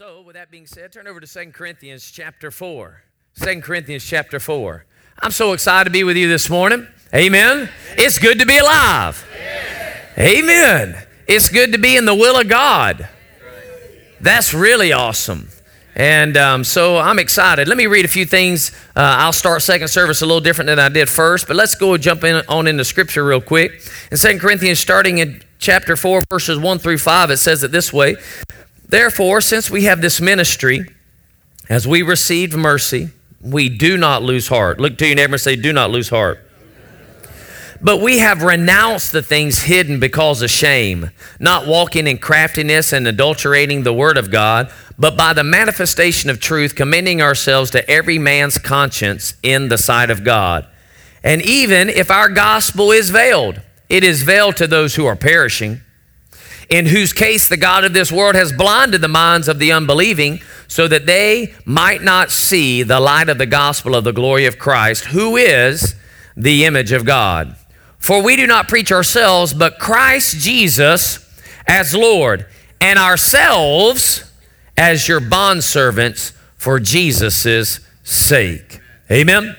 So, 0.00 0.22
with 0.22 0.34
that 0.34 0.50
being 0.50 0.66
said, 0.66 0.92
turn 0.92 1.06
over 1.06 1.20
to 1.20 1.26
2 1.26 1.52
Corinthians 1.52 2.10
chapter 2.10 2.50
4. 2.50 3.02
2 3.38 3.60
Corinthians 3.60 4.02
chapter 4.02 4.40
4. 4.40 4.86
I'm 5.18 5.30
so 5.30 5.52
excited 5.52 5.84
to 5.84 5.90
be 5.90 6.04
with 6.04 6.16
you 6.16 6.26
this 6.26 6.48
morning. 6.48 6.86
Amen. 7.14 7.68
It's 7.98 8.16
good 8.16 8.38
to 8.38 8.46
be 8.46 8.56
alive. 8.56 9.22
Amen. 10.16 10.96
It's 11.26 11.50
good 11.50 11.72
to 11.72 11.78
be 11.78 11.98
in 11.98 12.06
the 12.06 12.14
will 12.14 12.40
of 12.40 12.48
God. 12.48 13.10
That's 14.22 14.54
really 14.54 14.90
awesome. 14.90 15.50
And 15.94 16.34
um, 16.38 16.64
so 16.64 16.96
I'm 16.96 17.18
excited. 17.18 17.68
Let 17.68 17.76
me 17.76 17.86
read 17.86 18.06
a 18.06 18.08
few 18.08 18.24
things. 18.24 18.70
Uh, 18.96 19.00
I'll 19.18 19.34
start 19.34 19.60
second 19.60 19.88
service 19.88 20.22
a 20.22 20.26
little 20.26 20.40
different 20.40 20.68
than 20.68 20.78
I 20.78 20.88
did 20.88 21.10
first, 21.10 21.46
but 21.46 21.56
let's 21.56 21.74
go 21.74 21.98
jump 21.98 22.24
in 22.24 22.42
on 22.48 22.66
into 22.66 22.86
scripture 22.86 23.22
real 23.22 23.42
quick. 23.42 23.82
In 24.10 24.16
2 24.16 24.38
Corinthians, 24.38 24.78
starting 24.78 25.18
in 25.18 25.42
chapter 25.58 25.94
4, 25.94 26.22
verses 26.30 26.58
1 26.58 26.78
through 26.78 26.96
5, 26.96 27.32
it 27.32 27.36
says 27.36 27.62
it 27.62 27.70
this 27.70 27.92
way 27.92 28.16
Therefore, 28.90 29.40
since 29.40 29.70
we 29.70 29.84
have 29.84 30.00
this 30.00 30.20
ministry, 30.20 30.84
as 31.68 31.86
we 31.86 32.02
received 32.02 32.54
mercy, 32.54 33.10
we 33.40 33.68
do 33.68 33.96
not 33.96 34.24
lose 34.24 34.48
heart. 34.48 34.80
Look 34.80 34.98
to 34.98 35.06
your 35.06 35.14
neighbor 35.14 35.34
and 35.34 35.40
say, 35.40 35.54
Do 35.54 35.72
not 35.72 35.92
lose 35.92 36.08
heart. 36.08 36.44
But 37.80 38.00
we 38.00 38.18
have 38.18 38.42
renounced 38.42 39.12
the 39.12 39.22
things 39.22 39.62
hidden 39.62 40.00
because 40.00 40.42
of 40.42 40.50
shame, 40.50 41.12
not 41.38 41.68
walking 41.68 42.08
in 42.08 42.18
craftiness 42.18 42.92
and 42.92 43.06
adulterating 43.06 43.84
the 43.84 43.92
word 43.92 44.18
of 44.18 44.32
God, 44.32 44.72
but 44.98 45.16
by 45.16 45.34
the 45.34 45.44
manifestation 45.44 46.28
of 46.28 46.40
truth, 46.40 46.74
commending 46.74 47.22
ourselves 47.22 47.70
to 47.70 47.88
every 47.88 48.18
man's 48.18 48.58
conscience 48.58 49.34
in 49.42 49.68
the 49.68 49.78
sight 49.78 50.10
of 50.10 50.24
God. 50.24 50.66
And 51.22 51.40
even 51.42 51.88
if 51.88 52.10
our 52.10 52.28
gospel 52.28 52.90
is 52.90 53.10
veiled, 53.10 53.62
it 53.88 54.02
is 54.02 54.24
veiled 54.24 54.56
to 54.56 54.66
those 54.66 54.96
who 54.96 55.06
are 55.06 55.16
perishing 55.16 55.80
in 56.70 56.86
whose 56.86 57.12
case 57.12 57.48
the 57.48 57.56
God 57.56 57.84
of 57.84 57.92
this 57.92 58.12
world 58.12 58.36
has 58.36 58.52
blinded 58.52 59.00
the 59.00 59.08
minds 59.08 59.48
of 59.48 59.58
the 59.58 59.72
unbelieving, 59.72 60.40
so 60.68 60.86
that 60.86 61.04
they 61.04 61.52
might 61.64 62.00
not 62.00 62.30
see 62.30 62.84
the 62.84 63.00
light 63.00 63.28
of 63.28 63.38
the 63.38 63.46
gospel 63.46 63.96
of 63.96 64.04
the 64.04 64.12
glory 64.12 64.46
of 64.46 64.58
Christ, 64.58 65.06
who 65.06 65.36
is 65.36 65.96
the 66.36 66.64
image 66.64 66.92
of 66.92 67.04
God. 67.04 67.56
For 67.98 68.22
we 68.22 68.36
do 68.36 68.46
not 68.46 68.68
preach 68.68 68.92
ourselves, 68.92 69.52
but 69.52 69.80
Christ 69.80 70.38
Jesus 70.38 71.28
as 71.66 71.94
Lord, 71.94 72.46
and 72.80 72.98
ourselves 72.98 74.32
as 74.76 75.08
your 75.08 75.20
bondservants 75.20 76.32
for 76.56 76.80
Jesus' 76.80 77.80
sake. 78.04 78.80
Amen. 79.10 79.56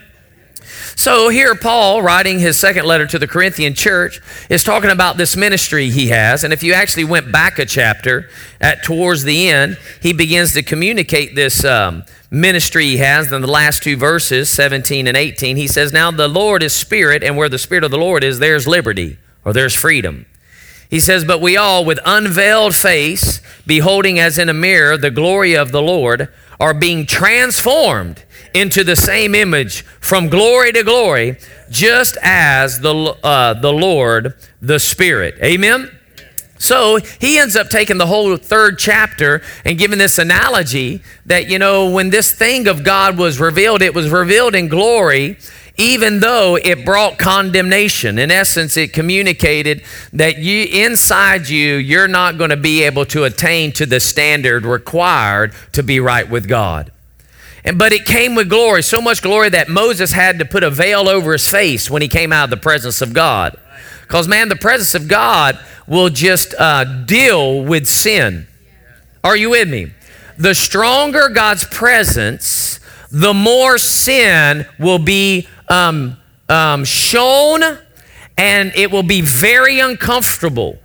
So 0.95 1.30
here, 1.30 1.56
Paul, 1.56 2.02
writing 2.02 2.39
his 2.39 2.58
second 2.58 2.86
letter 2.86 3.08
to 3.08 3.20
the 3.20 3.28
Corinthian 3.28 3.73
church, 3.73 4.20
is 4.50 4.64
talking 4.64 4.89
about 4.89 5.17
this 5.17 5.36
ministry 5.36 5.89
he 5.89 6.09
has. 6.09 6.44
And 6.44 6.53
if 6.53 6.64
you 6.64 6.73
actually 6.73 7.06
went 7.06 7.31
back 7.31 7.59
a 7.59 7.66
chapter 7.66 8.30
at 8.59 8.83
towards 8.83 9.23
the 9.23 9.50
end, 9.50 9.78
he 10.02 10.14
begins 10.14 10.53
to 10.53 10.64
communicate 10.64 11.36
this 11.36 11.64
um, 11.64 12.03
ministry 12.30 12.86
he 12.86 12.98
has 12.98 13.31
in 13.31 13.42
the 13.42 13.48
last 13.48 13.83
two 13.83 13.98
verses, 13.98 14.50
17 14.50 15.08
and 15.08 15.17
18. 15.17 15.58
He 15.58 15.67
says, 15.67 15.92
Now 15.92 16.11
the 16.11 16.28
Lord 16.28 16.64
is 16.64 16.73
spirit, 16.73 17.23
and 17.23 17.36
where 17.38 17.50
the 17.50 17.59
spirit 17.59 17.83
of 17.83 17.92
the 17.92 17.98
Lord 17.98 18.23
is, 18.23 18.39
there's 18.39 18.67
liberty 18.67 19.17
or 19.44 19.53
there's 19.53 19.76
freedom. 19.76 20.26
He 20.89 21.00
says, 21.00 21.23
But 21.23 21.42
we 21.42 21.55
all, 21.58 21.86
with 21.86 22.00
unveiled 22.05 22.76
face, 22.76 23.42
beholding 23.66 24.20
as 24.20 24.38
in 24.38 24.50
a 24.50 24.53
mirror 24.53 24.98
the 24.98 25.11
glory 25.11 25.55
of 25.55 25.72
the 25.72 25.81
Lord, 25.81 26.31
are 26.62 26.76
being 26.76 27.08
transformed 27.08 28.23
into 28.54 28.84
the 28.84 28.95
same 28.95 29.34
image 29.34 29.81
from 30.00 30.30
glory 30.30 30.72
to 30.72 30.84
glory, 30.84 31.38
just 31.72 32.17
as 32.22 32.80
the, 32.81 32.94
uh, 33.23 33.56
the 33.56 33.73
Lord, 33.73 34.36
the 34.62 34.80
Spirit. 34.80 35.36
Amen? 35.44 35.89
So 36.59 37.00
he 37.20 37.39
ends 37.39 37.56
up 37.56 37.70
taking 37.70 37.98
the 37.98 38.06
whole 38.06 38.38
third 38.38 38.78
chapter 38.78 39.42
and 39.66 39.80
giving 39.80 39.98
this 39.98 40.20
analogy 40.20 41.02
that, 41.26 41.50
you 41.50 41.58
know, 41.58 41.89
when 41.89 42.12
this 42.12 42.32
thing 42.32 42.67
of 42.67 42.84
God 42.84 43.17
was 43.17 43.39
revealed, 43.39 43.82
it 43.82 43.95
was 43.95 44.12
revealed 44.12 44.54
in 44.54 44.67
glory, 44.67 45.39
even 45.77 46.19
though 46.19 46.58
it 46.58 46.86
brought 46.86 47.17
condemnation. 47.17 48.20
In 48.20 48.30
essence, 48.32 48.77
it 48.77 48.93
communicated 48.93 49.83
that 50.14 50.37
you 50.37 50.65
inside 50.65 51.49
you, 51.49 51.76
you're 51.76 52.08
not 52.08 52.37
going 52.37 52.49
to 52.49 52.58
be 52.58 52.83
able 52.83 53.05
to 53.05 53.23
attain 53.23 53.71
to 53.73 53.86
the 53.86 53.99
standard 53.99 54.65
required 54.65 55.54
to 55.73 55.83
be 55.83 55.99
right 55.99 56.30
with 56.30 56.48
God. 56.48 56.92
And, 57.64 57.77
but 57.77 57.93
it 57.93 58.05
came 58.05 58.36
with 58.36 58.49
glory, 58.49 58.83
so 58.83 59.02
much 59.02 59.21
glory 59.21 59.49
that 59.49 59.70
Moses 59.70 60.11
had 60.11 60.39
to 60.39 60.45
put 60.45 60.64
a 60.64 60.70
veil 60.70 61.08
over 61.08 61.31
his 61.33 61.48
face 61.48 61.89
when 61.89 62.02
he 62.02 62.08
came 62.08 62.33
out 62.33 62.45
of 62.45 62.49
the 62.49 62.58
presence 62.58 63.02
of 63.02 63.14
God. 63.14 63.55
Because, 64.02 64.27
man, 64.27 64.49
the 64.49 64.55
presence 64.55 64.93
of 64.93 65.08
God 65.08 65.60
will 65.87 66.10
just 66.10 66.54
uh, 66.58 66.83
deal 67.05 67.64
with 67.64 67.87
sin. 67.87 68.48
Are 69.23 69.37
you 69.37 69.52
with 69.52 69.70
me? 69.70 69.92
The 70.37 70.55
stronger 70.55 71.30
God's 71.30 71.64
presence, 71.65 72.80
the 73.11 73.33
more 73.33 73.77
sin 73.77 74.65
will 74.80 74.99
be 74.99 75.48
um, 75.71 76.17
um, 76.49 76.83
shown, 76.83 77.64
and 78.37 78.73
it 78.76 78.92
will 78.92 79.04
be 79.04 79.21
very 79.21 79.80
uncomfortable 79.80 80.77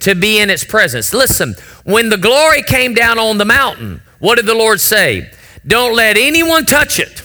to 0.00 0.14
be 0.14 0.38
in 0.38 0.50
its 0.50 0.62
presence. 0.62 1.12
Listen, 1.14 1.54
when 1.84 2.10
the 2.10 2.18
glory 2.18 2.62
came 2.62 2.94
down 2.94 3.18
on 3.18 3.38
the 3.38 3.44
mountain, 3.44 4.02
what 4.18 4.36
did 4.36 4.46
the 4.46 4.54
Lord 4.54 4.80
say? 4.80 5.30
Don't 5.66 5.96
let 5.96 6.16
anyone 6.16 6.66
touch 6.66 7.00
it. 7.00 7.22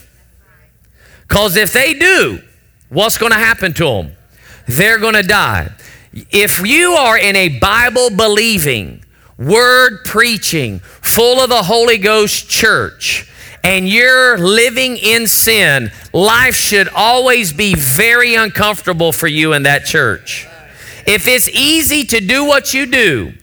Because 1.28 1.56
if 1.57 1.73
they 1.73 1.94
do, 1.94 2.41
what's 2.90 3.18
going 3.18 3.31
to 3.31 3.38
happen 3.38 3.73
to 3.73 3.84
them? 3.84 4.13
They're 4.68 5.00
going 5.00 5.16
to 5.16 5.23
die. 5.23 5.69
If 6.13 6.66
you 6.66 6.91
are 6.91 7.18
in 7.18 7.35
a 7.35 7.59
Bible 7.59 8.09
believing, 8.09 9.03
word 9.38 10.06
preaching, 10.06 10.79
full 10.79 11.41
of 11.41 11.50
the 11.50 11.63
Holy 11.63 11.97
Ghost 11.97 12.50
church, 12.50 13.29
and 13.63 13.88
you're 13.88 14.38
living 14.38 14.97
in 14.97 15.28
sin, 15.28 15.91
life 16.12 16.56
should 16.56 16.90
always 16.90 17.53
be 17.53 17.75
very 17.75 18.35
uncomfortable 18.35 19.12
for 19.12 19.28
you 19.28 19.53
in 19.53 19.63
that 19.63 19.85
church. 19.85 20.47
If 21.06 21.28
it's 21.28 21.50
easy 21.50 22.06
to 22.06 22.19
do 22.19 22.46
what 22.46 22.73
you 22.73 22.85
do, 22.85 23.34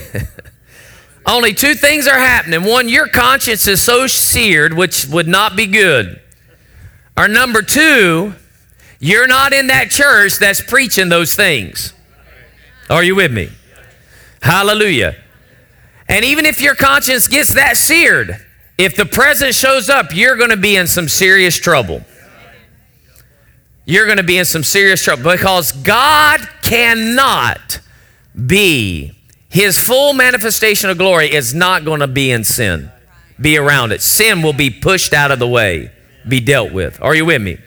Only 1.26 1.54
two 1.54 1.74
things 1.74 2.08
are 2.08 2.18
happening. 2.18 2.64
One, 2.64 2.88
your 2.88 3.06
conscience 3.06 3.66
is 3.66 3.80
so 3.80 4.06
seared, 4.06 4.74
which 4.74 5.06
would 5.06 5.28
not 5.28 5.56
be 5.56 5.66
good. 5.66 6.20
Or 7.16 7.28
number 7.28 7.62
two, 7.62 8.34
you're 8.98 9.26
not 9.26 9.52
in 9.52 9.68
that 9.68 9.90
church 9.90 10.38
that's 10.38 10.60
preaching 10.60 11.08
those 11.08 11.34
things. 11.34 11.92
Are 12.90 13.04
you 13.04 13.14
with 13.14 13.32
me? 13.32 13.50
Hallelujah. 14.42 15.21
And 16.08 16.24
even 16.24 16.46
if 16.46 16.60
your 16.60 16.74
conscience 16.74 17.28
gets 17.28 17.54
that 17.54 17.76
seared, 17.76 18.36
if 18.78 18.96
the 18.96 19.06
presence 19.06 19.56
shows 19.56 19.88
up, 19.88 20.14
you're 20.14 20.36
going 20.36 20.50
to 20.50 20.56
be 20.56 20.76
in 20.76 20.86
some 20.86 21.08
serious 21.08 21.56
trouble. 21.56 22.04
You're 23.84 24.06
going 24.06 24.18
to 24.18 24.22
be 24.22 24.38
in 24.38 24.44
some 24.44 24.62
serious 24.62 25.02
trouble 25.02 25.30
because 25.30 25.72
God 25.72 26.40
cannot 26.62 27.80
be 28.46 29.12
his 29.52 29.78
full 29.78 30.14
manifestation 30.14 30.88
of 30.88 30.96
glory 30.96 31.30
is 31.30 31.52
not 31.52 31.84
going 31.84 32.00
to 32.00 32.06
be 32.06 32.30
in 32.30 32.42
sin, 32.42 32.90
be 33.38 33.58
around 33.58 33.92
it. 33.92 34.00
Sin 34.00 34.40
will 34.40 34.54
be 34.54 34.70
pushed 34.70 35.12
out 35.12 35.30
of 35.30 35.38
the 35.38 35.46
way, 35.46 35.92
be 36.26 36.40
dealt 36.40 36.72
with. 36.72 37.00
Are 37.02 37.14
you 37.14 37.26
with 37.26 37.42
me? 37.42 37.58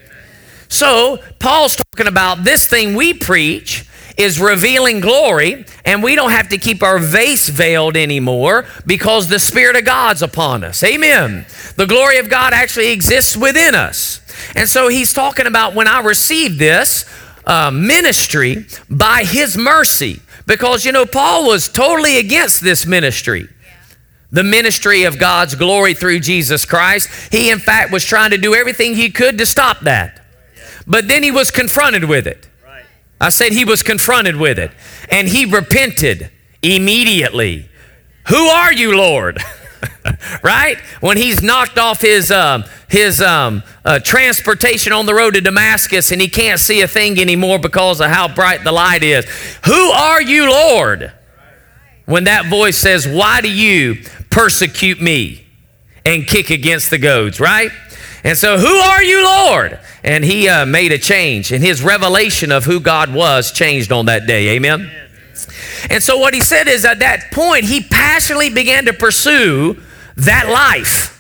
So, 0.68 1.19
Paul's 1.40 1.75
talking 1.75 2.07
about 2.07 2.44
this 2.44 2.66
thing 2.66 2.95
we 2.95 3.13
preach 3.13 3.84
is 4.17 4.39
revealing 4.39 4.99
glory, 4.99 5.65
and 5.83 6.01
we 6.01 6.15
don't 6.15 6.31
have 6.31 6.49
to 6.49 6.57
keep 6.57 6.81
our 6.81 6.99
vase 6.99 7.49
veiled 7.49 7.97
anymore 7.97 8.65
because 8.85 9.27
the 9.27 9.39
Spirit 9.39 9.75
of 9.75 9.85
God's 9.85 10.21
upon 10.21 10.63
us. 10.63 10.83
Amen. 10.83 11.45
The 11.75 11.85
glory 11.85 12.17
of 12.19 12.29
God 12.29 12.53
actually 12.53 12.91
exists 12.91 13.35
within 13.35 13.75
us. 13.75 14.21
And 14.55 14.69
so 14.69 14.87
he's 14.87 15.13
talking 15.13 15.47
about 15.47 15.75
when 15.75 15.87
I 15.87 16.01
received 16.01 16.59
this 16.59 17.05
uh, 17.45 17.71
ministry 17.71 18.65
by 18.89 19.23
His 19.23 19.57
mercy. 19.57 20.21
Because, 20.47 20.85
you 20.85 20.91
know, 20.91 21.05
Paul 21.05 21.47
was 21.47 21.67
totally 21.67 22.18
against 22.18 22.61
this 22.61 22.85
ministry. 22.85 23.50
The 24.31 24.44
ministry 24.44 25.03
of 25.03 25.18
God's 25.18 25.56
glory 25.56 25.94
through 25.94 26.19
Jesus 26.19 26.65
Christ. 26.65 27.09
He, 27.31 27.50
in 27.50 27.59
fact, 27.59 27.91
was 27.91 28.03
trying 28.03 28.31
to 28.31 28.38
do 28.38 28.53
everything 28.53 28.95
he 28.95 29.09
could 29.09 29.38
to 29.38 29.45
stop 29.45 29.81
that. 29.81 30.23
But 30.85 31.07
then 31.07 31.23
he 31.23 31.31
was 31.31 31.51
confronted 31.51 32.06
with 32.06 32.27
it. 32.27 32.47
I 33.19 33.29
said 33.29 33.53
he 33.53 33.65
was 33.65 33.83
confronted 33.83 34.35
with 34.35 34.59
it. 34.59 34.71
And 35.09 35.27
he 35.27 35.45
repented 35.45 36.29
immediately. 36.62 37.69
Who 38.27 38.47
are 38.47 38.73
you, 38.73 38.97
Lord? 38.97 39.39
right? 40.44 40.77
When 41.00 41.17
he's 41.17 41.41
knocked 41.41 41.77
off 41.77 42.01
his, 42.01 42.31
um, 42.31 42.65
his 42.89 43.21
um, 43.21 43.63
uh, 43.83 44.00
transportation 44.00 44.94
on 44.94 45.06
the 45.06 45.13
road 45.13 45.35
to 45.35 45.41
Damascus 45.41 46.12
and 46.12 46.21
he 46.21 46.27
can't 46.27 46.59
see 46.59 46.81
a 46.81 46.88
thing 46.88 47.19
anymore 47.19 47.59
because 47.59 48.01
of 48.01 48.09
how 48.09 48.27
bright 48.27 48.63
the 48.63 48.71
light 48.71 49.03
is. 49.03 49.25
Who 49.65 49.91
are 49.91 50.21
you, 50.21 50.50
Lord? 50.50 51.11
When 52.06 52.25
that 52.25 52.45
voice 52.45 52.77
says, 52.77 53.07
Why 53.07 53.41
do 53.41 53.51
you 53.51 54.03
persecute 54.29 55.01
me 55.01 55.45
and 56.06 56.27
kick 56.27 56.51
against 56.51 56.91
the 56.91 57.00
goads, 57.00 57.39
right? 57.39 57.71
And 58.25 58.36
so, 58.36 58.57
who 58.57 58.66
are 58.66 59.04
you, 59.04 59.24
Lord? 59.24 59.80
And 60.04 60.24
he 60.25 60.50
uh, 60.50 60.66
made 60.66 60.92
a 60.92 60.98
change, 60.98 61.51
and 61.51 61.63
his 61.63 61.83
revelation 61.83 62.51
of 62.51 62.63
who 62.66 62.80
God 62.80 63.13
was 63.13 63.51
changed 63.51 63.92
on 63.92 64.07
that 64.07 64.25
day. 64.25 64.56
Amen. 64.56 64.89
And 65.92 66.01
so 66.01 66.18
what 66.18 66.33
he 66.33 66.42
said 66.42 66.68
is 66.68 66.86
at 66.86 67.00
that 67.00 67.31
point, 67.31 67.66
he 67.66 67.83
passionately 67.83 68.50
began 68.50 68.86
to 68.86 68.94
pursue 68.94 69.80
that 70.16 70.50
life. 70.50 71.12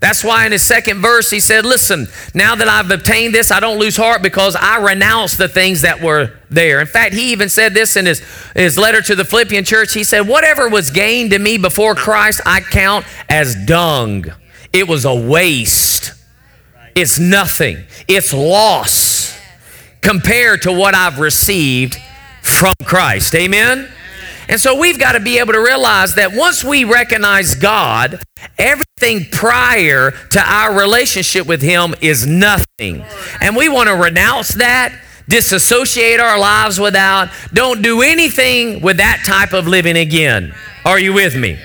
That's 0.00 0.22
why 0.22 0.44
in 0.44 0.52
his 0.52 0.62
second 0.62 1.00
verse 1.00 1.30
he 1.30 1.40
said, 1.40 1.64
Listen, 1.64 2.08
now 2.34 2.54
that 2.54 2.68
I've 2.68 2.90
obtained 2.90 3.34
this, 3.34 3.50
I 3.50 3.58
don't 3.58 3.78
lose 3.78 3.96
heart 3.96 4.22
because 4.22 4.54
I 4.54 4.76
renounce 4.78 5.36
the 5.36 5.48
things 5.48 5.80
that 5.80 6.02
were 6.02 6.34
there. 6.50 6.80
In 6.80 6.86
fact, 6.86 7.14
he 7.14 7.32
even 7.32 7.48
said 7.48 7.72
this 7.72 7.96
in 7.96 8.04
his, 8.04 8.22
his 8.54 8.76
letter 8.76 9.00
to 9.00 9.16
the 9.16 9.24
Philippian 9.24 9.64
church. 9.64 9.94
He 9.94 10.04
said, 10.04 10.28
Whatever 10.28 10.68
was 10.68 10.90
gained 10.90 11.30
to 11.30 11.38
me 11.38 11.56
before 11.56 11.94
Christ, 11.94 12.42
I 12.44 12.60
count 12.60 13.06
as 13.30 13.56
dung. 13.64 14.26
It 14.74 14.86
was 14.86 15.06
a 15.06 15.14
waste. 15.14 16.17
It's 17.00 17.20
nothing. 17.20 17.84
It's 18.08 18.34
loss 18.34 19.38
compared 20.00 20.62
to 20.62 20.72
what 20.72 20.96
I've 20.96 21.20
received 21.20 21.96
from 22.42 22.74
Christ. 22.84 23.36
Amen? 23.36 23.88
And 24.48 24.60
so 24.60 24.76
we've 24.76 24.98
got 24.98 25.12
to 25.12 25.20
be 25.20 25.38
able 25.38 25.52
to 25.52 25.60
realize 25.60 26.16
that 26.16 26.32
once 26.32 26.64
we 26.64 26.82
recognize 26.82 27.54
God, 27.54 28.20
everything 28.58 29.26
prior 29.30 30.10
to 30.32 30.40
our 30.40 30.76
relationship 30.76 31.46
with 31.46 31.62
Him 31.62 31.94
is 32.00 32.26
nothing. 32.26 33.04
And 33.40 33.54
we 33.54 33.68
want 33.68 33.88
to 33.88 33.94
renounce 33.94 34.48
that, 34.56 34.92
disassociate 35.28 36.18
our 36.18 36.36
lives 36.36 36.80
without, 36.80 37.28
don't 37.54 37.80
do 37.80 38.02
anything 38.02 38.82
with 38.82 38.96
that 38.96 39.22
type 39.24 39.52
of 39.52 39.68
living 39.68 39.96
again. 39.96 40.52
Are 40.84 40.98
you 40.98 41.12
with 41.12 41.36
me? 41.36 41.60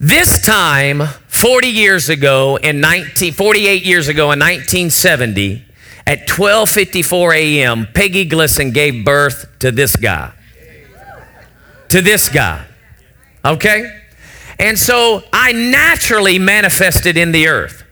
This 0.00 0.40
time, 0.40 1.02
40 1.44 1.66
years 1.66 2.08
ago 2.08 2.56
in 2.56 2.80
19, 2.80 3.34
48 3.34 3.84
years 3.84 4.08
ago 4.08 4.32
in 4.32 4.38
1970, 4.38 5.62
at 6.06 6.26
12:54 6.26 7.36
a.m., 7.36 7.86
Peggy 7.92 8.26
Glisson 8.26 8.72
gave 8.72 9.04
birth 9.04 9.46
to 9.58 9.70
this 9.70 9.94
guy 9.94 10.32
to 11.90 12.00
this 12.00 12.30
guy. 12.30 12.64
Okay? 13.44 14.00
And 14.58 14.78
so 14.78 15.22
I 15.34 15.52
naturally 15.52 16.38
manifested 16.38 17.18
in 17.18 17.32
the 17.32 17.46
earth. 17.48 17.84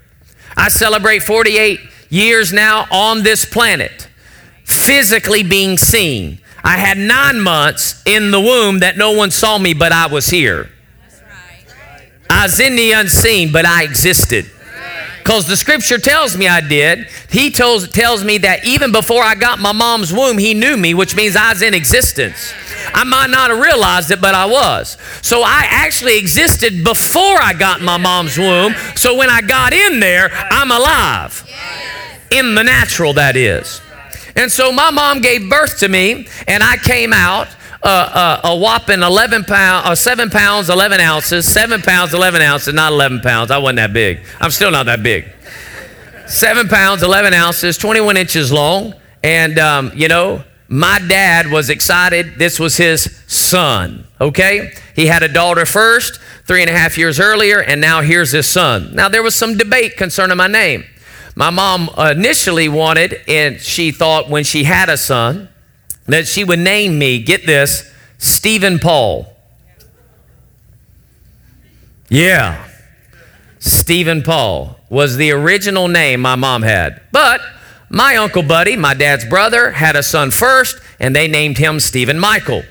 I 0.56 0.70
celebrate 0.70 1.18
48 1.18 1.78
years 2.08 2.54
now 2.54 2.86
on 2.90 3.22
this 3.22 3.44
planet, 3.44 4.08
physically 4.64 5.42
being 5.42 5.76
seen. 5.76 6.40
I 6.64 6.78
had 6.78 6.96
nine 6.96 7.38
months 7.38 8.02
in 8.06 8.30
the 8.30 8.40
womb 8.40 8.78
that 8.78 8.96
no 8.96 9.12
one 9.12 9.30
saw 9.30 9.58
me, 9.58 9.74
but 9.74 9.92
I 9.92 10.06
was 10.06 10.30
here. 10.30 10.70
I 12.42 12.46
was 12.46 12.58
in 12.58 12.74
the 12.74 12.90
unseen, 12.90 13.52
but 13.52 13.64
I 13.64 13.84
existed. 13.84 14.50
Because 15.18 15.46
the 15.46 15.56
scripture 15.56 15.98
tells 15.98 16.36
me 16.36 16.48
I 16.48 16.60
did. 16.60 17.06
He 17.30 17.52
tells, 17.52 17.86
tells 17.86 18.24
me 18.24 18.38
that 18.38 18.64
even 18.66 18.90
before 18.90 19.22
I 19.22 19.36
got 19.36 19.60
my 19.60 19.70
mom's 19.70 20.12
womb, 20.12 20.38
he 20.38 20.52
knew 20.52 20.76
me, 20.76 20.92
which 20.92 21.14
means 21.14 21.36
I 21.36 21.52
was 21.52 21.62
in 21.62 21.72
existence. 21.72 22.52
I 22.92 23.04
might 23.04 23.30
not 23.30 23.50
have 23.50 23.60
realized 23.60 24.10
it, 24.10 24.20
but 24.20 24.34
I 24.34 24.46
was. 24.46 24.98
So 25.22 25.42
I 25.42 25.66
actually 25.68 26.18
existed 26.18 26.82
before 26.82 27.38
I 27.40 27.54
got 27.56 27.80
my 27.80 27.96
mom's 27.96 28.36
womb. 28.36 28.74
So 28.96 29.16
when 29.16 29.30
I 29.30 29.40
got 29.40 29.72
in 29.72 30.00
there, 30.00 30.28
I'm 30.32 30.72
alive. 30.72 31.48
In 32.32 32.56
the 32.56 32.64
natural, 32.64 33.12
that 33.12 33.36
is. 33.36 33.80
And 34.34 34.50
so 34.50 34.72
my 34.72 34.90
mom 34.90 35.20
gave 35.20 35.48
birth 35.48 35.78
to 35.78 35.88
me, 35.88 36.26
and 36.48 36.64
I 36.64 36.76
came 36.78 37.12
out 37.12 37.46
uh, 37.88 38.40
a 38.44 38.56
whopping 38.56 39.02
11 39.02 39.44
pounds, 39.44 39.86
uh, 39.86 39.94
7 39.94 40.30
pounds, 40.30 40.70
11 40.70 41.00
ounces, 41.00 41.46
7 41.46 41.82
pounds, 41.82 42.14
11 42.14 42.40
ounces, 42.40 42.74
not 42.74 42.92
11 42.92 43.20
pounds. 43.20 43.50
I 43.50 43.58
wasn't 43.58 43.76
that 43.76 43.92
big. 43.92 44.20
I'm 44.40 44.50
still 44.50 44.70
not 44.70 44.86
that 44.86 45.02
big. 45.02 45.26
7 46.26 46.68
pounds, 46.68 47.02
11 47.02 47.34
ounces, 47.34 47.76
21 47.76 48.16
inches 48.16 48.52
long. 48.52 48.94
And, 49.22 49.58
um, 49.58 49.92
you 49.94 50.08
know, 50.08 50.44
my 50.68 50.98
dad 51.06 51.50
was 51.50 51.70
excited. 51.70 52.38
This 52.38 52.58
was 52.58 52.76
his 52.76 53.20
son, 53.26 54.06
okay? 54.20 54.72
He 54.94 55.06
had 55.06 55.22
a 55.22 55.28
daughter 55.28 55.66
first, 55.66 56.20
three 56.46 56.62
and 56.62 56.70
a 56.70 56.72
half 56.72 56.96
years 56.96 57.20
earlier, 57.20 57.60
and 57.60 57.80
now 57.80 58.00
here's 58.00 58.32
his 58.32 58.46
son. 58.46 58.94
Now, 58.94 59.08
there 59.08 59.22
was 59.22 59.34
some 59.34 59.58
debate 59.58 59.96
concerning 59.96 60.36
my 60.36 60.46
name. 60.46 60.84
My 61.34 61.50
mom 61.50 61.90
initially 61.98 62.68
wanted, 62.68 63.20
and 63.28 63.60
she 63.60 63.90
thought 63.90 64.28
when 64.28 64.44
she 64.44 64.64
had 64.64 64.88
a 64.88 64.96
son, 64.96 65.48
that 66.06 66.26
she 66.26 66.44
would 66.44 66.58
name 66.58 66.98
me, 66.98 67.22
get 67.22 67.46
this, 67.46 67.90
Stephen 68.18 68.78
Paul. 68.78 69.28
Yeah, 72.08 72.68
Stephen 73.58 74.22
Paul 74.22 74.78
was 74.90 75.16
the 75.16 75.30
original 75.30 75.88
name 75.88 76.20
my 76.20 76.34
mom 76.34 76.62
had. 76.62 77.00
But 77.12 77.40
my 77.88 78.16
uncle 78.16 78.42
Buddy, 78.42 78.76
my 78.76 78.94
dad's 78.94 79.24
brother, 79.24 79.70
had 79.70 79.96
a 79.96 80.02
son 80.02 80.30
first, 80.30 80.78
and 80.98 81.14
they 81.14 81.28
named 81.28 81.58
him 81.58 81.78
Stephen 81.80 82.18
Michael. 82.18 82.62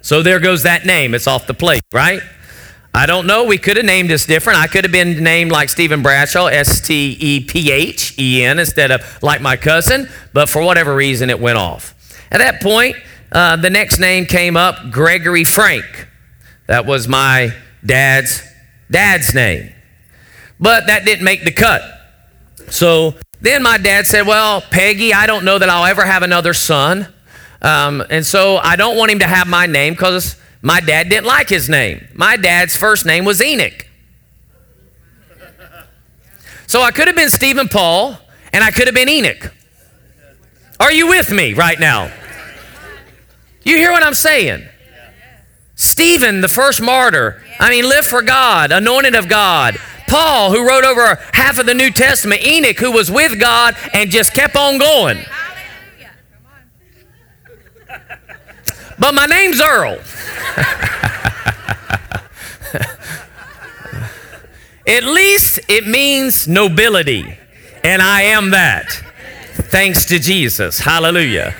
So 0.00 0.22
there 0.22 0.40
goes 0.40 0.62
that 0.62 0.86
name. 0.86 1.14
It's 1.14 1.26
off 1.26 1.46
the 1.46 1.54
plate, 1.54 1.82
right? 1.92 2.22
I 2.94 3.06
don't 3.06 3.26
know. 3.26 3.44
We 3.44 3.58
could 3.58 3.76
have 3.76 3.86
named 3.86 4.10
this 4.10 4.26
different. 4.26 4.58
I 4.58 4.66
could 4.66 4.84
have 4.84 4.92
been 4.92 5.22
named 5.22 5.52
like 5.52 5.68
Stephen 5.68 6.02
Bradshaw, 6.02 6.46
S 6.46 6.80
T 6.80 7.16
E 7.20 7.40
P 7.40 7.70
H 7.70 8.18
E 8.18 8.42
N, 8.42 8.58
instead 8.58 8.90
of 8.90 9.22
like 9.22 9.40
my 9.40 9.56
cousin, 9.56 10.08
but 10.32 10.48
for 10.48 10.62
whatever 10.62 10.94
reason, 10.94 11.30
it 11.30 11.38
went 11.38 11.58
off. 11.58 11.94
At 12.30 12.38
that 12.38 12.60
point, 12.60 12.96
uh, 13.32 13.56
the 13.56 13.70
next 13.70 13.98
name 13.98 14.26
came 14.26 14.56
up 14.56 14.90
Gregory 14.90 15.44
Frank. 15.44 16.08
That 16.66 16.86
was 16.86 17.08
my 17.08 17.54
dad's 17.84 18.42
dad's 18.90 19.34
name. 19.34 19.72
But 20.60 20.86
that 20.86 21.04
didn't 21.04 21.24
make 21.24 21.44
the 21.44 21.52
cut. 21.52 21.82
So 22.70 23.14
then 23.40 23.62
my 23.62 23.78
dad 23.78 24.06
said, 24.06 24.26
Well, 24.26 24.60
Peggy, 24.60 25.14
I 25.14 25.26
don't 25.26 25.44
know 25.44 25.58
that 25.58 25.68
I'll 25.68 25.86
ever 25.86 26.04
have 26.04 26.22
another 26.22 26.52
son. 26.52 27.12
Um, 27.60 28.04
and 28.10 28.24
so 28.24 28.56
I 28.56 28.76
don't 28.76 28.96
want 28.96 29.10
him 29.10 29.18
to 29.20 29.26
have 29.26 29.46
my 29.46 29.66
name 29.66 29.94
because 29.94 30.36
my 30.62 30.80
dad 30.80 31.08
didn't 31.08 31.26
like 31.26 31.48
his 31.48 31.68
name. 31.68 32.06
My 32.14 32.36
dad's 32.36 32.76
first 32.76 33.06
name 33.06 33.24
was 33.24 33.42
Enoch. 33.42 33.86
So 36.66 36.82
I 36.82 36.90
could 36.90 37.06
have 37.06 37.16
been 37.16 37.30
Stephen 37.30 37.68
Paul 37.68 38.18
and 38.52 38.62
I 38.62 38.70
could 38.70 38.86
have 38.86 38.94
been 38.94 39.08
Enoch. 39.08 39.54
Are 40.80 40.92
you 40.92 41.08
with 41.08 41.30
me 41.32 41.54
right 41.54 41.78
now? 41.78 42.12
You 43.62 43.76
hear 43.76 43.90
what 43.90 44.02
I'm 44.02 44.14
saying? 44.14 44.66
Stephen, 45.74 46.40
the 46.40 46.48
first 46.48 46.80
martyr, 46.80 47.42
I 47.58 47.70
mean, 47.70 47.88
live 47.88 48.06
for 48.06 48.22
God, 48.22 48.72
anointed 48.72 49.14
of 49.14 49.28
God. 49.28 49.76
Paul, 50.08 50.52
who 50.52 50.66
wrote 50.66 50.84
over 50.84 51.16
half 51.32 51.58
of 51.58 51.66
the 51.66 51.74
New 51.74 51.90
Testament. 51.90 52.42
Enoch, 52.44 52.78
who 52.78 52.92
was 52.92 53.10
with 53.10 53.38
God 53.38 53.76
and 53.92 54.10
just 54.10 54.32
kept 54.32 54.56
on 54.56 54.78
going. 54.78 55.18
But 58.98 59.14
my 59.14 59.26
name's 59.26 59.60
Earl. 59.60 59.98
At 64.86 65.04
least 65.04 65.60
it 65.68 65.86
means 65.86 66.48
nobility, 66.48 67.36
and 67.84 68.00
I 68.00 68.22
am 68.22 68.50
that 68.50 69.02
thanks 69.58 70.04
to 70.06 70.18
Jesus. 70.18 70.78
Hallelujah. 70.78 71.54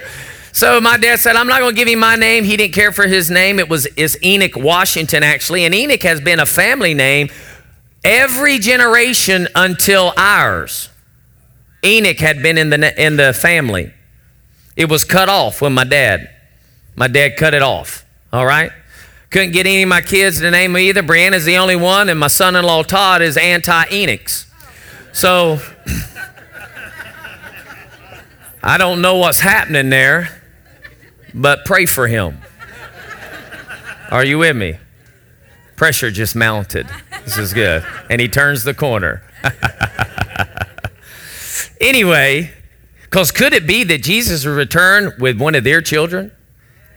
so 0.52 0.80
my 0.80 0.96
dad 0.96 1.18
said, 1.18 1.36
I'm 1.36 1.48
not 1.48 1.60
going 1.60 1.74
to 1.74 1.76
give 1.76 1.88
him 1.88 1.98
my 1.98 2.16
name. 2.16 2.44
He 2.44 2.56
didn't 2.56 2.74
care 2.74 2.92
for 2.92 3.06
his 3.06 3.30
name. 3.30 3.58
It 3.58 3.68
was 3.68 3.86
is 3.96 4.18
Enoch 4.22 4.56
Washington, 4.56 5.22
actually. 5.22 5.64
And 5.64 5.74
Enoch 5.74 6.02
has 6.02 6.20
been 6.20 6.40
a 6.40 6.46
family 6.46 6.94
name 6.94 7.28
every 8.04 8.58
generation 8.58 9.48
until 9.54 10.12
ours. 10.16 10.90
Enoch 11.84 12.18
had 12.18 12.42
been 12.42 12.58
in 12.58 12.70
the, 12.70 13.02
in 13.02 13.16
the 13.16 13.32
family. 13.32 13.92
It 14.76 14.88
was 14.88 15.04
cut 15.04 15.28
off 15.28 15.60
when 15.60 15.72
my 15.72 15.84
dad, 15.84 16.30
my 16.96 17.08
dad 17.08 17.36
cut 17.36 17.54
it 17.54 17.62
off. 17.62 18.04
All 18.32 18.46
right? 18.46 18.70
Couldn't 19.30 19.52
get 19.52 19.66
any 19.66 19.82
of 19.82 19.88
my 19.88 20.00
kids 20.00 20.40
to 20.40 20.50
name 20.50 20.72
me 20.72 20.88
either. 20.88 21.02
Brianna's 21.02 21.44
the 21.44 21.58
only 21.58 21.76
one, 21.76 22.08
and 22.08 22.18
my 22.18 22.28
son 22.28 22.56
in 22.56 22.64
law 22.64 22.82
Todd 22.82 23.20
is 23.20 23.36
anti 23.36 23.84
Enoch's. 23.92 24.46
So 25.12 25.60
I 28.62 28.78
don't 28.78 29.00
know 29.00 29.16
what's 29.16 29.40
happening 29.40 29.90
there, 29.90 30.42
but 31.32 31.64
pray 31.64 31.86
for 31.86 32.08
him. 32.08 32.38
Are 34.10 34.24
you 34.24 34.38
with 34.38 34.56
me? 34.56 34.78
Pressure 35.76 36.10
just 36.10 36.34
mounted. 36.34 36.88
This 37.24 37.38
is 37.38 37.52
good. 37.52 37.84
And 38.10 38.20
he 38.20 38.28
turns 38.28 38.64
the 38.64 38.74
corner. 38.74 39.22
anyway, 41.80 42.52
because 43.02 43.30
could 43.30 43.52
it 43.52 43.66
be 43.66 43.84
that 43.84 44.02
Jesus 44.02 44.44
would 44.44 44.56
return 44.56 45.12
with 45.18 45.40
one 45.40 45.54
of 45.54 45.64
their 45.64 45.80
children? 45.80 46.32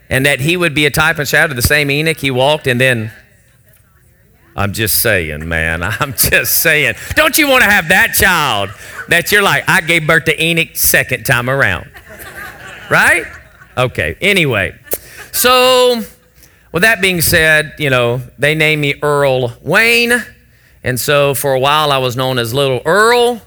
And 0.09 0.25
that 0.25 0.41
he 0.41 0.57
would 0.57 0.73
be 0.73 0.85
a 0.85 0.91
type 0.91 1.19
and 1.19 1.27
shadow 1.27 1.51
of 1.51 1.55
the 1.55 1.61
same 1.61 1.91
Enoch 1.91 2.17
he 2.17 2.31
walked 2.31 2.67
and 2.67 2.81
then 2.81 3.11
I'm 4.55 4.73
just 4.73 4.99
saying, 4.99 5.47
man. 5.47 5.83
I'm 5.99 6.13
just 6.13 6.57
saying. 6.57 6.95
Don't 7.15 7.37
you 7.37 7.47
want 7.47 7.63
to 7.63 7.69
have 7.69 7.89
that 7.89 8.13
child 8.13 8.71
that 9.07 9.31
you're 9.31 9.41
like, 9.41 9.67
I 9.67 9.81
gave 9.81 10.07
birth 10.07 10.25
to 10.25 10.43
Enoch 10.43 10.75
second 10.75 11.25
time 11.25 11.49
around? 11.49 11.89
Right? 12.89 13.25
Okay. 13.77 14.17
Anyway, 14.19 14.77
so 15.31 16.01
with 16.71 16.83
that 16.83 17.01
being 17.01 17.21
said, 17.21 17.73
you 17.77 17.89
know, 17.89 18.21
they 18.37 18.55
named 18.55 18.81
me 18.81 18.95
Earl 19.01 19.55
Wayne. 19.61 20.13
And 20.83 20.99
so 20.99 21.33
for 21.33 21.53
a 21.53 21.59
while 21.59 21.91
I 21.91 21.99
was 21.99 22.15
known 22.15 22.37
as 22.39 22.53
Little 22.53 22.81
Earl. 22.85 23.41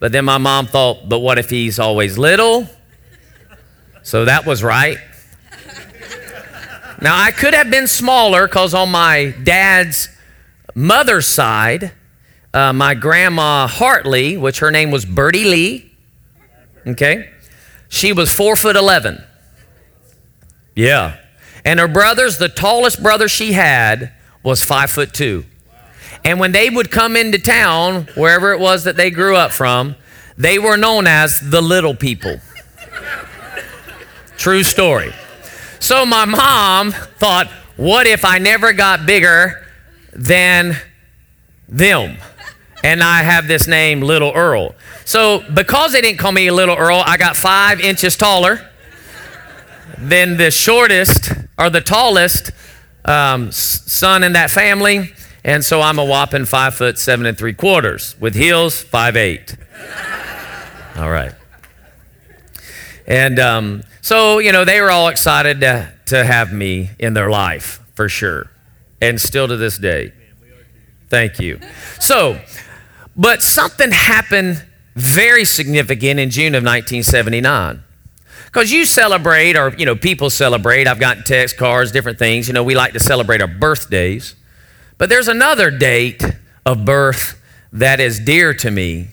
But 0.00 0.12
then 0.12 0.24
my 0.24 0.38
mom 0.38 0.66
thought, 0.66 1.08
but 1.08 1.18
what 1.18 1.38
if 1.38 1.50
he's 1.50 1.78
always 1.78 2.16
little? 2.16 2.68
So 4.02 4.24
that 4.24 4.46
was 4.46 4.62
right. 4.62 4.98
Now, 7.00 7.16
I 7.16 7.30
could 7.30 7.54
have 7.54 7.70
been 7.70 7.86
smaller 7.86 8.48
because 8.48 8.74
on 8.74 8.90
my 8.90 9.34
dad's 9.42 10.08
mother's 10.74 11.26
side, 11.26 11.92
uh, 12.52 12.72
my 12.72 12.94
grandma 12.94 13.68
Hartley, 13.68 14.36
which 14.36 14.58
her 14.58 14.70
name 14.70 14.90
was 14.90 15.04
Bertie 15.04 15.44
Lee, 15.44 15.92
okay, 16.86 17.30
she 17.88 18.12
was 18.12 18.32
four 18.32 18.56
foot 18.56 18.74
11. 18.74 19.22
Yeah. 20.74 21.18
And 21.64 21.78
her 21.78 21.88
brothers, 21.88 22.38
the 22.38 22.48
tallest 22.48 23.02
brother 23.02 23.28
she 23.28 23.52
had, 23.52 24.12
was 24.42 24.64
five 24.64 24.90
foot 24.90 25.12
two. 25.12 25.44
And 26.24 26.40
when 26.40 26.52
they 26.52 26.68
would 26.68 26.90
come 26.90 27.16
into 27.16 27.38
town, 27.38 28.08
wherever 28.16 28.52
it 28.52 28.58
was 28.58 28.84
that 28.84 28.96
they 28.96 29.10
grew 29.10 29.36
up 29.36 29.52
from, 29.52 29.94
they 30.36 30.58
were 30.58 30.76
known 30.76 31.06
as 31.06 31.38
the 31.40 31.60
little 31.60 31.94
people. 31.94 32.40
True 34.36 34.62
story. 34.62 35.12
So 35.88 36.04
my 36.04 36.26
mom 36.26 36.92
thought, 36.92 37.48
what 37.78 38.06
if 38.06 38.22
I 38.22 38.36
never 38.36 38.74
got 38.74 39.06
bigger 39.06 39.66
than 40.12 40.76
them? 41.66 42.18
And 42.84 43.02
I 43.02 43.22
have 43.22 43.48
this 43.48 43.66
name, 43.66 44.02
Little 44.02 44.30
Earl. 44.34 44.74
So 45.06 45.42
because 45.54 45.92
they 45.92 46.02
didn't 46.02 46.18
call 46.18 46.32
me 46.32 46.50
Little 46.50 46.76
Earl, 46.76 47.02
I 47.06 47.16
got 47.16 47.38
five 47.38 47.80
inches 47.80 48.16
taller 48.16 48.70
than 49.96 50.36
the 50.36 50.50
shortest 50.50 51.32
or 51.58 51.70
the 51.70 51.80
tallest 51.80 52.50
um, 53.06 53.50
son 53.50 54.24
in 54.24 54.34
that 54.34 54.50
family. 54.50 55.14
And 55.42 55.64
so 55.64 55.80
I'm 55.80 55.98
a 55.98 56.04
whopping 56.04 56.44
five 56.44 56.74
foot 56.74 56.98
seven 56.98 57.24
and 57.24 57.38
three 57.38 57.54
quarters 57.54 58.14
with 58.20 58.34
heels, 58.34 58.82
five 58.82 59.16
eight. 59.16 59.56
All 60.96 61.08
right. 61.08 61.32
And 63.06 63.38
um, 63.38 63.84
so, 64.00 64.38
you 64.38 64.52
know, 64.52 64.64
they 64.64 64.80
were 64.80 64.90
all 64.90 65.08
excited 65.08 65.60
to, 65.60 65.92
to 66.06 66.24
have 66.24 66.52
me 66.52 66.90
in 66.98 67.14
their 67.14 67.30
life 67.30 67.80
for 67.94 68.08
sure. 68.08 68.50
And 69.00 69.20
still 69.20 69.46
to 69.48 69.56
this 69.56 69.78
day. 69.78 70.12
Thank 71.08 71.38
you. 71.38 71.60
So, 72.00 72.40
but 73.16 73.42
something 73.42 73.90
happened 73.90 74.64
very 74.94 75.44
significant 75.44 76.18
in 76.20 76.30
June 76.30 76.54
of 76.54 76.64
1979. 76.64 77.84
Because 78.46 78.72
you 78.72 78.84
celebrate, 78.86 79.56
or, 79.56 79.74
you 79.76 79.86
know, 79.86 79.94
people 79.94 80.30
celebrate. 80.30 80.88
I've 80.88 80.98
gotten 80.98 81.22
text, 81.22 81.56
cards, 81.56 81.92
different 81.92 82.18
things. 82.18 82.48
You 82.48 82.54
know, 82.54 82.64
we 82.64 82.74
like 82.74 82.94
to 82.94 83.00
celebrate 83.00 83.40
our 83.40 83.46
birthdays. 83.46 84.34
But 84.96 85.08
there's 85.08 85.28
another 85.28 85.70
date 85.70 86.24
of 86.66 86.84
birth 86.84 87.40
that 87.72 88.00
is 88.00 88.18
dear 88.18 88.54
to 88.54 88.70
me, 88.70 89.08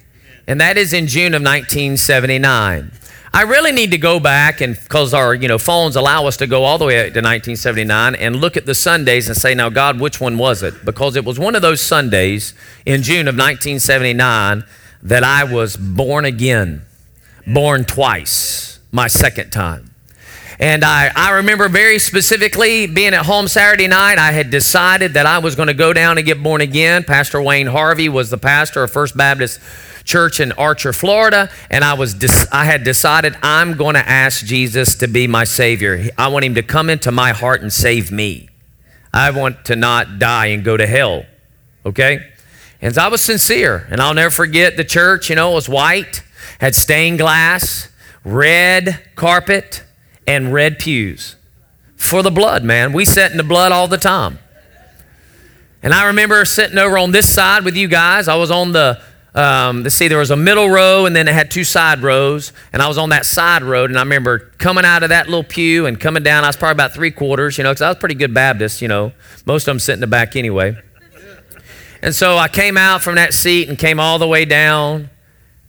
and 0.47 0.59
that 0.61 0.77
is 0.77 0.93
in 0.93 1.07
June 1.07 1.33
of 1.33 1.41
1979. 1.41 2.91
I 3.35 3.41
really 3.41 3.73
need 3.73 3.91
to 3.91 3.97
go 3.97 4.21
back 4.21 4.61
and 4.61 4.81
because 4.81 5.13
our 5.13 5.35
you 5.35 5.49
know 5.49 5.57
phones 5.57 5.97
allow 5.97 6.25
us 6.25 6.37
to 6.37 6.47
go 6.47 6.63
all 6.63 6.77
the 6.77 6.85
way 6.85 6.95
to 6.95 7.01
1979 7.01 8.15
and 8.15 8.37
look 8.37 8.55
at 8.55 8.65
the 8.65 8.73
Sundays 8.73 9.27
and 9.27 9.35
say, 9.35 9.53
now 9.53 9.67
God, 9.67 9.99
which 9.99 10.21
one 10.21 10.37
was 10.37 10.63
it? 10.63 10.85
Because 10.85 11.17
it 11.17 11.25
was 11.25 11.37
one 11.37 11.53
of 11.53 11.61
those 11.61 11.81
Sundays 11.81 12.53
in 12.85 13.03
June 13.03 13.27
of 13.27 13.35
1979 13.35 14.63
that 15.03 15.25
I 15.25 15.43
was 15.43 15.75
born 15.75 16.23
again, 16.23 16.83
born 17.45 17.83
twice, 17.83 18.79
my 18.93 19.07
second 19.07 19.49
time. 19.49 19.93
And 20.57 20.85
I, 20.85 21.11
I 21.13 21.31
remember 21.31 21.67
very 21.67 21.99
specifically 21.99 22.87
being 22.87 23.13
at 23.13 23.25
home 23.25 23.49
Saturday 23.49 23.89
night. 23.89 24.17
I 24.17 24.31
had 24.31 24.49
decided 24.49 25.15
that 25.15 25.25
I 25.25 25.39
was 25.39 25.57
going 25.57 25.67
to 25.67 25.73
go 25.73 25.91
down 25.91 26.17
and 26.17 26.25
get 26.25 26.41
born 26.41 26.61
again. 26.61 27.03
Pastor 27.03 27.41
Wayne 27.41 27.67
Harvey 27.67 28.07
was 28.07 28.29
the 28.29 28.37
pastor 28.37 28.81
of 28.81 28.91
First 28.91 29.17
Baptist 29.17 29.59
church 30.05 30.39
in 30.39 30.51
Archer, 30.53 30.93
Florida, 30.93 31.49
and 31.69 31.83
I 31.83 31.95
was 31.95 32.15
I 32.51 32.65
had 32.65 32.83
decided 32.83 33.35
I'm 33.41 33.75
going 33.75 33.95
to 33.95 34.07
ask 34.07 34.45
Jesus 34.45 34.95
to 34.95 35.07
be 35.07 35.27
my 35.27 35.43
savior. 35.43 36.07
I 36.17 36.29
want 36.29 36.45
him 36.45 36.55
to 36.55 36.63
come 36.63 36.89
into 36.89 37.11
my 37.11 37.31
heart 37.31 37.61
and 37.61 37.73
save 37.73 38.11
me. 38.11 38.49
I 39.13 39.31
want 39.31 39.65
to 39.65 39.75
not 39.75 40.19
die 40.19 40.47
and 40.47 40.63
go 40.63 40.77
to 40.77 40.85
hell. 40.85 41.25
Okay? 41.85 42.31
And 42.81 42.97
I 42.97 43.07
was 43.07 43.21
sincere, 43.21 43.87
and 43.89 43.99
I'll 43.99 44.13
never 44.13 44.29
forget 44.29 44.77
the 44.77 44.83
church, 44.83 45.29
you 45.29 45.35
know, 45.35 45.51
was 45.51 45.67
white, 45.67 46.21
had 46.59 46.75
stained 46.75 47.17
glass, 47.17 47.89
red 48.23 49.01
carpet, 49.15 49.83
and 50.27 50.53
red 50.53 50.79
pews. 50.79 51.35
For 51.95 52.21
the 52.21 52.31
blood, 52.31 52.63
man. 52.63 52.93
We 52.93 53.05
sat 53.05 53.31
in 53.31 53.37
the 53.37 53.43
blood 53.43 53.71
all 53.71 53.87
the 53.87 53.97
time. 53.97 54.39
And 55.81 55.93
I 55.93 56.07
remember 56.07 56.43
sitting 56.45 56.77
over 56.77 56.97
on 56.97 57.11
this 57.11 57.27
side 57.27 57.63
with 57.63 57.75
you 57.75 57.87
guys. 57.87 58.27
I 58.27 58.35
was 58.35 58.51
on 58.51 58.73
the 58.73 59.01
um, 59.35 59.83
let's 59.83 59.95
see, 59.95 60.07
there 60.07 60.17
was 60.17 60.31
a 60.31 60.37
middle 60.37 60.69
row 60.69 61.05
and 61.05 61.13
then 61.13 61.27
it 61.27 61.33
had 61.33 61.51
two 61.51 61.65
side 61.65 61.99
rows. 62.01 62.53
And 62.71 62.81
I 62.81 62.87
was 62.87 62.97
on 62.97 63.09
that 63.09 63.25
side 63.25 63.63
road. 63.63 63.89
And 63.89 63.99
I 63.99 64.01
remember 64.01 64.39
coming 64.57 64.85
out 64.85 65.03
of 65.03 65.09
that 65.09 65.27
little 65.27 65.43
pew 65.43 65.85
and 65.85 65.99
coming 65.99 66.23
down. 66.23 66.45
I 66.45 66.47
was 66.47 66.55
probably 66.55 66.71
about 66.71 66.93
three 66.93 67.11
quarters, 67.11 67.57
you 67.57 67.65
know, 67.65 67.71
because 67.71 67.81
I 67.81 67.89
was 67.89 67.97
pretty 67.97 68.15
good 68.15 68.33
Baptist, 68.33 68.81
you 68.81 68.87
know. 68.87 69.11
Most 69.45 69.63
of 69.63 69.65
them 69.65 69.79
sit 69.79 69.93
in 69.93 69.99
the 69.99 70.07
back 70.07 70.37
anyway. 70.37 70.81
And 72.01 72.15
so 72.15 72.37
I 72.37 72.47
came 72.47 72.77
out 72.77 73.03
from 73.03 73.15
that 73.15 73.33
seat 73.33 73.67
and 73.67 73.77
came 73.77 73.99
all 73.99 74.19
the 74.19 74.27
way 74.27 74.45
down 74.45 75.09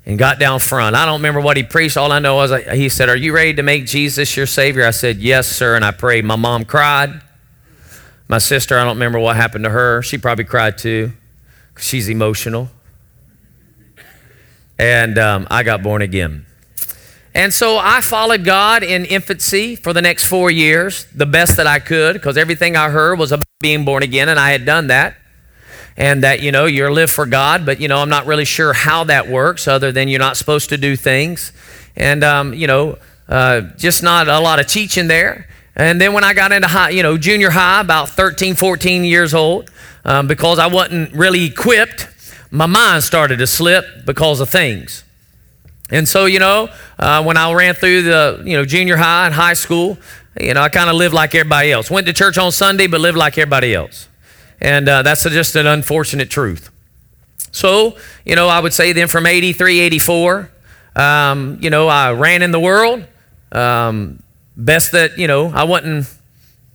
and 0.04 0.16
got 0.16 0.38
down 0.38 0.61
front. 0.61 0.94
I 0.94 1.04
don't 1.04 1.18
remember 1.18 1.40
what 1.40 1.56
he 1.56 1.64
preached. 1.64 1.96
All 1.96 2.12
I 2.12 2.20
know 2.20 2.37
was 2.37 2.52
he 2.73 2.88
said, 2.88 3.08
Are 3.08 3.16
you 3.16 3.32
ready 3.32 3.54
to 3.54 3.62
make 3.64 3.87
Jesus 3.87 4.37
your 4.37 4.46
Savior? 4.46 4.87
I 4.87 4.90
said, 4.92 5.16
Yes, 5.16 5.49
sir. 5.49 5.75
And 5.75 5.85
I 5.85 5.90
prayed. 5.90 6.25
My 6.25 6.37
mom 6.37 6.64
cried. 6.64 7.20
My 8.28 8.38
sister, 8.38 8.78
I 8.78 8.85
don't 8.85 8.96
remember 8.96 9.18
what 9.18 9.35
happened 9.35 9.64
to 9.64 9.70
her. 9.70 10.02
She 10.02 10.18
probably 10.18 10.44
cried 10.44 10.78
too. 10.78 11.12
because 11.75 11.87
She's 11.87 12.08
emotional 12.08 12.70
and 14.78 15.18
um, 15.18 15.47
I 15.50 15.62
got 15.62 15.83
born 15.83 16.02
again. 16.02 16.47
And 17.35 17.52
so 17.52 17.76
I 17.76 18.00
followed 18.00 18.45
God 18.45 18.83
in 18.83 19.04
infancy 19.04 19.76
for 19.76 19.92
the 19.92 20.00
next 20.00 20.25
four 20.25 20.50
years, 20.50 21.04
the 21.14 21.26
best 21.26 21.59
that 21.59 21.66
I 21.66 21.80
could, 21.80 22.14
because 22.14 22.38
everything 22.38 22.76
I 22.76 22.88
heard 22.88 23.18
was 23.18 23.30
about 23.30 23.45
being 23.61 23.85
born 23.85 24.02
again, 24.02 24.30
and 24.30 24.40
I 24.40 24.52
had 24.52 24.64
done 24.64 24.87
that. 24.87 25.16
And 25.99 26.25
that, 26.25 26.40
you 26.40 26.52
know, 26.52 26.66
you're 26.66 26.90
live 26.90 27.11
for 27.11 27.25
God, 27.25 27.64
but, 27.64 27.80
you 27.80 27.88
know, 27.88 27.99
I'm 27.99 28.11
not 28.11 28.26
really 28.26 28.45
sure 28.45 28.75
how 28.75 29.04
that 29.04 29.28
works 29.28 29.66
other 29.66 29.92
than 29.92 30.09
you're 30.09 30.18
not 30.18 30.37
supposed 30.37 30.68
to 30.68 30.76
do 30.76 30.95
things. 30.95 31.52
And, 31.95 32.23
um, 32.23 32.52
you 32.52 32.66
know, 32.66 32.99
uh, 33.28 33.62
just 33.78 34.02
not 34.02 34.28
a 34.28 34.40
lot 34.40 34.59
of 34.59 34.66
teaching 34.66 35.09
there. 35.09 35.47
And 35.75 36.00
then 36.00 36.12
when 36.14 36.25
I 36.25 36.33
got 36.33 36.52
into 36.52 36.68
high, 36.68 36.90
you 36.90 37.02
know, 37.02 37.18
junior 37.18 37.50
high, 37.50 37.80
about 37.80 38.09
13, 38.11 38.54
14 38.54 39.04
years 39.04 39.35
old, 39.35 39.71
um, 40.04 40.26
because 40.26 40.59
I 40.59 40.68
wasn't 40.68 41.12
really 41.12 41.45
equipped 41.45 42.09
my 42.50 42.66
mind 42.66 43.04
started 43.04 43.38
to 43.38 43.46
slip 43.46 43.84
because 44.04 44.40
of 44.40 44.48
things. 44.48 45.04
And 45.90 46.08
so, 46.08 46.26
you 46.26 46.38
know, 46.38 46.68
uh, 46.98 47.22
when 47.22 47.36
I 47.36 47.52
ran 47.52 47.74
through 47.74 48.02
the, 48.02 48.42
you 48.44 48.56
know, 48.56 48.64
junior 48.64 48.96
high 48.96 49.26
and 49.26 49.34
high 49.34 49.54
school, 49.54 49.98
you 50.40 50.52
know, 50.54 50.60
I 50.60 50.68
kind 50.68 50.90
of 50.90 50.96
lived 50.96 51.14
like 51.14 51.34
everybody 51.34 51.72
else. 51.72 51.90
Went 51.90 52.06
to 52.06 52.12
church 52.12 52.38
on 52.38 52.52
Sunday, 52.52 52.86
but 52.86 53.00
lived 53.00 53.16
like 53.16 53.38
everybody 53.38 53.74
else. 53.74 54.08
And 54.60 54.88
uh, 54.88 55.02
that's 55.02 55.22
just 55.24 55.54
an 55.54 55.66
unfortunate 55.66 56.30
truth. 56.30 56.70
So, 57.52 57.96
you 58.24 58.36
know, 58.36 58.48
I 58.48 58.60
would 58.60 58.74
say 58.74 58.92
then 58.92 59.08
from 59.08 59.26
83, 59.26 59.80
84, 59.80 60.50
um, 60.96 61.58
you 61.60 61.70
know, 61.70 61.88
I 61.88 62.12
ran 62.12 62.42
in 62.42 62.50
the 62.50 62.60
world. 62.60 63.06
Um, 63.52 64.22
best 64.56 64.92
that, 64.92 65.18
you 65.18 65.26
know, 65.26 65.48
I 65.48 65.64
wasn't, 65.64 66.06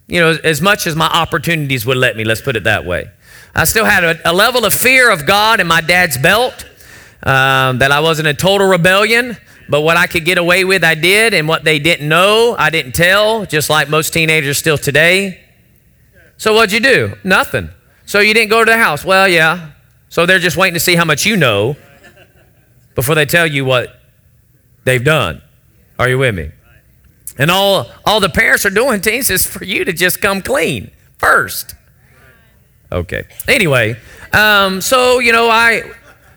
you 0.07 0.19
know, 0.19 0.37
as 0.43 0.61
much 0.61 0.87
as 0.87 0.95
my 0.95 1.07
opportunities 1.07 1.85
would 1.85 1.97
let 1.97 2.15
me, 2.15 2.23
let's 2.23 2.41
put 2.41 2.55
it 2.55 2.63
that 2.63 2.85
way. 2.85 3.09
I 3.53 3.65
still 3.65 3.86
had 3.86 4.03
a, 4.03 4.31
a 4.31 4.34
level 4.34 4.65
of 4.65 4.74
fear 4.74 5.12
of 5.12 5.25
God 5.25 5.60
in 5.60 5.67
my 5.67 5.81
dad's 5.81 6.17
belt, 6.17 6.65
um, 7.24 7.79
that 7.79 7.91
I 7.91 8.00
wasn't 8.00 8.27
in 8.27 8.36
total 8.36 8.67
rebellion, 8.67 9.38
but 9.70 9.81
what 9.81 9.98
I 9.98 10.08
could 10.08 10.25
get 10.25 10.38
away 10.38 10.65
with, 10.65 10.84
I 10.84 10.96
did, 10.96 11.34
and 11.34 11.48
what 11.48 11.63
they 11.63 11.79
didn't 11.79 12.08
know, 12.08 12.55
I 12.58 12.70
didn't 12.70 12.93
tell, 12.93 13.46
just 13.46 13.70
like 13.70 13.89
most 13.89 14.13
teenagers 14.13 14.58
still 14.58 14.77
today. 14.77 15.39
So 16.38 16.53
what'd 16.53 16.72
you 16.72 16.79
do? 16.79 17.15
Nothing. 17.24 17.70
So 18.05 18.20
you 18.20 18.34
didn't 18.34 18.50
go 18.50 18.65
to 18.65 18.72
the 18.72 18.77
house? 18.77 19.05
Well, 19.05 19.27
yeah. 19.27 19.72
So 20.10 20.25
they're 20.25 20.39
just 20.39 20.58
waiting 20.58 20.74
to 20.74 20.79
see 20.79 20.96
how 20.96 21.05
much 21.05 21.25
you 21.25 21.38
know 21.38 21.75
before 22.96 23.15
they 23.15 23.25
tell 23.25 23.48
you 23.48 23.63
what 23.63 24.01
they've 24.84 25.03
done. 25.03 25.41
Are 26.00 26.10
you 26.10 26.17
with 26.17 26.36
me? 26.36 26.51
And 27.38 27.50
all, 27.50 27.89
all 28.05 28.20
the 28.20 28.29
parents 28.29 28.65
are 28.65 28.72
doing, 28.72 29.01
teens, 29.01 29.29
is 29.29 29.46
for 29.46 29.63
you 29.63 29.86
to 29.86 29.93
just 29.93 30.22
come 30.22 30.41
clean 30.41 30.91
first. 31.17 31.75
Okay. 32.91 33.24
Anyway, 33.48 33.95
um, 34.33 34.81
so 34.81 35.19
you 35.19 35.31
know, 35.31 35.50
I 35.50 35.83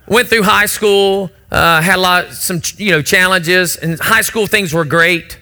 went 0.06 0.28
through 0.28 0.42
high 0.44 0.66
school, 0.66 1.30
uh, 1.50 1.80
had 1.80 1.96
a 1.96 2.00
lot, 2.00 2.32
some 2.32 2.60
you 2.76 2.92
know 2.92 3.02
challenges, 3.02 3.76
and 3.76 3.98
high 3.98 4.22
school 4.22 4.46
things 4.46 4.72
were 4.72 4.84
great. 4.84 5.38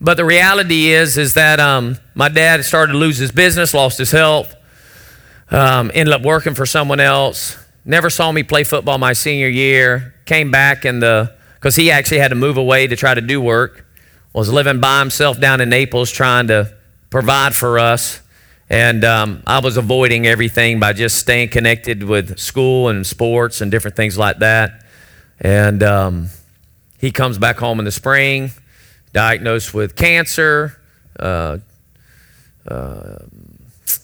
But 0.00 0.16
the 0.16 0.24
reality 0.24 0.88
is, 0.88 1.16
is 1.16 1.34
that 1.34 1.58
um, 1.58 1.96
my 2.14 2.28
dad 2.28 2.64
started 2.64 2.92
to 2.92 2.98
lose 2.98 3.16
his 3.16 3.32
business, 3.32 3.72
lost 3.72 3.96
his 3.96 4.10
health, 4.10 4.54
um, 5.50 5.90
ended 5.94 6.14
up 6.14 6.22
working 6.22 6.54
for 6.54 6.66
someone 6.66 7.00
else. 7.00 7.56
Never 7.84 8.10
saw 8.10 8.30
me 8.32 8.42
play 8.42 8.64
football 8.64 8.98
my 8.98 9.12
senior 9.12 9.48
year. 9.48 10.14
Came 10.26 10.50
back 10.50 10.84
in 10.84 11.00
the 11.00 11.34
because 11.54 11.76
he 11.76 11.90
actually 11.90 12.18
had 12.18 12.28
to 12.28 12.34
move 12.34 12.56
away 12.56 12.86
to 12.88 12.96
try 12.96 13.14
to 13.14 13.20
do 13.20 13.40
work. 13.40 13.84
Was 14.32 14.52
living 14.52 14.80
by 14.80 14.98
himself 14.98 15.40
down 15.40 15.62
in 15.62 15.70
Naples, 15.70 16.10
trying 16.10 16.48
to 16.48 16.74
provide 17.08 17.54
for 17.54 17.78
us. 17.78 18.20
And 18.68 19.04
um, 19.04 19.42
I 19.46 19.60
was 19.60 19.76
avoiding 19.76 20.26
everything 20.26 20.80
by 20.80 20.92
just 20.92 21.18
staying 21.18 21.50
connected 21.50 22.02
with 22.02 22.38
school 22.38 22.88
and 22.88 23.06
sports 23.06 23.60
and 23.60 23.70
different 23.70 23.96
things 23.96 24.18
like 24.18 24.38
that. 24.38 24.84
And 25.40 25.82
um, 25.82 26.28
he 26.98 27.12
comes 27.12 27.38
back 27.38 27.58
home 27.58 27.78
in 27.78 27.84
the 27.84 27.92
spring, 27.92 28.50
diagnosed 29.12 29.72
with 29.72 29.94
cancer, 29.94 30.80
uh, 31.18 31.58
uh, 32.68 33.18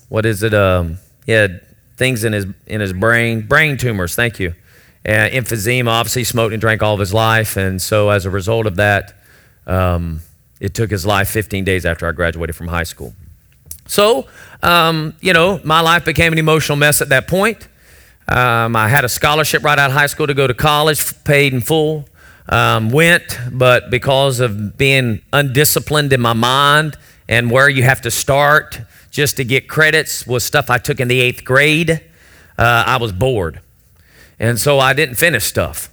what 0.08 0.26
is 0.26 0.42
it? 0.42 0.54
Um, 0.54 0.98
he 1.26 1.32
had 1.32 1.62
things 1.96 2.24
in 2.24 2.32
his 2.32 2.46
in 2.66 2.80
his 2.80 2.92
brain, 2.92 3.42
brain 3.46 3.76
tumors. 3.76 4.14
Thank 4.14 4.38
you. 4.38 4.54
And 5.04 5.32
emphysema. 5.32 5.88
Obviously, 5.88 6.24
smoked 6.24 6.52
and 6.52 6.60
drank 6.60 6.82
all 6.82 6.94
of 6.94 7.00
his 7.00 7.12
life, 7.12 7.56
and 7.56 7.80
so 7.82 8.10
as 8.10 8.24
a 8.24 8.30
result 8.30 8.66
of 8.66 8.76
that, 8.76 9.14
um, 9.66 10.20
it 10.60 10.74
took 10.74 10.90
his 10.90 11.04
life 11.04 11.28
15 11.28 11.64
days 11.64 11.84
after 11.84 12.06
I 12.06 12.12
graduated 12.12 12.54
from 12.54 12.68
high 12.68 12.84
school. 12.84 13.14
So, 13.86 14.26
um, 14.62 15.14
you 15.20 15.32
know, 15.32 15.60
my 15.64 15.80
life 15.80 16.04
became 16.04 16.32
an 16.32 16.38
emotional 16.38 16.76
mess 16.76 17.00
at 17.00 17.08
that 17.10 17.28
point. 17.28 17.68
Um, 18.28 18.76
I 18.76 18.88
had 18.88 19.04
a 19.04 19.08
scholarship 19.08 19.62
right 19.62 19.78
out 19.78 19.90
of 19.90 19.96
high 19.96 20.06
school 20.06 20.26
to 20.26 20.34
go 20.34 20.46
to 20.46 20.54
college, 20.54 21.24
paid 21.24 21.52
in 21.52 21.60
full. 21.60 22.08
Um, 22.48 22.90
went, 22.90 23.38
but 23.52 23.90
because 23.90 24.40
of 24.40 24.76
being 24.76 25.22
undisciplined 25.32 26.12
in 26.12 26.20
my 26.20 26.32
mind 26.32 26.96
and 27.28 27.50
where 27.50 27.68
you 27.68 27.84
have 27.84 28.00
to 28.02 28.10
start 28.10 28.80
just 29.10 29.36
to 29.36 29.44
get 29.44 29.68
credits 29.68 30.26
was 30.26 30.44
stuff 30.44 30.68
I 30.68 30.78
took 30.78 30.98
in 30.98 31.08
the 31.08 31.20
eighth 31.20 31.44
grade, 31.44 32.00
uh, 32.58 32.84
I 32.86 32.96
was 32.96 33.12
bored. 33.12 33.60
And 34.40 34.58
so 34.58 34.80
I 34.80 34.92
didn't 34.92 35.14
finish 35.16 35.44
stuff. 35.44 35.88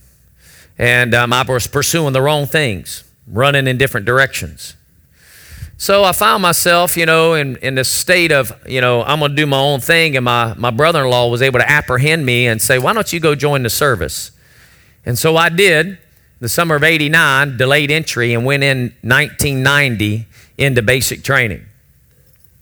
And 0.78 1.14
um, 1.14 1.34
I 1.34 1.44
was 1.44 1.68
pursuing 1.68 2.14
the 2.14 2.22
wrong 2.22 2.46
things, 2.46 3.04
running 3.28 3.68
in 3.68 3.78
different 3.78 4.06
directions. 4.06 4.76
So 5.82 6.04
I 6.04 6.12
found 6.12 6.42
myself, 6.42 6.98
you 6.98 7.06
know, 7.06 7.36
in, 7.36 7.56
in 7.62 7.76
this 7.76 7.90
state 7.90 8.34
of, 8.34 8.52
you 8.68 8.82
know, 8.82 9.02
I'm 9.02 9.20
going 9.20 9.32
to 9.32 9.36
do 9.36 9.46
my 9.46 9.58
own 9.58 9.80
thing. 9.80 10.18
And 10.18 10.26
my, 10.26 10.54
my 10.58 10.72
brother 10.72 11.06
in 11.06 11.10
law 11.10 11.30
was 11.30 11.42
able 11.42 11.60
to 11.60 11.72
apprehend 11.72 12.26
me 12.26 12.48
and 12.48 12.62
say, 12.62 12.78
why 12.78 12.92
don't 12.92 13.14
you 13.14 13.22
go 13.22 13.34
join 13.34 13.64
the 13.64 13.70
service? 13.70 14.32
And 15.06 15.18
so 15.18 15.38
I 15.38 15.48
did. 15.48 15.98
The 16.42 16.50
summer 16.50 16.76
of 16.76 16.84
89, 16.84 17.56
delayed 17.56 17.92
entry, 17.92 18.34
and 18.34 18.44
went 18.44 18.62
in 18.62 18.94
1990 19.04 20.28
into 20.58 20.82
basic 20.82 21.24
training. 21.24 21.66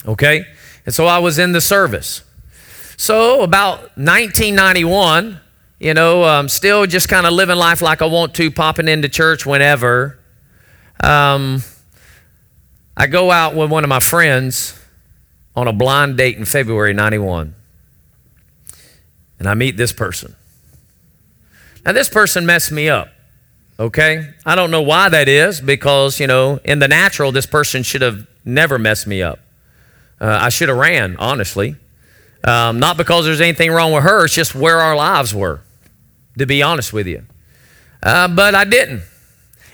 Okay? 0.06 0.46
And 0.86 0.94
so 0.94 1.08
I 1.08 1.18
was 1.18 1.40
in 1.40 1.54
the 1.54 1.62
service. 1.62 2.24
So 2.98 3.42
about 3.42 3.80
1991, 3.98 5.40
you 5.80 5.96
know, 5.96 6.24
um, 6.24 6.48
still 6.50 6.86
just 6.86 7.10
kind 7.10 7.26
of 7.26 7.34
living 7.34 7.56
life 7.56 7.82
like 7.82 8.04
I 8.04 8.06
want 8.06 8.36
to, 8.36 8.52
popping 8.52 8.88
into 8.88 9.10
church 9.10 9.44
whenever. 9.44 10.20
Um, 11.04 11.64
I 13.00 13.06
go 13.06 13.30
out 13.30 13.54
with 13.56 13.70
one 13.70 13.84
of 13.84 13.89
my 13.89 14.00
friends 14.00 14.77
on 15.56 15.68
a 15.68 15.74
blind 15.74 16.18
date 16.18 16.36
in 16.36 16.46
February 16.46 16.94
91. 16.94 17.54
And 19.38 19.48
I 19.48 19.54
meet 19.54 19.77
this 19.77 19.94
person. 19.94 20.36
Now, 21.86 21.92
this 21.92 22.10
person 22.10 22.48
messed 22.48 22.72
me 22.72 22.89
up, 22.89 23.10
okay? 23.80 24.34
I 24.48 24.56
don't 24.56 24.72
know 24.72 24.82
why 24.82 25.10
that 25.10 25.30
is 25.30 25.62
because, 25.62 26.20
you 26.20 26.25
know, 26.25 26.60
in 26.66 26.80
the 26.80 26.88
natural, 26.88 27.32
this 27.32 27.46
person 27.46 27.84
should 27.84 28.01
have 28.01 28.25
never 28.44 28.80
messed 28.80 29.06
me 29.06 29.22
up. 29.22 29.39
Uh, 30.20 30.39
I 30.42 30.50
should 30.50 30.70
have 30.70 30.77
ran, 30.77 31.16
honestly. 31.18 31.75
Um, 32.44 32.80
not 32.80 32.98
because 32.98 33.25
there's 33.25 33.42
anything 33.42 33.70
wrong 33.72 33.94
with 33.94 34.04
her, 34.04 34.25
it's 34.25 34.34
just 34.34 34.56
where 34.56 34.80
our 34.80 34.96
lives 34.96 35.36
were, 35.36 35.62
to 36.39 36.48
be 36.48 36.63
honest 36.63 36.94
with 36.94 37.06
you. 37.06 37.24
Uh, 38.01 38.27
but 38.27 38.56
I 38.56 38.63
didn't. 38.63 39.04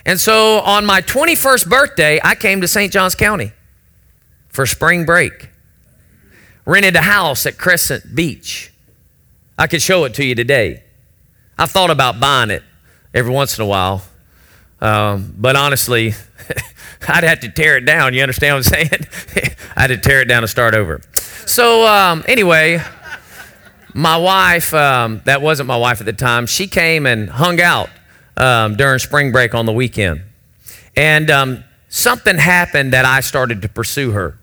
And 0.05 0.19
so 0.19 0.59
on 0.59 0.85
my 0.85 1.01
21st 1.01 1.69
birthday, 1.69 2.19
I 2.23 2.35
came 2.35 2.61
to 2.61 2.67
St. 2.67 2.91
Johns 2.91 3.15
County 3.15 3.53
for 4.49 4.65
spring 4.65 5.05
break. 5.05 5.49
Rented 6.65 6.95
a 6.95 7.01
house 7.01 7.45
at 7.45 7.57
Crescent 7.57 8.15
Beach. 8.15 8.71
I 9.57 9.67
could 9.67 9.81
show 9.81 10.03
it 10.05 10.13
to 10.15 10.25
you 10.25 10.35
today. 10.35 10.83
I've 11.57 11.71
thought 11.71 11.91
about 11.91 12.19
buying 12.19 12.49
it 12.49 12.63
every 13.13 13.31
once 13.31 13.57
in 13.57 13.63
a 13.63 13.67
while. 13.67 14.03
Um, 14.81 15.33
but 15.37 15.55
honestly, 15.55 16.13
I'd 17.07 17.23
have 17.23 17.39
to 17.41 17.49
tear 17.49 17.77
it 17.77 17.85
down. 17.85 18.13
You 18.13 18.21
understand 18.21 18.55
what 18.55 18.73
I'm 18.73 18.87
saying? 18.87 19.55
I 19.75 19.81
had 19.81 19.87
to 19.87 19.97
tear 19.97 20.21
it 20.21 20.25
down 20.25 20.43
and 20.43 20.49
start 20.49 20.75
over. 20.75 21.01
So, 21.45 21.85
um, 21.87 22.23
anyway, 22.27 22.81
my 23.93 24.17
wife, 24.17 24.73
um, 24.73 25.21
that 25.25 25.41
wasn't 25.41 25.67
my 25.67 25.77
wife 25.77 25.99
at 26.01 26.05
the 26.05 26.13
time, 26.13 26.45
she 26.45 26.67
came 26.67 27.05
and 27.05 27.29
hung 27.29 27.61
out 27.61 27.89
um, 28.37 28.75
during 28.75 28.99
spring 28.99 29.31
break 29.31 29.53
on 29.53 29.65
the 29.65 29.73
weekend. 29.73 30.21
And 30.95 31.29
um, 31.31 31.63
something 31.89 32.37
happened 32.37 32.93
that 32.93 33.05
I 33.05 33.19
started 33.21 33.61
to 33.63 33.69
pursue 33.69 34.11
her. 34.11 34.37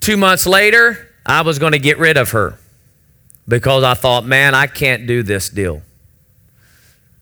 Two 0.00 0.16
months 0.16 0.46
later, 0.46 1.08
I 1.26 1.42
was 1.42 1.58
going 1.58 1.72
to 1.72 1.78
get 1.78 1.98
rid 1.98 2.16
of 2.16 2.30
her 2.30 2.58
because 3.46 3.84
I 3.84 3.94
thought, 3.94 4.24
man, 4.24 4.54
I 4.54 4.66
can't 4.66 5.06
do 5.06 5.22
this 5.22 5.48
deal. 5.48 5.82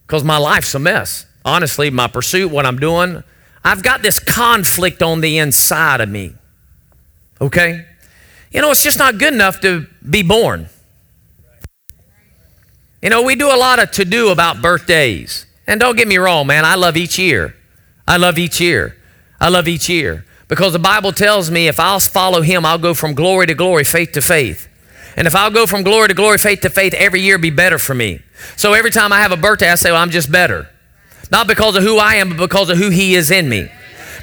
Because 0.06 0.24
my 0.24 0.38
life's 0.38 0.74
a 0.74 0.78
mess. 0.78 1.26
Honestly, 1.44 1.90
my 1.90 2.06
pursuit, 2.06 2.50
what 2.50 2.66
I'm 2.66 2.78
doing, 2.78 3.22
I've 3.64 3.82
got 3.82 4.02
this 4.02 4.18
conflict 4.18 5.02
on 5.02 5.20
the 5.20 5.38
inside 5.38 6.00
of 6.00 6.08
me. 6.08 6.34
Okay? 7.40 7.84
You 8.50 8.62
know, 8.62 8.70
it's 8.70 8.82
just 8.82 8.98
not 8.98 9.18
good 9.18 9.34
enough 9.34 9.60
to 9.60 9.86
be 10.08 10.22
born. 10.22 10.68
You 13.02 13.10
know, 13.10 13.22
we 13.22 13.36
do 13.36 13.48
a 13.48 13.56
lot 13.56 13.78
of 13.78 13.90
to 13.92 14.04
do 14.04 14.30
about 14.30 14.60
birthdays. 14.60 15.46
And 15.66 15.78
don't 15.78 15.96
get 15.96 16.08
me 16.08 16.16
wrong, 16.16 16.46
man, 16.46 16.64
I 16.64 16.74
love 16.74 16.96
each 16.96 17.18
year. 17.18 17.54
I 18.06 18.16
love 18.16 18.38
each 18.38 18.60
year. 18.60 18.96
I 19.40 19.48
love 19.50 19.68
each 19.68 19.88
year. 19.88 20.24
Because 20.48 20.72
the 20.72 20.78
Bible 20.78 21.12
tells 21.12 21.50
me 21.50 21.68
if 21.68 21.78
I'll 21.78 22.00
follow 22.00 22.40
Him, 22.40 22.64
I'll 22.64 22.78
go 22.78 22.94
from 22.94 23.14
glory 23.14 23.46
to 23.46 23.54
glory, 23.54 23.84
faith 23.84 24.12
to 24.12 24.22
faith. 24.22 24.66
And 25.16 25.26
if 25.26 25.34
I'll 25.34 25.50
go 25.50 25.66
from 25.66 25.82
glory 25.82 26.08
to 26.08 26.14
glory, 26.14 26.38
faith 26.38 26.60
to 26.62 26.70
faith, 26.70 26.94
every 26.94 27.20
year 27.20 27.38
be 27.38 27.50
better 27.50 27.78
for 27.78 27.94
me. 27.94 28.22
So 28.56 28.72
every 28.72 28.90
time 28.90 29.12
I 29.12 29.20
have 29.20 29.32
a 29.32 29.36
birthday, 29.36 29.70
I 29.70 29.74
say, 29.74 29.90
well, 29.92 30.00
I'm 30.00 30.10
just 30.10 30.32
better. 30.32 30.70
Not 31.30 31.46
because 31.46 31.76
of 31.76 31.82
who 31.82 31.98
I 31.98 32.14
am, 32.14 32.30
but 32.30 32.38
because 32.38 32.70
of 32.70 32.78
who 32.78 32.88
He 32.88 33.14
is 33.14 33.30
in 33.30 33.48
me. 33.48 33.70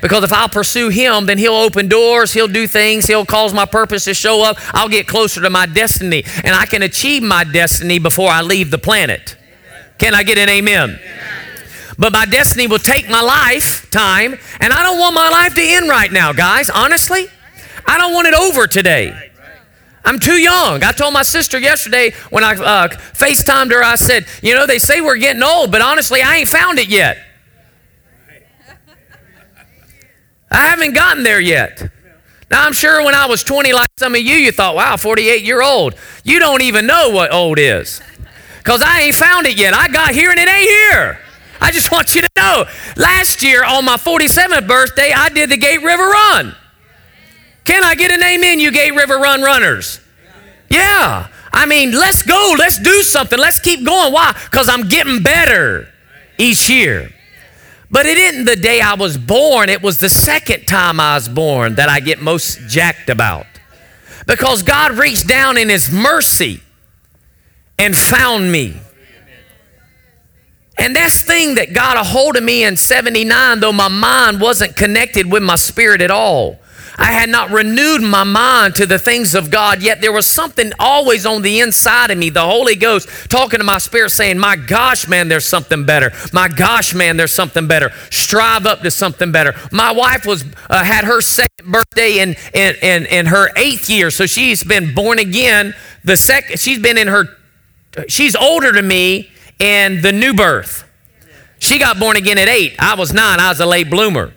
Because 0.06 0.24
if 0.24 0.32
I'll 0.32 0.48
pursue 0.48 0.90
Him, 0.90 1.26
then 1.26 1.40
He'll 1.40 1.56
open 1.56 1.88
doors, 1.88 2.32
He'll 2.32 2.48
do 2.48 2.68
things, 2.68 3.08
He'll 3.08 3.26
cause 3.26 3.56
my 3.56 3.66
purpose 3.66 4.04
to 4.04 4.14
show 4.14 4.46
up. 4.46 4.56
I'll 4.72 4.88
get 4.88 5.08
closer 5.08 5.42
to 5.42 5.50
my 5.50 5.66
destiny, 5.66 6.24
and 6.44 6.54
I 6.54 6.68
can 6.68 6.84
achieve 6.84 7.24
my 7.24 7.44
destiny 7.44 7.98
before 7.98 8.30
I 8.30 8.44
leave 8.44 8.70
the 8.70 8.78
planet. 8.78 9.36
Can 9.98 10.14
I 10.14 10.22
get 10.22 10.38
an 10.38 10.48
amen? 10.48 11.00
But 11.98 12.14
my 12.14 12.28
destiny 12.28 12.68
will 12.68 12.78
take 12.78 13.10
my 13.10 13.22
lifetime, 13.22 14.38
and 14.60 14.72
I 14.72 14.84
don't 14.84 15.00
want 15.00 15.16
my 15.16 15.28
life 15.28 15.56
to 15.56 15.62
end 15.64 15.90
right 15.90 16.12
now, 16.12 16.34
guys. 16.34 16.70
Honestly, 16.70 17.26
I 17.88 17.98
don't 17.98 18.14
want 18.14 18.28
it 18.28 18.36
over 18.36 18.68
today. 18.68 19.32
I'm 20.04 20.20
too 20.20 20.40
young. 20.40 20.84
I 20.84 20.92
told 20.92 21.16
my 21.16 21.24
sister 21.24 21.58
yesterday 21.58 22.14
when 22.30 22.44
I 22.44 22.52
uh, 22.52 22.90
FaceTimed 22.90 23.72
her, 23.72 23.84
I 23.84 23.96
said, 23.96 24.28
You 24.44 24.54
know, 24.54 24.68
they 24.68 24.78
say 24.78 25.02
we're 25.02 25.18
getting 25.18 25.42
old, 25.42 25.72
but 25.72 25.82
honestly, 25.82 26.22
I 26.22 26.36
ain't 26.36 26.48
found 26.48 26.78
it 26.78 26.90
yet. 26.90 27.18
I 30.56 30.70
haven't 30.70 30.94
gotten 30.94 31.24
there 31.24 31.40
yet. 31.40 31.92
Now, 32.50 32.64
I'm 32.66 32.74
sure 32.74 33.04
when 33.04 33.14
I 33.14 33.26
was 33.26 33.44
20, 33.44 33.74
like 33.74 33.90
some 33.98 34.16
of 34.16 34.22
you, 34.22 34.36
you 34.36 34.52
thought, 34.52 34.76
wow, 34.76 34.96
48 34.96 35.44
year 35.44 35.62
old. 35.62 35.96
You 36.24 36.40
don't 36.40 36.62
even 36.62 36.88
know 36.88 37.10
what 37.10 37.34
old 37.34 37.60
is. 37.60 38.02
Because 38.60 38.82
I 38.82 39.02
ain't 39.02 39.16
found 39.16 39.48
it 39.48 39.58
yet. 39.58 39.74
I 39.74 39.90
got 39.90 40.12
here 40.12 40.32
and 40.32 40.40
it 40.40 40.48
ain't 40.48 40.70
here. 40.70 41.20
I 41.60 41.72
just 41.72 41.92
want 41.92 42.16
you 42.16 42.22
to 42.22 42.30
know. 42.38 42.66
Last 42.96 43.44
year, 43.44 43.64
on 43.64 43.84
my 43.84 43.98
47th 43.98 44.68
birthday, 44.68 45.12
I 45.14 45.30
did 45.30 45.50
the 45.50 45.58
Gate 45.58 45.84
River 45.84 46.04
Run. 46.04 46.56
Can 47.66 47.84
I 47.84 47.96
get 47.96 48.12
an 48.12 48.24
amen, 48.24 48.60
you 48.60 48.72
Gate 48.72 48.96
River 48.96 49.18
Run 49.18 49.42
runners? 49.42 50.00
Yeah. 50.70 51.28
I 51.52 51.66
mean, 51.66 51.92
let's 51.92 52.22
go. 52.22 52.56
Let's 52.58 52.78
do 52.78 53.02
something. 53.04 53.40
Let's 53.40 53.60
keep 53.60 53.86
going. 53.86 54.14
Why? 54.14 54.34
Because 54.46 54.70
I'm 54.70 54.88
getting 54.88 55.22
better 55.24 55.90
each 56.38 56.70
year. 56.70 57.12
But 57.90 58.06
it 58.06 58.18
isn't 58.18 58.46
the 58.46 58.56
day 58.56 58.82
I 58.82 58.96
was 58.96 59.18
born, 59.18 59.70
it 59.70 59.82
was 59.82 59.98
the 59.98 60.10
second 60.10 60.68
time 60.68 61.00
I 61.00 61.16
was 61.16 61.30
born 61.30 61.76
that 61.76 61.90
I 61.90 62.00
get 62.00 62.22
most 62.22 62.68
jacked 62.68 63.10
about. 63.10 63.46
Because 64.28 64.64
God 64.64 64.94
reached 64.94 65.28
down 65.28 65.58
in 65.58 65.70
His 65.70 65.92
mercy 65.92 66.62
and 67.78 67.96
found 67.96 68.52
me. 68.52 68.76
And 70.78 70.96
that's 70.96 71.22
thing 71.22 71.56
that 71.56 71.74
got 71.74 71.96
a 71.96 72.04
hold 72.04 72.36
of 72.36 72.44
me 72.44 72.64
in 72.64 72.76
79, 72.76 73.60
though 73.60 73.72
my 73.72 73.88
mind 73.88 74.42
wasn't 74.42 74.76
connected 74.76 75.32
with 75.32 75.42
my 75.42 75.56
spirit 75.56 76.02
at 76.02 76.12
all. 76.12 76.60
I 76.98 77.12
had 77.12 77.30
not 77.30 77.52
renewed 77.52 78.02
my 78.02 78.24
mind 78.24 78.76
to 78.76 78.86
the 78.86 78.98
things 78.98 79.36
of 79.36 79.52
God, 79.52 79.82
yet 79.82 80.02
there 80.02 80.12
was 80.12 80.26
something 80.26 80.72
always 80.80 81.26
on 81.26 81.42
the 81.42 81.60
inside 81.60 82.12
of 82.12 82.18
me, 82.18 82.30
the 82.30 82.46
Holy 82.46 82.76
Ghost 82.76 83.10
talking 83.30 83.60
to 83.60 83.66
my 83.66 83.80
spirit, 83.80 84.12
saying, 84.12 84.38
My 84.38 84.56
gosh, 84.56 85.08
man, 85.08 85.28
there's 85.28 85.46
something 85.46 85.86
better. 85.86 86.12
My 86.32 86.48
gosh, 86.48 86.94
man, 86.94 87.18
there's 87.18 87.34
something 87.34 87.68
better. 87.68 87.92
Strive 88.12 88.66
up 88.66 88.82
to 88.82 88.92
something 88.92 89.32
better. 89.32 89.54
My 89.72 89.92
wife 89.92 90.26
was 90.26 90.46
uh, 90.70 90.84
had 90.84 91.06
her 91.06 91.22
second 91.22 91.72
birthday 91.72 92.20
in, 92.20 92.36
in, 92.54 92.76
in, 92.82 93.06
in 93.08 93.26
her 93.28 93.50
eighth 93.58 93.90
year, 93.90 94.10
so 94.10 94.26
she's 94.26 94.64
been 94.64 94.96
born 94.96 95.20
again. 95.20 95.76
The 96.04 96.16
second, 96.16 96.60
she's 96.60 96.80
been 96.80 96.98
in 96.98 97.08
her, 97.08 97.26
she's 98.08 98.36
older 98.36 98.72
than 98.72 98.88
me 98.88 99.32
in 99.60 100.02
the 100.02 100.12
new 100.12 100.34
birth. 100.34 100.84
She 101.60 101.80
got 101.80 102.00
born 102.00 102.16
again 102.16 102.38
at 102.38 102.48
eight. 102.48 102.76
I 102.80 102.96
was 102.96 103.14
nine. 103.14 103.40
I 103.40 103.50
was 103.50 103.60
a 103.60 103.66
late 103.66 103.90
bloomer. 103.90 104.34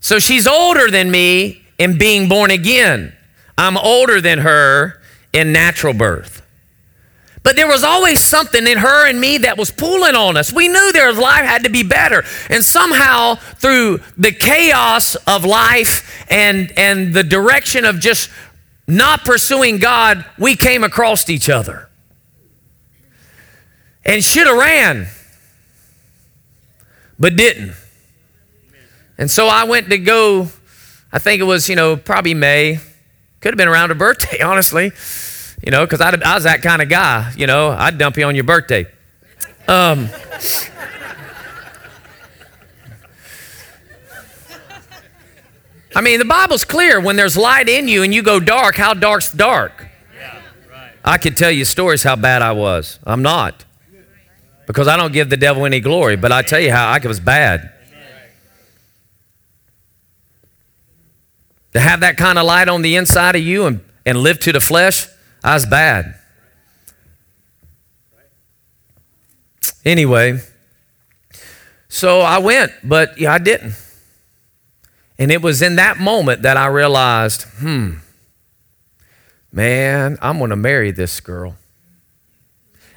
So 0.00 0.18
she's 0.18 0.46
older 0.46 0.90
than 0.90 1.10
me 1.10 1.62
in 1.78 1.98
being 1.98 2.28
born 2.28 2.50
again. 2.50 3.14
I'm 3.56 3.76
older 3.76 4.20
than 4.20 4.38
her 4.40 5.00
in 5.32 5.52
natural 5.52 5.94
birth. 5.94 6.40
But 7.42 7.56
there 7.56 7.66
was 7.66 7.84
always 7.84 8.20
something 8.20 8.66
in 8.66 8.78
her 8.78 9.08
and 9.08 9.18
me 9.20 9.38
that 9.38 9.56
was 9.56 9.70
pulling 9.70 10.14
on 10.14 10.36
us. 10.36 10.52
We 10.52 10.68
knew 10.68 10.92
their 10.92 11.12
life 11.12 11.44
had 11.44 11.64
to 11.64 11.70
be 11.70 11.82
better. 11.82 12.22
And 12.50 12.62
somehow, 12.62 13.36
through 13.36 14.00
the 14.18 14.32
chaos 14.32 15.14
of 15.26 15.44
life 15.44 16.26
and, 16.30 16.70
and 16.76 17.14
the 17.14 17.22
direction 17.22 17.86
of 17.86 17.98
just 17.98 18.30
not 18.86 19.24
pursuing 19.24 19.78
God, 19.78 20.24
we 20.38 20.54
came 20.54 20.84
across 20.84 21.30
each 21.30 21.48
other. 21.48 21.88
And 24.04 24.22
should 24.22 24.46
have 24.46 24.58
ran, 24.58 25.06
but 27.18 27.36
didn't. 27.36 27.74
And 29.20 29.30
so 29.30 29.46
I 29.46 29.62
went 29.62 29.88
to 29.90 29.98
go, 29.98 30.48
I 31.12 31.20
think 31.20 31.40
it 31.40 31.44
was, 31.44 31.68
you 31.68 31.76
know, 31.76 31.96
probably 31.96 32.34
May. 32.34 32.80
Could 33.40 33.52
have 33.52 33.58
been 33.58 33.68
around 33.68 33.90
her 33.90 33.94
birthday, 33.94 34.40
honestly 34.42 34.90
you 35.62 35.70
know, 35.70 35.84
because 35.84 36.00
I, 36.00 36.10
was 36.34 36.44
that 36.44 36.62
kind 36.62 36.80
of 36.80 36.88
guy, 36.88 37.32
you 37.36 37.46
know, 37.46 37.70
I'd 37.70 37.98
dump 37.98 38.16
you 38.16 38.24
on 38.24 38.34
your 38.34 38.44
birthday. 38.44 38.86
Um, 39.68 40.08
I 45.94 46.00
mean, 46.00 46.18
the 46.18 46.24
Bible's 46.24 46.64
clear. 46.64 47.00
When 47.00 47.16
there's 47.16 47.36
light 47.36 47.68
in 47.68 47.88
you 47.88 48.02
and 48.02 48.14
you 48.14 48.22
go 48.22 48.40
dark, 48.40 48.76
how 48.76 48.94
dark's 48.94 49.32
dark? 49.32 49.88
Yeah, 50.16 50.40
right. 50.70 50.92
I 51.04 51.18
could 51.18 51.36
tell 51.36 51.50
you 51.50 51.64
stories 51.64 52.02
how 52.02 52.16
bad 52.16 52.42
I 52.42 52.52
was. 52.52 52.98
I'm 53.04 53.22
not. 53.22 53.64
Because 54.66 54.86
I 54.86 54.96
don't 54.96 55.12
give 55.12 55.30
the 55.30 55.36
devil 55.36 55.66
any 55.66 55.80
glory, 55.80 56.16
but 56.16 56.30
I 56.30 56.42
tell 56.42 56.60
you 56.60 56.70
how 56.70 56.90
I 56.90 57.00
was 57.06 57.20
bad. 57.20 57.72
To 61.72 61.80
have 61.80 62.00
that 62.00 62.16
kind 62.16 62.38
of 62.38 62.46
light 62.46 62.68
on 62.68 62.82
the 62.82 62.96
inside 62.96 63.36
of 63.36 63.42
you 63.42 63.66
and, 63.66 63.80
and 64.04 64.18
live 64.18 64.40
to 64.40 64.52
the 64.52 64.60
flesh, 64.60 65.06
I 65.42 65.54
was 65.54 65.66
bad. 65.66 66.16
Anyway, 69.84 70.40
so 71.88 72.20
I 72.20 72.38
went, 72.38 72.72
but 72.84 73.18
yeah, 73.18 73.32
I 73.32 73.38
didn't. 73.38 73.74
And 75.18 75.30
it 75.30 75.42
was 75.42 75.62
in 75.62 75.76
that 75.76 75.98
moment 75.98 76.42
that 76.42 76.56
I 76.56 76.66
realized, 76.66 77.42
hmm, 77.42 77.94
man, 79.52 80.18
I'm 80.20 80.38
going 80.38 80.50
to 80.50 80.56
marry 80.56 80.90
this 80.90 81.20
girl. 81.20 81.56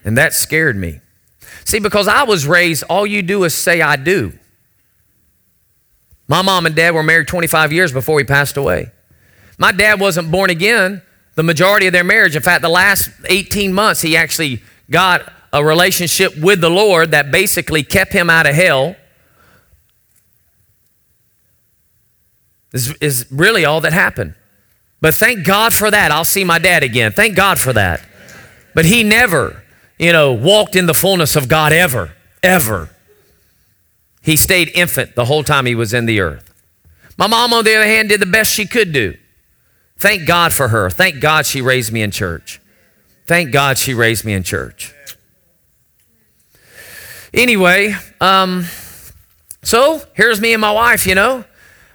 And 0.06 0.18
that 0.18 0.34
scared 0.34 0.76
me. 0.76 1.00
See, 1.66 1.80
because 1.80 2.08
I 2.08 2.24
was 2.24 2.46
raised, 2.46 2.84
all 2.90 3.06
you 3.06 3.22
do 3.22 3.44
is 3.44 3.54
say, 3.54 3.82
I 3.82 3.96
do. 3.96 4.34
My 6.28 6.42
mom 6.42 6.66
and 6.66 6.76
dad 6.76 6.94
were 6.94 7.04
married 7.04 7.28
25 7.28 7.74
years 7.74 7.92
before 7.92 8.20
he 8.20 8.26
passed 8.26 8.58
away. 8.58 8.92
My 9.58 9.72
dad 9.72 10.00
wasn't 10.00 10.32
born 10.32 10.50
again 10.50 11.02
the 11.36 11.44
majority 11.44 11.88
of 11.88 11.94
their 11.94 12.04
marriage. 12.04 12.36
In 12.36 12.42
fact, 12.42 12.62
the 12.62 12.70
last 12.70 13.10
18 13.26 13.74
months, 13.74 14.02
he 14.02 14.16
actually 14.16 14.62
got 14.90 15.32
a 15.52 15.64
relationship 15.64 16.38
with 16.38 16.62
the 16.62 16.70
Lord 16.70 17.12
that 17.12 17.32
basically 17.32 17.84
kept 17.84 18.14
him 18.14 18.30
out 18.30 18.48
of 18.48 18.56
hell. 18.56 18.96
Is, 22.72 22.94
is 23.02 23.28
really 23.30 23.66
all 23.66 23.82
that 23.82 23.94
happened. 23.94 24.34
But 25.00 25.14
thank 25.14 25.46
God 25.46 25.74
for 25.74 25.92
that. 25.92 26.12
I'll 26.12 26.26
see 26.26 26.44
my 26.44 26.58
dad 26.58 26.82
again. 26.82 27.12
Thank 27.12 27.36
God 27.36 27.60
for 27.60 27.74
that. 27.74 28.04
But 28.74 28.86
he 28.86 29.04
never, 29.04 29.62
you 30.00 30.12
know, 30.12 30.34
walked 30.34 30.76
in 30.76 30.88
the 30.88 30.94
fullness 30.94 31.36
of 31.36 31.48
God 31.48 31.72
ever, 31.72 32.14
ever. 32.42 32.90
He 34.24 34.38
stayed 34.38 34.72
infant 34.74 35.16
the 35.16 35.26
whole 35.26 35.44
time 35.44 35.66
he 35.66 35.76
was 35.76 35.94
in 35.94 36.06
the 36.06 36.22
earth. 36.22 36.50
My 37.18 37.28
mom, 37.28 37.54
on 37.54 37.66
the 37.66 37.76
other 37.76 37.86
hand, 37.86 38.10
did 38.10 38.22
the 38.22 38.26
best 38.26 38.52
she 38.52 38.66
could 38.66 38.94
do. 38.94 39.16
Thank 39.98 40.26
God 40.26 40.54
for 40.54 40.70
her. 40.70 40.90
Thank 40.90 41.20
God 41.20 41.46
she 41.46 41.62
raised 41.62 41.92
me 41.92 42.02
in 42.02 42.10
church. 42.10 42.60
Thank 43.26 43.52
God 43.52 43.78
she 43.78 43.94
raised 43.94 44.26
me 44.26 44.34
in 44.34 44.44
church. 44.44 44.94
Anyway, 47.34 47.96
um, 48.22 48.66
so 49.62 50.02
here's 50.14 50.40
me 50.40 50.54
and 50.54 50.62
my 50.62 50.72
wife, 50.72 51.06
you 51.06 51.16
know. 51.16 51.44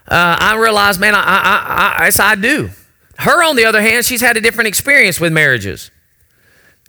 Uh, 0.06 0.36
I 0.38 0.56
realized, 0.56 1.00
man, 1.00 1.14
I, 1.14 1.20
I, 1.20 2.06
I, 2.06 2.10
I, 2.10 2.32
I 2.32 2.34
do. 2.34 2.70
Her, 3.18 3.42
on 3.42 3.56
the 3.56 3.64
other 3.64 3.80
hand, 3.80 4.04
she's 4.04 4.20
had 4.20 4.36
a 4.36 4.40
different 4.40 4.68
experience 4.68 5.18
with 5.18 5.32
marriages. 5.32 5.90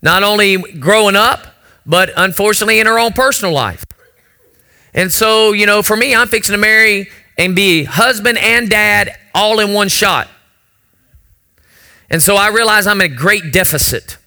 Not 0.02 0.24
only 0.24 0.58
growing 0.58 1.16
up, 1.16 1.48
but 1.86 2.12
unfortunately 2.16 2.80
in 2.80 2.88
her 2.88 3.00
own 3.00 3.14
personal 3.14 3.54
life. 3.54 3.84
And 4.94 5.12
so, 5.12 5.52
you 5.52 5.66
know, 5.66 5.82
for 5.82 5.96
me, 5.96 6.16
I'm 6.16 6.28
fixing 6.28 6.54
to 6.54 6.58
marry 6.58 7.10
and 7.38 7.56
be 7.56 7.84
husband 7.84 8.38
and 8.38 8.70
dad 8.70 9.16
all 9.34 9.60
in 9.60 9.74
one 9.74 9.90
shot. 9.90 10.28
And 12.10 12.22
so 12.22 12.36
I 12.36 12.50
realize 12.50 12.88
I'm 12.88 13.02
in 13.02 13.12
a 13.12 13.16
great 13.16 13.54
deficit. 13.54 14.18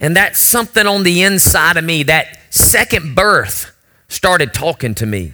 And 0.00 0.16
that's 0.16 0.38
something 0.38 0.86
on 0.86 1.02
the 1.02 1.22
inside 1.22 1.76
of 1.76 1.84
me, 1.84 2.04
that 2.04 2.38
second 2.50 3.14
birth 3.14 3.72
started 4.08 4.52
talking 4.54 4.94
to 4.96 5.06
me. 5.06 5.32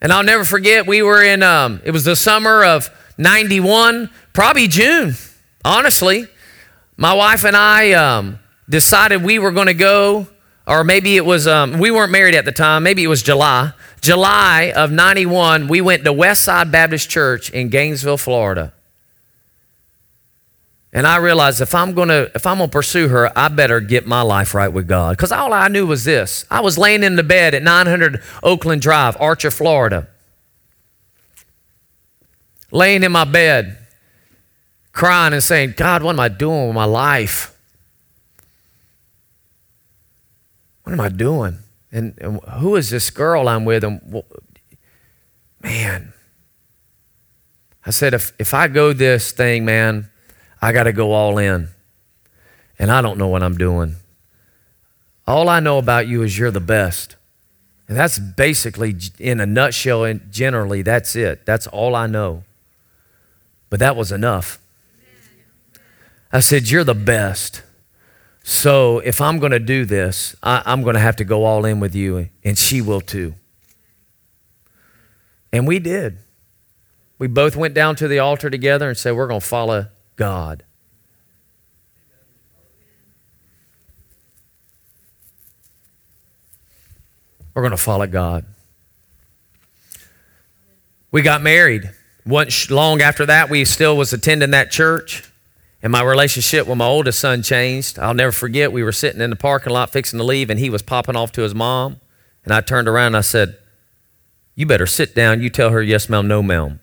And 0.00 0.12
I'll 0.12 0.22
never 0.22 0.44
forget, 0.44 0.86
we 0.86 1.02
were 1.02 1.22
in, 1.22 1.42
um, 1.42 1.80
it 1.84 1.90
was 1.90 2.04
the 2.04 2.16
summer 2.16 2.62
of 2.62 2.90
91, 3.18 4.10
probably 4.32 4.68
June, 4.68 5.14
honestly. 5.64 6.26
My 6.96 7.14
wife 7.14 7.44
and 7.44 7.56
I 7.56 7.92
um, 7.92 8.38
decided 8.68 9.22
we 9.22 9.38
were 9.38 9.50
going 9.50 9.66
to 9.66 9.74
go, 9.74 10.26
or 10.66 10.84
maybe 10.84 11.16
it 11.16 11.24
was, 11.24 11.46
um, 11.46 11.78
we 11.78 11.90
weren't 11.90 12.12
married 12.12 12.34
at 12.34 12.44
the 12.44 12.52
time, 12.52 12.82
maybe 12.82 13.04
it 13.04 13.08
was 13.08 13.22
July. 13.22 13.72
July 14.00 14.72
of 14.74 14.90
91, 14.90 15.68
we 15.68 15.80
went 15.80 16.04
to 16.04 16.12
Westside 16.12 16.70
Baptist 16.70 17.08
Church 17.08 17.50
in 17.50 17.68
Gainesville, 17.68 18.18
Florida. 18.18 18.72
And 20.92 21.06
I 21.06 21.16
realized 21.16 21.60
if 21.60 21.74
I'm 21.74 21.92
gonna 21.92 22.28
if 22.34 22.46
I'm 22.46 22.56
gonna 22.56 22.70
pursue 22.70 23.08
her, 23.08 23.30
I 23.36 23.48
better 23.48 23.80
get 23.80 24.06
my 24.06 24.22
life 24.22 24.54
right 24.54 24.72
with 24.72 24.88
God. 24.88 25.16
Because 25.16 25.30
all 25.30 25.52
I 25.52 25.68
knew 25.68 25.86
was 25.86 26.04
this: 26.04 26.46
I 26.50 26.60
was 26.60 26.78
laying 26.78 27.02
in 27.02 27.16
the 27.16 27.22
bed 27.22 27.54
at 27.54 27.62
900 27.62 28.22
Oakland 28.42 28.80
Drive, 28.80 29.14
Archer, 29.20 29.50
Florida, 29.50 30.08
laying 32.70 33.02
in 33.02 33.12
my 33.12 33.24
bed, 33.24 33.76
crying 34.92 35.34
and 35.34 35.44
saying, 35.44 35.74
"God, 35.76 36.02
what 36.02 36.12
am 36.14 36.20
I 36.20 36.28
doing 36.28 36.68
with 36.68 36.74
my 36.74 36.86
life? 36.86 37.55
What 40.86 40.92
am 40.92 41.00
I 41.00 41.08
doing? 41.08 41.58
And, 41.90 42.14
and 42.20 42.40
who 42.60 42.76
is 42.76 42.90
this 42.90 43.10
girl 43.10 43.48
I'm 43.48 43.64
with? 43.64 43.82
And 43.82 44.00
well, 44.06 44.24
man, 45.60 46.12
I 47.84 47.90
said, 47.90 48.14
if 48.14 48.32
if 48.38 48.54
I 48.54 48.68
go 48.68 48.92
this 48.92 49.32
thing, 49.32 49.64
man." 49.64 50.10
I 50.60 50.72
got 50.72 50.84
to 50.84 50.92
go 50.92 51.12
all 51.12 51.38
in. 51.38 51.68
And 52.78 52.90
I 52.90 53.00
don't 53.00 53.18
know 53.18 53.28
what 53.28 53.42
I'm 53.42 53.56
doing. 53.56 53.96
All 55.26 55.48
I 55.48 55.60
know 55.60 55.78
about 55.78 56.08
you 56.08 56.22
is 56.22 56.38
you're 56.38 56.50
the 56.50 56.60
best. 56.60 57.16
And 57.88 57.96
that's 57.96 58.18
basically, 58.18 58.96
in 59.18 59.40
a 59.40 59.46
nutshell, 59.46 60.04
and 60.04 60.30
generally, 60.32 60.82
that's 60.82 61.14
it. 61.14 61.46
That's 61.46 61.66
all 61.68 61.94
I 61.94 62.06
know. 62.06 62.44
But 63.70 63.78
that 63.78 63.96
was 63.96 64.12
enough. 64.12 64.58
I 66.32 66.40
said, 66.40 66.68
You're 66.68 66.84
the 66.84 66.94
best. 66.94 67.62
So 68.48 69.00
if 69.00 69.20
I'm 69.20 69.40
going 69.40 69.50
to 69.50 69.58
do 69.58 69.84
this, 69.84 70.36
I, 70.40 70.62
am 70.72 70.84
going 70.84 70.94
to 70.94 71.00
have 71.00 71.16
to 71.16 71.24
go 71.24 71.44
all 71.44 71.64
in 71.64 71.80
with 71.80 71.96
you, 71.96 72.28
and 72.44 72.56
she 72.56 72.80
will 72.80 73.00
too. 73.00 73.34
And 75.52 75.66
we 75.66 75.80
did. 75.80 76.18
We 77.18 77.26
both 77.26 77.56
went 77.56 77.74
down 77.74 77.96
to 77.96 78.06
the 78.06 78.20
altar 78.20 78.48
together 78.48 78.88
and 78.88 78.96
said, 78.96 79.16
We're 79.16 79.26
going 79.26 79.40
to 79.40 79.46
follow 79.46 79.88
God. 80.14 80.62
We're 87.52 87.62
going 87.62 87.72
to 87.72 87.76
follow 87.76 88.06
God. 88.06 88.44
We 91.10 91.22
got 91.22 91.42
married. 91.42 91.90
Once 92.24 92.70
long 92.70 93.02
after 93.02 93.26
that, 93.26 93.50
we 93.50 93.64
still 93.64 93.96
was 93.96 94.12
attending 94.12 94.52
that 94.52 94.70
church, 94.70 95.28
and 95.86 95.92
my 95.92 96.02
relationship 96.02 96.66
with 96.66 96.76
my 96.78 96.84
oldest 96.84 97.20
son 97.20 97.44
changed. 97.44 97.96
I'll 97.96 98.12
never 98.12 98.32
forget. 98.32 98.72
We 98.72 98.82
were 98.82 98.90
sitting 98.90 99.20
in 99.20 99.30
the 99.30 99.36
parking 99.36 99.72
lot 99.72 99.90
fixing 99.90 100.18
to 100.18 100.24
leave, 100.24 100.50
and 100.50 100.58
he 100.58 100.68
was 100.68 100.82
popping 100.82 101.14
off 101.14 101.30
to 101.30 101.42
his 101.42 101.54
mom. 101.54 102.00
And 102.42 102.52
I 102.52 102.60
turned 102.60 102.88
around 102.88 103.06
and 103.06 103.18
I 103.18 103.20
said, 103.20 103.56
"You 104.56 104.66
better 104.66 104.88
sit 104.88 105.14
down. 105.14 105.40
You 105.40 105.48
tell 105.48 105.70
her 105.70 105.80
yes, 105.80 106.08
ma'am, 106.08 106.26
no, 106.26 106.42
ma'am. 106.42 106.80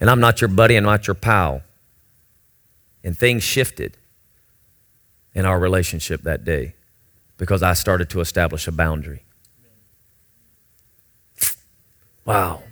And 0.00 0.08
I'm 0.08 0.18
not 0.18 0.40
your 0.40 0.48
buddy. 0.48 0.76
and 0.76 0.86
not 0.86 1.06
your 1.06 1.14
pal." 1.14 1.60
And 3.04 3.18
things 3.18 3.42
shifted 3.42 3.98
in 5.34 5.44
our 5.44 5.58
relationship 5.58 6.22
that 6.22 6.42
day 6.46 6.74
because 7.36 7.62
I 7.62 7.74
started 7.74 8.08
to 8.08 8.22
establish 8.22 8.66
a 8.66 8.72
boundary. 8.72 9.24
Wow. 12.24 12.62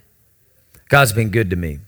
God's 0.89 1.13
been 1.13 1.29
good 1.29 1.51
to 1.51 1.57
me. 1.57 1.81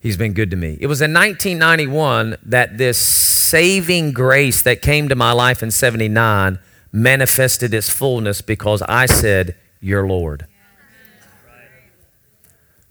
He's 0.00 0.16
been 0.16 0.32
good 0.32 0.50
to 0.50 0.56
me. 0.56 0.78
It 0.80 0.86
was 0.86 1.00
in 1.00 1.12
1991 1.12 2.36
that 2.44 2.78
this 2.78 2.98
saving 2.98 4.12
grace 4.12 4.62
that 4.62 4.82
came 4.82 5.08
to 5.08 5.16
my 5.16 5.32
life 5.32 5.62
in 5.62 5.70
79 5.70 6.58
manifested 6.92 7.74
its 7.74 7.90
fullness 7.90 8.40
because 8.40 8.82
I 8.82 9.06
said, 9.06 9.56
You're 9.80 10.06
Lord. 10.06 10.46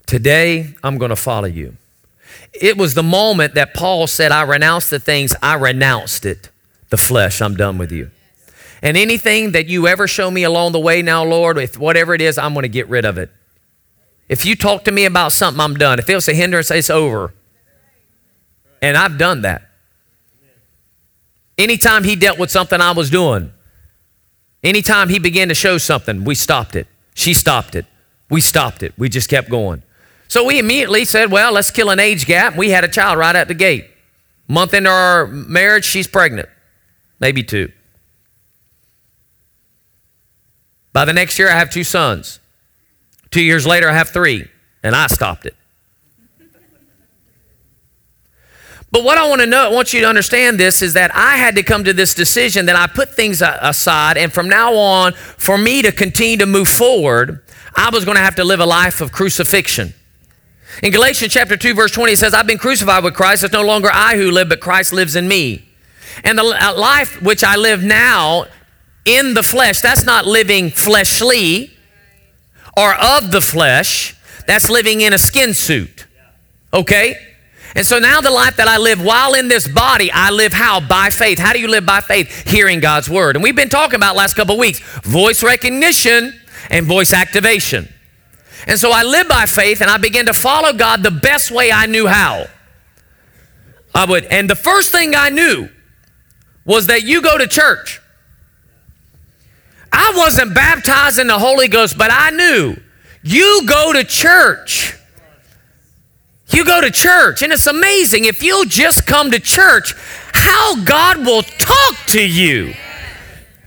Today, 0.06 0.74
I'm 0.84 0.98
going 0.98 1.10
to 1.10 1.18
follow 1.18 1.48
you. 1.48 1.76
It 2.54 2.78
was 2.78 2.94
the 2.94 3.04
moment 3.04 3.56
that 3.56 3.74
Paul 3.74 4.08
said, 4.08 4.32
I 4.32 4.44
renounce 4.44 4.90
the 4.90 5.00
things, 5.00 5.36
I 5.42 5.56
renounced 5.56 6.26
it. 6.26 6.50
The 6.90 6.98
flesh, 6.98 7.42
I'm 7.42 7.56
done 7.56 7.78
with 7.78 7.92
you. 7.92 8.12
And 8.82 8.96
anything 8.96 9.52
that 9.52 9.68
you 9.68 9.88
ever 9.88 10.08
show 10.08 10.32
me 10.32 10.44
along 10.44 10.72
the 10.72 10.80
way 10.80 11.02
now, 11.02 11.24
Lord, 11.24 11.58
if 11.58 11.78
whatever 11.78 12.14
it 12.14 12.22
is, 12.22 12.38
I'm 12.38 12.54
going 12.54 12.64
to 12.64 12.70
get 12.70 12.88
rid 12.88 13.06
of 13.06 13.18
it. 13.18 13.32
If 14.30 14.46
you 14.46 14.56
talk 14.56 14.84
to 14.86 14.92
me 14.92 15.06
about 15.06 15.32
something, 15.32 15.62
I'm 15.62 15.76
done. 15.76 16.00
If 16.00 16.10
it 16.10 16.16
was 16.16 16.28
a 16.28 16.34
hindrance, 16.34 16.70
it's 16.72 16.90
over. 16.90 17.34
And 18.82 18.98
I've 18.98 19.18
done 19.18 19.42
that. 19.42 19.64
Anytime 21.58 22.04
he 22.04 22.16
dealt 22.16 22.38
with 22.38 22.52
something 22.52 22.80
I 22.80 22.92
was 22.92 23.10
doing, 23.10 23.52
anytime 24.64 25.10
he 25.10 25.18
began 25.18 25.48
to 25.48 25.56
show 25.56 25.78
something, 25.78 26.24
we 26.24 26.36
stopped 26.36 26.76
it. 26.76 26.88
She 27.16 27.34
stopped 27.34 27.76
it. 27.76 27.86
We 28.30 28.42
stopped 28.42 28.84
it. 28.84 28.94
We 28.98 29.10
just 29.10 29.30
kept 29.30 29.50
going. 29.50 29.82
So 30.28 30.44
we 30.46 30.60
immediately 30.60 31.06
said, 31.06 31.32
well, 31.32 31.54
let's 31.54 31.72
kill 31.72 31.90
an 31.90 32.00
age 32.00 32.26
gap. 32.26 32.56
We 32.56 32.70
had 32.70 32.84
a 32.84 32.88
child 32.90 33.18
right 33.18 33.36
at 33.36 33.48
the 33.48 33.54
gate. 33.54 33.90
Month 34.48 34.74
into 34.74 34.90
our 34.90 35.26
marriage, 35.28 35.86
she's 35.86 36.08
pregnant, 36.08 36.50
maybe 37.20 37.44
two. 37.44 37.72
By 40.94 41.06
the 41.06 41.14
next 41.14 41.40
year, 41.40 41.50
I 41.50 41.54
have 41.54 41.70
two 41.70 41.84
sons. 41.84 42.40
Two 43.32 43.42
years 43.42 43.66
later, 43.68 43.90
I 43.90 43.94
have 43.94 44.10
three, 44.10 44.48
and 44.84 44.96
I 44.96 45.08
stopped 45.08 45.46
it. 45.46 45.56
But 48.90 49.04
what 49.04 49.18
I 49.18 49.28
want 49.28 49.42
to 49.42 49.48
know, 49.48 49.70
I 49.70 49.74
want 49.74 49.92
you 49.94 50.00
to 50.02 50.08
understand 50.08 50.58
this 50.58 50.82
is 50.82 50.94
that 50.94 51.14
I 51.14 51.36
had 51.36 51.56
to 51.56 51.64
come 51.64 51.84
to 51.84 51.94
this 51.94 52.14
decision 52.14 52.68
that 52.68 52.76
I 52.76 52.88
put 52.88 53.14
things 53.14 53.42
aside, 53.42 54.18
and 54.18 54.32
from 54.32 54.48
now 54.48 54.74
on, 54.76 55.14
for 55.14 55.58
me 55.58 55.82
to 55.82 55.92
continue 55.92 56.38
to 56.38 56.46
move 56.46 56.70
forward, 56.70 57.44
I 57.76 57.90
was 57.90 58.06
going 58.06 58.16
to 58.16 58.24
have 58.24 58.36
to 58.36 58.44
live 58.44 58.60
a 58.60 58.66
life 58.66 59.02
of 59.02 59.12
crucifixion. 59.12 59.94
In 60.82 60.92
Galatians 60.92 61.34
chapter 61.34 61.58
2, 61.58 61.74
verse 61.74 61.92
20, 61.92 62.14
it 62.14 62.18
says, 62.18 62.34
I've 62.34 62.48
been 62.48 62.58
crucified 62.58 63.04
with 63.04 63.14
Christ. 63.14 63.44
It's 63.44 63.54
no 63.54 63.64
longer 63.64 63.90
I 63.92 64.16
who 64.16 64.32
live, 64.32 64.50
but 64.50 64.62
Christ 64.62 64.94
lives 64.94 65.16
in 65.16 65.28
me. 65.28 65.68
And 66.24 66.38
the 66.38 66.44
uh, 66.44 66.78
life 66.78 67.22
which 67.22 67.44
I 67.44 67.56
live 67.56 67.84
now 67.84 68.46
in 69.06 69.34
the 69.34 69.44
flesh, 69.44 69.82
that's 69.82 70.04
not 70.04 70.26
living 70.26 70.70
fleshly 70.70 71.77
or 72.78 72.94
of 72.94 73.32
the 73.32 73.42
flesh, 73.42 74.16
that's 74.46 74.70
living 74.70 75.02
in 75.02 75.12
a 75.12 75.18
skin 75.18 75.54
suit. 75.54 76.06
Okay? 76.72 77.16
And 77.76 77.86
so 77.86 78.00
now 78.00 78.22
the 78.22 78.32
life 78.32 78.56
that 78.58 78.68
I 78.68 78.78
live 78.78 79.04
while 79.04 79.34
in 79.34 79.50
this 79.50 79.68
body, 79.68 80.12
I 80.12 80.30
live 80.30 80.54
how? 80.54 80.80
By 80.80 81.10
faith. 81.10 81.40
How 81.40 81.54
do 81.54 81.60
you 81.60 81.68
live 81.68 81.86
by 81.86 82.02
faith? 82.02 82.50
Hearing 82.50 82.80
God's 82.80 83.10
word. 83.10 83.36
And 83.36 83.44
we've 83.44 83.56
been 83.56 83.70
talking 83.70 83.96
about 83.96 84.16
last 84.16 84.36
couple 84.36 84.58
weeks 84.58 84.80
voice 85.02 85.44
recognition 85.44 86.40
and 86.70 86.86
voice 86.86 87.14
activation. 87.14 87.92
And 88.68 88.80
so 88.80 88.92
I 88.92 89.04
live 89.04 89.28
by 89.28 89.46
faith 89.46 89.82
and 89.82 89.90
I 89.90 89.98
began 89.98 90.28
to 90.28 90.34
follow 90.34 90.74
God 90.74 91.04
the 91.04 91.12
best 91.12 91.52
way 91.52 91.72
I 91.72 91.88
knew 91.88 92.08
how. 92.08 92.46
I 93.94 94.06
would, 94.06 94.26
and 94.26 94.50
the 94.50 94.56
first 94.56 94.92
thing 94.92 95.16
I 95.16 95.30
knew 95.30 95.70
was 96.66 96.88
that 96.88 97.04
you 97.04 97.22
go 97.22 97.38
to 97.38 97.48
church. 97.48 98.02
I 99.92 100.14
wasn't 100.16 100.54
baptized 100.54 101.20
in 101.20 101.28
the 101.28 101.40
Holy 101.40 101.68
Ghost, 101.68 101.98
but 101.98 102.10
I 102.12 102.30
knew 102.32 102.76
you 103.24 103.66
go 103.68 103.94
to 103.94 104.04
church. 104.04 104.94
You 106.50 106.64
go 106.64 106.80
to 106.80 106.90
church, 106.90 107.42
and 107.42 107.52
it's 107.52 107.68
amazing 107.68 108.26
if 108.26 108.42
you'll 108.42 108.66
just 108.66 109.06
come 109.06 109.32
to 109.32 109.40
church, 109.40 109.94
how 110.34 110.82
God 110.84 111.26
will 111.26 111.44
talk 111.44 111.96
to 112.08 112.26
you. 112.26 112.74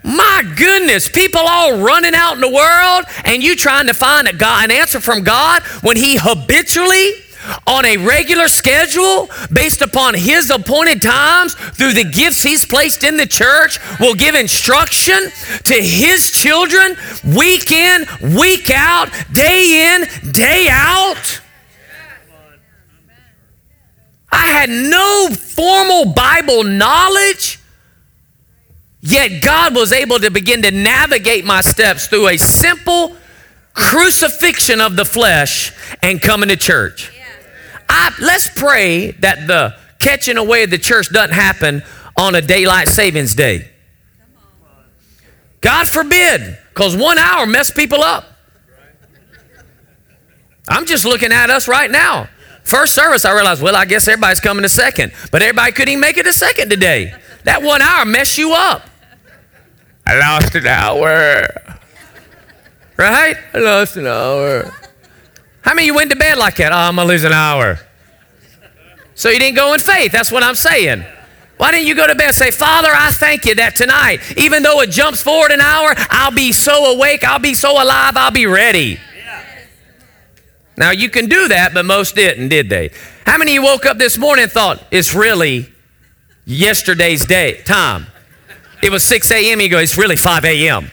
My 0.03 0.43
goodness, 0.57 1.09
people 1.09 1.43
all 1.43 1.79
running 1.79 2.15
out 2.15 2.35
in 2.35 2.41
the 2.41 2.49
world, 2.49 3.05
and 3.25 3.43
you 3.43 3.55
trying 3.55 3.87
to 3.89 3.95
find 3.95 4.29
a 4.29 4.33
God, 4.33 4.65
an 4.65 4.71
answer 4.71 4.99
from 4.99 5.25
God 5.25 5.63
when 5.83 5.99
He 5.99 6.17
habitually, 6.17 7.13
on 7.67 7.85
a 7.85 7.97
regular 7.97 8.49
schedule, 8.49 9.29
based 9.53 9.83
upon 9.83 10.15
His 10.15 10.51
appointed 10.51 11.03
times, 11.03 11.55
through 11.55 11.93
the 11.93 12.05
gifts 12.05 12.43
He's 12.43 12.65
placed 12.65 13.05
in 13.05 13.17
the 13.17 13.27
church, 13.27 13.79
will 13.99 14.15
give 14.15 14.35
instruction 14.35 15.31
to 15.65 15.75
His 15.75 16.31
children 16.31 16.97
week 17.25 17.73
in, 17.73 18.07
week 18.37 18.71
out, 18.71 19.09
day 19.33 19.95
in, 19.95 20.33
day 20.33 20.69
out. 20.71 21.41
I 24.33 24.47
had 24.47 24.71
no 24.71 25.35
formal 25.35 26.13
Bible 26.13 26.63
knowledge. 26.63 27.59
Yet 29.03 29.43
God 29.43 29.75
was 29.75 29.93
able 29.93 30.19
to 30.19 30.31
begin 30.31 30.63
to 30.63 30.71
navigate 30.71 31.45
my 31.45 31.63
steps 31.63 32.07
through 32.07 32.29
a 32.29 32.37
simple 32.37 33.17
crucifixion 33.73 34.81
of 34.81 34.97
the 34.97 35.05
flesh 35.05 35.73
and 36.03 36.21
coming 36.21 36.51
to 36.51 36.57
church. 36.57 37.11
I, 37.91 38.15
let's 38.21 38.49
pray 38.49 39.11
that 39.11 39.47
the 39.47 39.77
catching 39.99 40.37
away 40.37 40.63
of 40.63 40.71
the 40.71 40.79
church 40.79 41.13
doesn't 41.13 41.35
happen 41.35 41.83
on 42.17 42.35
a 42.35 42.41
daylight 42.41 42.89
savings 42.89 43.35
day. 43.35 43.71
God 45.61 45.89
forbid, 45.89 46.57
because 46.71 46.97
one 46.97 47.19
hour 47.19 47.47
mess 47.47 47.71
people 47.71 48.03
up. 48.03 48.25
I'm 50.69 50.87
just 50.87 51.05
looking 51.05 51.33
at 51.33 51.51
us 51.51 51.67
right 51.69 51.91
now. 51.91 52.29
First 52.63 52.95
service, 52.95 53.25
I 53.25 53.33
realized, 53.35 53.61
well, 53.61 53.75
I 53.75 53.85
guess 53.85 54.07
everybody's 54.07 54.41
coming 54.41 54.63
to 54.63 54.69
second, 54.69 55.13
but 55.33 55.43
everybody 55.43 55.73
couldn't 55.73 55.93
even 55.93 56.01
make 56.01 56.17
it 56.17 56.23
to 56.23 56.33
second 56.33 56.71
today. 56.71 57.13
That 57.45 57.63
one 57.63 57.83
hour 57.83 58.05
mess 58.05 58.39
you 58.39 58.53
up. 58.53 58.89
I 60.07 60.19
lost 60.19 60.55
an 60.55 60.67
hour. 60.67 61.47
Right? 62.97 63.37
I 63.53 63.59
lost 63.59 63.97
an 63.97 64.07
hour. 64.07 64.73
How 65.63 65.75
many 65.75 65.87
you 65.87 65.95
went 65.95 66.11
to 66.11 66.17
bed 66.17 66.39
like 66.39 66.57
that? 66.57 66.73
Oh, 66.73 66.77
I'm 66.77 66.97
going 66.97 67.07
to 67.07 67.13
lose 67.13 67.25
an 67.25 67.33
hour. 67.33 67.79
So 69.15 69.29
you 69.29 69.39
didn't 69.39 69.57
go 69.57 69.75
in 69.75 69.81
faith. 69.81 70.13
That's 70.13 70.33
what 70.33 70.43
I'm 70.43 70.55
saying. 70.55 71.05
Why 71.59 71.73
didn't 71.73 71.87
you 71.87 71.95
go 71.95 72.07
to 72.07 72.15
bed 72.15 72.29
and 72.29 72.35
say, 72.35 72.51
Father, 72.51 72.89
I 72.91 73.11
thank 73.11 73.45
you 73.45 73.55
that 73.57 73.77
tonight, 73.77 74.21
even 74.39 74.63
though 74.63 74.81
it 74.81 74.91
jumps 74.91 75.23
forward 75.23 75.51
an 75.51 75.61
hour, 75.61 75.93
I'll 76.09 76.31
be 76.31 76.53
so 76.53 76.95
awake, 76.95 77.23
I'll 77.23 77.39
be 77.39 77.55
so 77.55 77.73
alive, 77.73 78.17
I'll 78.17 78.31
be 78.31 78.47
ready. 78.47 78.99
Now 80.79 80.91
you 80.93 81.11
can 81.11 81.27
do 81.27 81.49
that, 81.49 81.75
but 81.75 81.85
most 81.85 82.15
didn't, 82.15 82.49
did 82.49 82.71
they? 82.71 82.91
How 83.27 83.37
many 83.37 83.59
of 83.59 83.63
you 83.63 83.63
woke 83.63 83.85
up 83.85 83.99
this 83.99 84.17
morning 84.17 84.45
and 84.45 84.53
thought, 84.53 84.83
it's 84.91 85.15
really 85.15 85.71
yesterday's 86.47 87.27
day 87.27 87.61
time? 87.61 88.07
It 88.83 88.91
was 88.91 89.05
6 89.05 89.31
a.m. 89.31 89.61
You 89.61 89.69
go, 89.69 89.79
it's 89.79 89.99
really 89.99 90.17
5 90.17 90.47
a.m. 90.47 90.91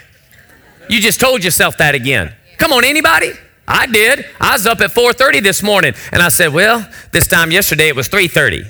You 0.90 1.00
just 1.00 1.22
told 1.22 1.46
yourself 1.46 1.78
that 1.78 1.96
again. 1.96 2.34
Come 2.58 2.74
on, 2.74 2.84
anybody? 2.84 3.32
I 3.68 3.86
did. 3.88 4.26
I 4.40 4.54
was 4.54 4.66
up 4.66 4.82
at 4.82 4.92
4:30 4.92 5.42
this 5.42 5.62
morning, 5.62 5.94
and 6.12 6.22
I 6.22 6.30
said, 6.30 6.54
"Well, 6.54 6.88
this 7.12 7.28
time 7.28 7.52
yesterday 7.52 7.88
it 7.90 7.96
was 7.96 8.08
3:30." 8.08 8.66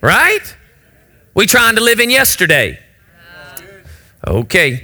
Right? 0.00 0.56
We 1.34 1.46
trying 1.46 1.76
to 1.76 1.80
live 1.80 2.00
in 2.00 2.10
yesterday. 2.10 2.78
Okay. 4.26 4.82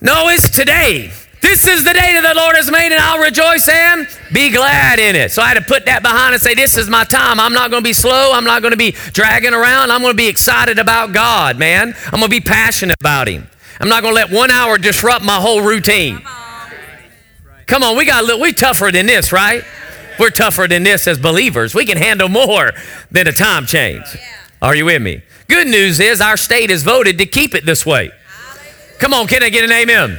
No, 0.00 0.28
it's 0.28 0.48
today. 0.48 1.12
This 1.42 1.66
is 1.66 1.82
the 1.82 1.92
day 1.92 2.12
that 2.12 2.22
the 2.22 2.40
Lord 2.40 2.54
has 2.54 2.70
made, 2.70 2.92
and 2.92 3.00
I'll 3.00 3.18
rejoice 3.18 3.68
and 3.68 4.06
be 4.32 4.50
glad 4.50 5.00
in 5.00 5.16
it. 5.16 5.32
So 5.32 5.42
I 5.42 5.48
had 5.48 5.54
to 5.54 5.64
put 5.64 5.86
that 5.86 6.00
behind 6.02 6.34
and 6.34 6.42
say, 6.42 6.54
This 6.54 6.76
is 6.76 6.88
my 6.88 7.04
time. 7.04 7.40
I'm 7.40 7.52
not 7.52 7.70
going 7.70 7.82
to 7.82 7.88
be 7.88 7.92
slow. 7.92 8.32
I'm 8.32 8.44
not 8.44 8.62
going 8.62 8.70
to 8.70 8.78
be 8.78 8.92
dragging 9.12 9.52
around. 9.52 9.90
I'm 9.90 10.02
going 10.02 10.12
to 10.12 10.16
be 10.16 10.28
excited 10.28 10.78
about 10.78 11.12
God, 11.12 11.58
man. 11.58 11.94
I'm 12.06 12.20
going 12.20 12.24
to 12.24 12.28
be 12.28 12.40
passionate 12.40 12.96
about 13.00 13.28
Him. 13.28 13.48
I'm 13.82 13.88
not 13.88 14.02
going 14.02 14.14
to 14.14 14.20
let 14.20 14.30
one 14.30 14.52
hour 14.52 14.78
disrupt 14.78 15.24
my 15.24 15.40
whole 15.40 15.60
routine. 15.60 16.22
Come 17.66 17.82
on, 17.82 17.96
we 17.96 18.04
got 18.04 18.22
a 18.22 18.26
little, 18.26 18.40
we 18.40 18.52
tougher 18.52 18.92
than 18.92 19.06
this, 19.06 19.32
right? 19.32 19.64
We're 20.20 20.30
tougher 20.30 20.68
than 20.68 20.84
this 20.84 21.08
as 21.08 21.18
believers. 21.18 21.74
We 21.74 21.84
can 21.84 21.98
handle 21.98 22.28
more 22.28 22.70
than 23.10 23.26
a 23.26 23.32
time 23.32 23.66
change. 23.66 24.04
Are 24.60 24.76
you 24.76 24.84
with 24.84 25.02
me? 25.02 25.22
Good 25.48 25.66
news 25.66 25.98
is 25.98 26.20
our 26.20 26.36
state 26.36 26.70
has 26.70 26.84
voted 26.84 27.18
to 27.18 27.26
keep 27.26 27.56
it 27.56 27.66
this 27.66 27.84
way. 27.84 28.12
Come 29.00 29.12
on, 29.12 29.26
can 29.26 29.42
I 29.42 29.48
get 29.48 29.64
an 29.64 29.72
amen? 29.72 30.16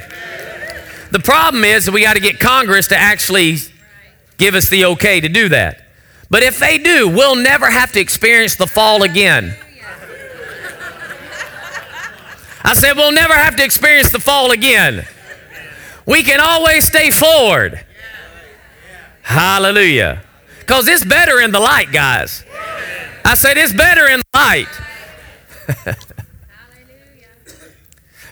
The 1.12 1.20
problem 1.20 1.64
is 1.64 1.90
we 1.90 2.02
got 2.02 2.16
to 2.16 2.20
get 2.20 2.42
Congress 2.42 2.88
to 2.88 2.98
actually 2.98 3.60
give 4.38 4.56
us 4.56 4.68
the 4.68 4.84
okay 4.86 5.22
to 5.22 5.30
do 5.30 5.48
that. 5.50 5.86
But 6.30 6.44
if 6.44 6.60
they 6.60 6.80
do, 6.80 7.08
we'll 7.08 7.38
never 7.38 7.70
have 7.70 7.94
to 7.94 8.02
experience 8.02 8.56
the 8.56 8.68
fall 8.68 9.04
again. 9.04 9.56
I 12.64 12.74
said, 12.74 12.94
we'll 12.94 13.12
never 13.12 13.34
have 13.34 13.56
to 13.58 13.64
experience 13.64 14.12
the 14.12 14.20
fall 14.20 14.52
again. 14.52 15.06
We 16.06 16.24
can 16.24 16.40
always 16.40 16.86
stay 16.86 17.12
forward. 17.12 17.84
Hallelujah. 19.24 20.24
Because 20.60 20.88
it's 20.88 21.04
better 21.04 21.40
in 21.40 21.52
the 21.52 21.60
light, 21.60 21.92
guys. 21.92 22.44
I 23.26 23.36
said, 23.36 23.58
it's 23.58 23.74
better 23.74 24.08
in 24.08 24.20
the 24.20 24.26
light. 24.34 24.68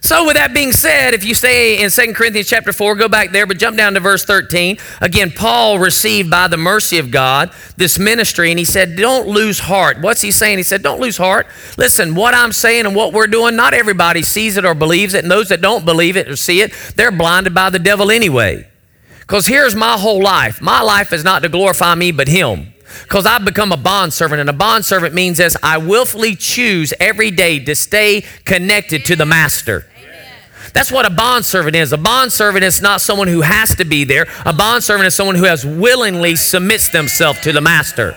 So, 0.03 0.25
with 0.25 0.35
that 0.35 0.51
being 0.51 0.71
said, 0.71 1.13
if 1.13 1.23
you 1.23 1.35
say 1.35 1.79
in 1.79 1.91
2 1.91 2.13
Corinthians 2.13 2.49
chapter 2.49 2.73
4, 2.73 2.95
go 2.95 3.07
back 3.07 3.29
there, 3.29 3.45
but 3.45 3.59
jump 3.59 3.77
down 3.77 3.93
to 3.93 3.99
verse 3.99 4.25
13. 4.25 4.79
Again, 4.99 5.29
Paul 5.29 5.77
received 5.77 6.31
by 6.31 6.47
the 6.47 6.57
mercy 6.57 6.97
of 6.97 7.11
God 7.11 7.51
this 7.77 7.99
ministry, 7.99 8.49
and 8.49 8.57
he 8.57 8.65
said, 8.65 8.95
Don't 8.95 9.27
lose 9.27 9.59
heart. 9.59 10.01
What's 10.01 10.21
he 10.21 10.31
saying? 10.31 10.57
He 10.57 10.63
said, 10.63 10.81
Don't 10.81 10.99
lose 10.99 11.17
heart. 11.17 11.45
Listen, 11.77 12.15
what 12.15 12.33
I'm 12.33 12.51
saying 12.51 12.87
and 12.87 12.95
what 12.95 13.13
we're 13.13 13.27
doing, 13.27 13.55
not 13.55 13.75
everybody 13.75 14.23
sees 14.23 14.57
it 14.57 14.65
or 14.65 14.73
believes 14.73 15.13
it, 15.13 15.23
and 15.23 15.31
those 15.31 15.49
that 15.49 15.61
don't 15.61 15.85
believe 15.85 16.17
it 16.17 16.27
or 16.27 16.35
see 16.35 16.61
it, 16.61 16.73
they're 16.95 17.11
blinded 17.11 17.53
by 17.53 17.69
the 17.69 17.79
devil 17.79 18.09
anyway. 18.09 18.67
Because 19.19 19.45
here's 19.45 19.75
my 19.75 19.99
whole 19.99 20.21
life. 20.21 20.63
My 20.63 20.81
life 20.81 21.13
is 21.13 21.23
not 21.23 21.43
to 21.43 21.49
glorify 21.49 21.93
me, 21.93 22.11
but 22.11 22.27
Him. 22.27 22.73
Because 23.03 23.27
I've 23.27 23.45
become 23.45 23.71
a 23.71 23.77
bondservant, 23.77 24.41
and 24.41 24.49
a 24.49 24.53
bondservant 24.53 25.13
means 25.13 25.37
this 25.37 25.55
I 25.61 25.77
willfully 25.77 26.35
choose 26.35 26.91
every 26.99 27.29
day 27.29 27.63
to 27.65 27.75
stay 27.75 28.21
connected 28.45 29.05
to 29.05 29.15
the 29.15 29.27
Master. 29.27 29.85
That's 30.73 30.91
what 30.91 31.05
a 31.05 31.09
bondservant 31.09 31.75
is. 31.75 31.91
A 31.93 31.97
bondservant 31.97 32.63
is 32.63 32.81
not 32.81 33.01
someone 33.01 33.27
who 33.27 33.41
has 33.41 33.75
to 33.75 33.85
be 33.85 34.03
there. 34.03 34.27
A 34.45 34.53
bondservant 34.53 35.07
is 35.07 35.15
someone 35.15 35.35
who 35.35 35.43
has 35.43 35.65
willingly 35.65 36.35
submits 36.35 36.89
themselves 36.89 37.41
to 37.41 37.51
the 37.51 37.61
master. 37.61 38.15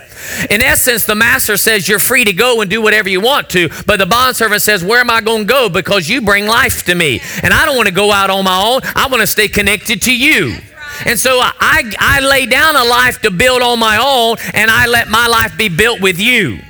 In 0.50 0.62
essence, 0.62 1.04
the 1.04 1.14
master 1.14 1.56
says 1.56 1.88
you're 1.88 1.98
free 1.98 2.24
to 2.24 2.32
go 2.32 2.60
and 2.60 2.70
do 2.70 2.80
whatever 2.80 3.08
you 3.08 3.20
want 3.20 3.50
to, 3.50 3.68
but 3.86 3.98
the 3.98 4.06
bondservant 4.06 4.62
says, 4.62 4.84
Where 4.84 5.00
am 5.00 5.10
I 5.10 5.20
going 5.20 5.46
to 5.46 5.52
go? 5.52 5.68
Because 5.68 6.08
you 6.08 6.22
bring 6.22 6.46
life 6.46 6.84
to 6.84 6.94
me. 6.94 7.20
And 7.42 7.52
I 7.52 7.66
don't 7.66 7.76
want 7.76 7.88
to 7.88 7.94
go 7.94 8.12
out 8.12 8.30
on 8.30 8.44
my 8.44 8.56
own. 8.56 8.80
I 8.94 9.08
want 9.08 9.20
to 9.20 9.26
stay 9.26 9.48
connected 9.48 10.02
to 10.02 10.16
you. 10.16 10.56
And 11.04 11.18
so 11.18 11.40
I, 11.42 11.92
I 11.98 12.20
lay 12.20 12.46
down 12.46 12.76
a 12.76 12.84
life 12.84 13.20
to 13.22 13.30
build 13.30 13.62
on 13.62 13.78
my 13.80 13.98
own, 13.98 14.36
and 14.54 14.70
I 14.70 14.86
let 14.86 15.08
my 15.08 15.26
life 15.26 15.56
be 15.58 15.68
built 15.68 16.00
with 16.00 16.20
you. 16.20 16.60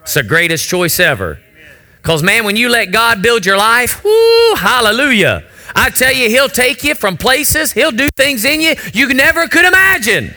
It's 0.00 0.14
the 0.14 0.22
greatest 0.22 0.68
choice 0.68 1.00
ever. 1.00 1.40
Because, 2.04 2.22
man, 2.22 2.44
when 2.44 2.54
you 2.54 2.68
let 2.68 2.92
God 2.92 3.22
build 3.22 3.46
your 3.46 3.56
life, 3.56 4.04
whoo, 4.04 4.54
hallelujah. 4.56 5.42
I 5.74 5.88
tell 5.88 6.12
you, 6.12 6.28
He'll 6.28 6.50
take 6.50 6.84
you 6.84 6.94
from 6.94 7.16
places, 7.16 7.72
He'll 7.72 7.92
do 7.92 8.10
things 8.10 8.44
in 8.44 8.60
you 8.60 8.74
you 8.92 9.08
never 9.14 9.48
could 9.48 9.64
imagine. 9.64 10.34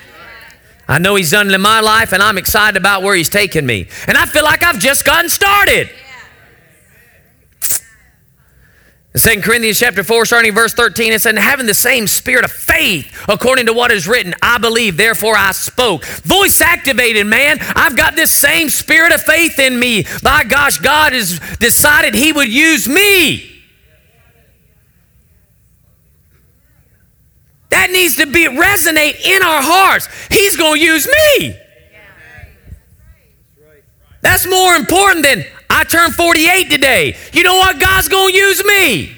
I 0.88 0.98
know 0.98 1.16
He's 1.16 1.32
done 1.32 1.50
it 1.50 1.54
in 1.54 1.60
my 1.60 1.82
life, 1.82 2.14
and 2.14 2.24
I'm 2.24 2.38
excited 2.38 2.78
about 2.78 3.04
where 3.04 3.16
He's 3.16 3.28
taking 3.28 3.66
me. 3.66 3.90
And 4.08 4.18
I 4.18 4.26
feel 4.26 4.46
like 4.46 4.64
I've 4.64 4.80
just 4.80 5.04
gotten 5.04 5.30
started. 5.30 5.90
In 9.07 9.07
2 9.18 9.42
Corinthians 9.42 9.80
chapter 9.80 10.04
4, 10.04 10.26
starting 10.26 10.54
verse 10.54 10.74
13, 10.74 11.14
it 11.14 11.22
said, 11.22 11.38
having 11.38 11.66
the 11.66 11.74
same 11.74 12.08
spirit 12.08 12.46
of 12.46 12.52
faith, 12.52 13.26
according 13.28 13.66
to 13.66 13.74
what 13.74 13.92
is 13.92 14.08
written, 14.08 14.34
I 14.42 14.58
believe, 14.58 14.98
therefore 14.98 15.36
I 15.36 15.52
spoke. 15.54 16.06
Voice 16.06 16.62
activated, 16.62 17.26
man. 17.26 17.58
I've 17.76 17.96
got 17.96 18.16
this 18.16 18.32
same 18.32 18.70
spirit 18.70 19.14
of 19.14 19.22
faith 19.22 19.60
in 19.60 19.80
me. 19.80 20.06
By 20.22 20.44
gosh, 20.44 20.80
God 20.80 21.14
has 21.14 21.40
decided 21.60 22.16
He 22.16 22.32
would 22.32 22.50
use 22.50 22.88
me. 22.88 23.54
That 27.70 27.92
needs 27.92 28.18
to 28.18 28.26
be 28.26 28.46
resonate 28.46 29.22
in 29.26 29.42
our 29.44 29.62
hearts. 29.62 30.08
He's 30.30 30.56
going 30.56 30.80
to 30.80 30.86
use 30.86 31.08
me. 31.08 31.56
That's 34.22 34.48
more 34.48 34.76
important 34.76 35.24
than 35.24 35.46
I 35.78 35.84
turned 35.84 36.16
48 36.16 36.72
today. 36.72 37.16
You 37.34 37.44
know 37.44 37.58
what? 37.58 37.80
God's 37.80 38.08
going 38.08 38.34
to 38.34 38.40
use 38.40 38.66
me. 38.66 39.14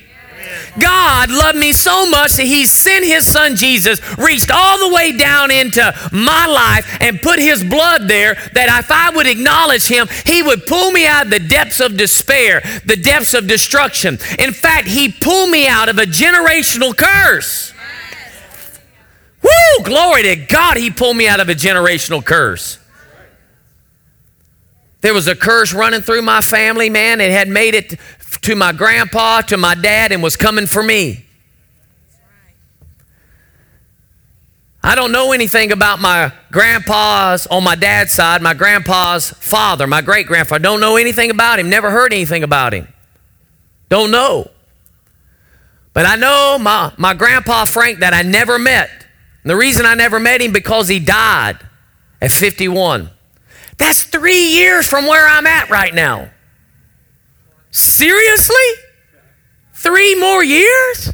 God 0.78 1.32
loved 1.32 1.58
me 1.58 1.72
so 1.72 2.10
much 2.10 2.34
that 2.34 2.46
He 2.46 2.66
sent 2.66 3.06
His 3.06 3.26
Son 3.26 3.56
Jesus, 3.56 4.02
reached 4.18 4.52
all 4.52 4.90
the 4.90 4.94
way 4.94 5.18
down 5.18 5.52
into 5.52 5.82
my 6.12 6.46
life, 6.48 6.98
and 7.00 7.22
put 7.22 7.40
His 7.40 7.64
blood 7.64 8.10
there. 8.10 8.36
That 8.54 8.84
if 8.84 8.92
I 8.92 9.10
would 9.16 9.26
acknowledge 9.26 9.88
Him, 9.88 10.08
He 10.26 10.44
would 10.44 10.66
pull 10.66 10.92
me 10.92 11.08
out 11.08 11.26
of 11.26 11.32
the 11.32 11.40
depths 11.40 11.80
of 11.80 11.96
despair, 11.96 12.62
the 12.86 12.98
depths 12.98 13.34
of 13.34 13.48
destruction. 13.48 14.18
In 14.38 14.52
fact, 14.52 14.88
He 14.88 15.12
pulled 15.12 15.50
me 15.50 15.66
out 15.66 15.88
of 15.88 15.98
a 15.98 16.06
generational 16.06 16.96
curse. 16.96 17.74
Woo! 19.42 19.84
Glory 19.86 20.24
to 20.24 20.36
God, 20.36 20.76
He 20.76 20.92
pulled 20.92 21.16
me 21.16 21.28
out 21.28 21.40
of 21.40 21.48
a 21.48 21.56
generational 21.56 22.24
curse. 22.24 22.80
There 25.02 25.14
was 25.14 25.28
a 25.28 25.36
curse 25.36 25.74
running 25.74 26.02
through 26.02 26.22
my 26.22 26.42
family, 26.42 26.90
man. 26.90 27.22
It 27.22 27.32
had 27.32 27.48
made 27.48 27.74
it 27.74 28.00
to 28.42 28.56
my 28.56 28.72
grandpa, 28.72 29.42
to 29.42 29.58
my 29.58 29.76
dad, 29.76 30.12
and 30.12 30.22
was 30.22 30.36
coming 30.36 30.66
for 30.66 30.84
me. 30.84 31.26
I 34.82 34.96
don't 34.96 35.12
know 35.12 35.34
anything 35.34 35.72
about 35.72 36.00
my 36.00 36.32
grandpa's 36.52 37.48
on 37.48 37.64
my 37.64 37.76
dad's 37.76 38.14
side, 38.14 38.42
my 38.42 38.54
grandpa's 38.54 39.30
father, 39.32 39.88
my 39.88 40.02
great 40.02 40.26
grandfather. 40.26 40.64
Don't 40.64 40.80
know 40.80 40.96
anything 40.96 41.32
about 41.32 41.60
him, 41.60 41.70
never 41.70 41.92
heard 41.92 42.14
anything 42.14 42.44
about 42.44 42.74
him. 42.74 42.88
Don't 43.90 44.12
know. 44.12 44.50
But 45.94 46.06
I 46.06 46.16
know 46.16 46.58
my, 46.60 46.94
my 46.98 47.14
grandpa 47.14 47.66
Frank 47.66 48.00
that 48.00 48.14
I 48.14 48.22
never 48.22 48.58
met. 48.58 48.90
And 49.44 49.50
the 49.50 49.56
reason 49.56 49.86
I 49.86 49.96
never 49.96 50.20
met 50.20 50.42
him 50.42 50.54
because 50.54 50.88
he 50.88 51.00
died 51.00 51.58
at 52.22 52.32
51. 52.32 53.10
That's 53.80 54.04
three 54.04 54.46
years 54.46 54.88
from 54.88 55.08
where 55.08 55.28
I'm 55.28 55.48
at 55.48 55.70
right 55.70 55.94
now. 55.94 56.30
Seriously? 57.72 58.56
Three 59.74 60.16
more 60.16 60.44
years? 60.44 61.14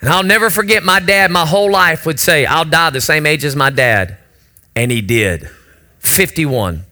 And 0.00 0.10
I'll 0.10 0.22
never 0.22 0.50
forget 0.50 0.84
my 0.84 1.00
dad, 1.00 1.30
my 1.30 1.46
whole 1.46 1.72
life 1.72 2.06
would 2.06 2.20
say, 2.20 2.44
I'll 2.46 2.66
die 2.66 2.90
the 2.90 3.00
same 3.00 3.26
age 3.26 3.44
as 3.44 3.56
my 3.56 3.70
dad. 3.70 4.18
And 4.76 4.92
he 4.92 5.00
did 5.00 5.48
51. 6.00 6.84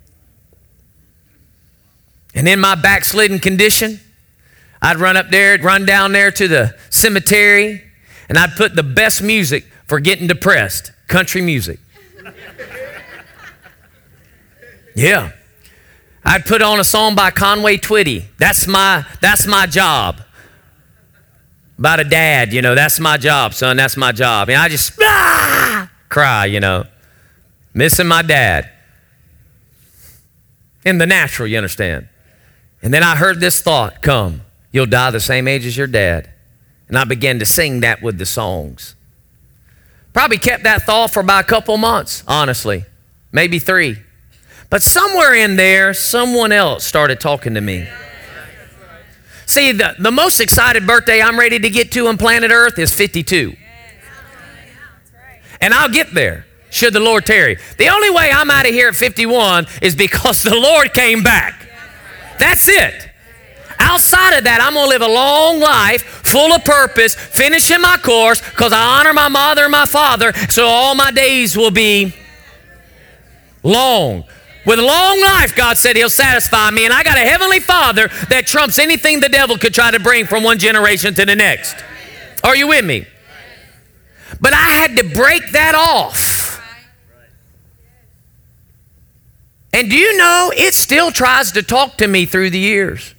And 2.35 2.49
in 2.49 2.59
my 2.59 2.75
backslidden 2.75 3.39
condition, 3.39 4.01
I'd 4.81 4.97
run 4.97 5.17
up 5.17 5.29
there, 5.29 5.59
run 5.59 5.85
down 5.85 6.13
there 6.13 6.31
to 6.31 6.49
the 6.49 6.77
cemetery, 6.91 7.85
and 8.29 8.39
I'd 8.39 8.57
put 8.57 8.75
the 8.75 8.83
best 8.83 9.23
music 9.23 9.67
for 9.87 10.01
getting 10.01 10.27
depressed 10.27 10.93
country 11.07 11.43
music. 11.43 11.79
Yeah. 14.95 15.33
I'd 16.25 16.45
put 16.45 16.63
on 16.63 16.81
a 16.81 16.85
song 16.85 17.15
by 17.15 17.31
Conway 17.31 17.77
Twitty. 17.77 18.25
That's 18.39 18.67
my, 18.67 19.05
that's 19.21 19.47
my 19.47 19.67
job. 19.67 20.21
About 21.79 22.01
a 22.01 22.05
dad, 22.05 22.53
you 22.53 22.63
know, 22.63 22.75
that's 22.75 23.01
my 23.01 23.17
job, 23.17 23.53
son, 23.53 23.77
that's 23.77 23.97
my 23.97 24.13
job. 24.13 24.49
And 24.49 24.59
I 24.59 24.69
just 24.69 24.93
ah, 25.01 25.91
cry, 26.09 26.47
you 26.47 26.61
know, 26.61 26.85
missing 27.75 28.07
my 28.07 28.23
dad. 28.23 28.71
In 30.85 30.99
the 30.99 31.07
natural, 31.07 31.49
you 31.49 31.57
understand. 31.57 32.09
And 32.81 32.95
then 32.95 33.03
I 33.03 33.17
heard 33.17 33.41
this 33.41 33.61
thought 33.61 34.03
come 34.03 34.43
You'll 34.75 34.87
die 34.87 35.13
the 35.13 35.21
same 35.21 35.47
age 35.47 35.65
as 35.67 35.77
your 35.77 35.87
dad. 35.87 36.31
And 36.89 36.99
I 36.99 37.05
began 37.05 37.39
to 37.39 37.47
sing 37.47 37.79
that 37.83 38.03
with 38.03 38.19
the 38.19 38.27
songs. 38.27 38.97
Probably 40.13 40.37
kept 40.37 40.65
that 40.65 40.83
thought 40.83 41.13
for 41.13 41.21
about 41.21 41.45
a 41.45 41.47
couple 41.47 41.77
months, 41.77 42.25
honestly, 42.27 42.85
maybe 43.31 43.61
three. 43.61 43.99
But 44.75 44.83
somewhere 44.83 45.37
in 45.37 45.55
there, 45.55 45.95
someone 45.95 46.51
else 46.51 46.85
started 46.85 47.21
talking 47.21 47.55
to 47.55 47.61
me. 47.61 47.89
See, 49.47 49.71
the, 49.71 49.95
the 50.01 50.11
most 50.11 50.41
excited 50.41 50.85
birthday 50.85 51.23
I'm 51.23 51.39
ready 51.39 51.61
to 51.61 51.71
get 51.71 51.93
to 51.93 52.09
on 52.09 52.19
planet 52.19 52.51
Earth 52.51 52.77
is 52.81 52.93
52. 52.93 53.55
And 55.61 55.73
I'll 55.73 55.91
get 55.91 56.13
there, 56.13 56.45
should 56.71 56.93
the 56.93 56.99
Lord 56.99 57.25
tarry. 57.25 57.57
The 57.79 57.89
only 57.89 58.11
way 58.11 58.33
I'm 58.35 58.51
out 58.51 58.67
of 58.67 58.73
here 58.73 58.89
at 58.89 58.97
51 58.97 59.69
is 59.81 59.95
because 59.95 60.43
the 60.43 60.57
Lord 60.57 60.93
came 60.93 61.23
back. 61.23 61.69
That's 62.41 62.67
it. 62.67 63.11
Outside 63.79 64.39
of 64.39 64.43
that, 64.43 64.61
I'm 64.61 64.75
going 64.75 64.87
to 64.87 64.91
live 64.91 65.03
a 65.03 65.15
long 65.15 65.61
life 65.61 66.03
full 66.03 66.53
of 66.53 66.65
purpose, 66.65 67.15
finishing 67.15 67.81
my 67.81 67.97
course 67.99 68.41
because 68.51 68.73
I 68.73 68.99
honor 68.99 69.13
my 69.13 69.29
mother 69.29 69.63
and 69.63 69.71
my 69.71 69.87
father, 69.87 70.33
so 70.51 70.67
all 70.67 70.97
my 70.97 71.13
days 71.13 71.57
will 71.57 71.71
be 71.71 72.13
long. 73.63 74.25
With 74.67 74.79
long 74.79 75.21
life, 75.21 75.55
God 75.55 75.77
said 75.77 75.97
He'll 75.97 76.11
satisfy 76.11 76.71
me. 76.71 76.85
And 76.85 76.95
I 76.95 77.03
got 77.03 77.17
a 77.17 77.21
heavenly 77.21 77.61
Father 77.61 78.09
that 78.29 78.47
trumps 78.47 78.79
anything 78.79 79.21
the 79.21 79.29
devil 79.29 79.59
could 79.59 79.75
try 79.75 79.91
to 79.91 80.01
bring 80.01 80.27
from 80.27 80.43
one 80.43 80.59
generation 80.59 81.15
to 81.15 81.27
the 81.27 81.37
next. 81.37 81.77
Are 82.43 82.57
you 82.57 82.69
with 82.69 82.85
me? 82.85 83.07
But 84.41 84.55
I 84.55 84.63
had 84.63 84.97
to 84.97 85.05
break 85.05 85.53
that 85.53 85.75
off. 85.75 86.61
And 89.73 89.91
do 89.91 89.97
you 89.97 90.17
know 90.17 90.53
it 90.55 90.73
still 90.73 91.11
tries 91.11 91.53
to 91.53 91.63
talk 91.63 91.99
to 91.99 92.07
me 92.07 92.27
through 92.27 92.51
the 92.51 92.59
years? 92.59 93.15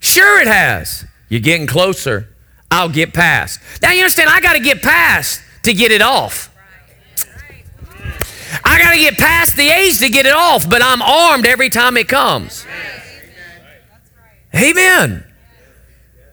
Sure, 0.00 0.40
it 0.40 0.46
has. 0.46 1.04
You're 1.28 1.40
getting 1.40 1.66
closer. 1.66 2.28
I'll 2.70 2.88
get 2.88 3.12
past. 3.12 3.60
Now, 3.82 3.90
you 3.90 4.00
understand, 4.00 4.30
I 4.30 4.40
got 4.40 4.52
to 4.52 4.60
get 4.60 4.82
past 4.82 5.40
to 5.64 5.72
get 5.72 5.90
it 5.90 6.02
off. 6.02 6.53
I 8.62 8.78
got 8.78 8.92
to 8.92 8.98
get 8.98 9.18
past 9.18 9.56
the 9.56 9.68
age 9.68 9.98
to 9.98 10.08
get 10.08 10.26
it 10.26 10.34
off, 10.34 10.68
but 10.68 10.82
I'm 10.82 11.02
armed 11.02 11.46
every 11.46 11.70
time 11.70 11.96
it 11.96 12.08
comes. 12.08 12.66
Amen. 14.54 15.24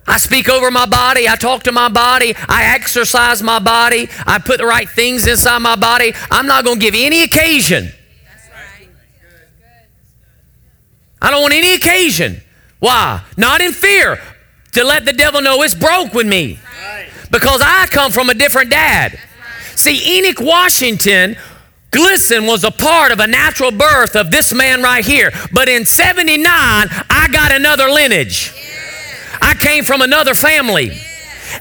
I 0.08 0.18
speak 0.18 0.50
over 0.50 0.70
my 0.72 0.86
body. 0.86 1.30
I 1.30 1.36
talk 1.36 1.64
to 1.64 1.72
my 1.72 1.88
body. 1.88 2.34
I 2.50 2.76
exercise 2.76 3.42
my 3.42 3.60
body. 3.60 4.10
I 4.26 4.40
put 4.40 4.58
the 4.58 4.66
right 4.66 4.90
things 4.90 5.26
inside 5.26 5.60
my 5.60 5.76
body. 5.76 6.14
I'm 6.30 6.48
not 6.48 6.66
going 6.66 6.80
to 6.80 6.82
give 6.82 6.96
any 6.96 7.24
occasion. 7.24 7.92
I 11.22 11.30
don't 11.30 11.42
want 11.42 11.54
any 11.54 11.74
occasion. 11.76 12.42
Why? 12.80 13.24
Not 13.38 13.62
in 13.62 13.72
fear. 13.72 14.20
To 14.74 14.84
let 14.84 15.06
the 15.06 15.14
devil 15.14 15.42
know 15.42 15.62
it's 15.62 15.76
broke 15.76 16.14
with 16.14 16.28
me. 16.28 16.60
Because 17.30 17.62
I 17.64 17.88
come 17.90 18.12
from 18.12 18.30
a 18.30 18.34
different 18.34 18.72
dad. 18.72 19.20
See, 19.76 20.18
Enoch 20.18 20.40
Washington 20.40 21.38
Glisten 21.92 22.46
was 22.46 22.64
a 22.64 22.72
part 22.72 23.12
of 23.12 23.20
a 23.20 23.28
natural 23.28 23.72
birth 23.72 24.16
of 24.16 24.32
this 24.32 24.54
man 24.54 24.82
right 24.82 25.06
here. 25.06 25.32
But 25.52 25.68
in 25.68 25.86
79, 25.86 26.46
I 26.48 27.28
got 27.32 27.52
another 27.52 27.90
lineage. 27.90 28.54
I 29.42 29.54
came 29.56 29.84
from 29.84 30.02
another 30.02 30.34
family. 30.34 30.92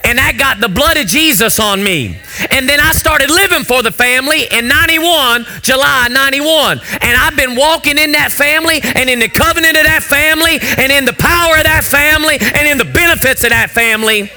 and 0.05 0.19
that 0.19 0.39
got 0.39 0.61
the 0.61 0.69
blood 0.69 0.97
of 0.97 1.07
Jesus 1.07 1.59
on 1.59 1.83
me. 1.83 2.17
And 2.51 2.69
then 2.69 2.79
I 2.79 2.93
started 2.93 3.29
living 3.29 3.65
for 3.65 3.83
the 3.83 3.91
family 3.91 4.45
in 4.51 4.69
91, 4.69 5.45
July 5.63 6.07
91. 6.09 6.81
And 7.01 7.19
I've 7.19 7.37
been 7.37 7.57
walking 7.57 7.99
in 7.99 8.13
that 8.13 8.31
family 8.31 8.81
and 8.83 9.11
in 9.11 9.19
the 9.19 9.29
covenant 9.29 9.77
of 9.77 9.83
that 9.85 10.05
family 10.05 10.59
and 10.79 10.93
in 10.93 11.07
the 11.07 11.13
power 11.13 11.57
of 11.57 11.65
that 11.65 11.85
family 11.85 12.37
and 12.41 12.69
in 12.69 12.79
the 12.79 12.85
benefits 12.85 13.43
of 13.43 13.51
that 13.51 13.71
family 13.71 14.31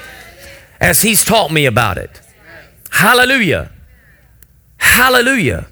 as 0.82 1.02
He's 1.04 1.24
taught 1.24 1.52
me 1.52 1.68
about 1.68 2.00
it. 2.00 2.20
Hallelujah. 2.90 3.72
Hallelujah. 4.78 5.68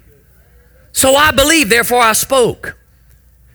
So 0.92 1.14
I 1.14 1.32
believe, 1.32 1.68
therefore 1.68 2.00
I 2.00 2.12
spoke. 2.12 2.78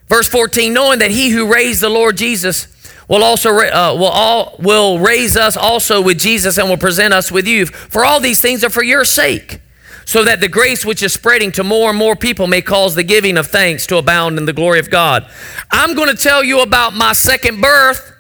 Verse 0.08 0.28
14, 0.28 0.74
knowing 0.74 1.00
that 1.00 1.12
he 1.12 1.30
who 1.30 1.52
raised 1.52 1.82
the 1.82 1.90
Lord 1.90 2.18
Jesus 2.18 2.68
will 3.08 3.24
also 3.24 3.52
uh, 3.52 3.96
will 3.98 4.06
all 4.06 4.56
will 4.60 5.00
raise 5.00 5.38
us 5.38 5.56
also 5.56 6.02
with 6.02 6.20
Jesus 6.20 6.58
and 6.58 6.70
will 6.70 6.78
present 6.78 7.14
us 7.14 7.32
with 7.32 7.48
you. 7.48 7.66
For 7.66 8.04
all 8.04 8.20
these 8.20 8.42
things 8.42 8.64
are 8.64 8.70
for 8.70 8.84
your 8.84 9.06
sake, 9.06 9.62
so 10.06 10.24
that 10.24 10.42
the 10.42 10.48
grace 10.48 10.86
which 10.86 11.04
is 11.04 11.14
spreading 11.14 11.52
to 11.54 11.64
more 11.64 11.90
and 11.90 11.98
more 11.98 12.16
people 12.16 12.48
may 12.48 12.62
cause 12.62 12.96
the 12.96 13.04
giving 13.04 13.38
of 13.38 13.48
thanks 13.48 13.86
to 13.88 13.98
abound 13.98 14.38
in 14.38 14.46
the 14.46 14.54
glory 14.54 14.80
of 14.80 14.90
God. 14.90 15.30
I'm 15.72 15.96
going 15.96 16.10
to 16.10 16.22
tell 16.22 16.44
you 16.44 16.62
about 16.62 16.94
my 16.94 17.14
second 17.14 17.62
birth 17.62 18.14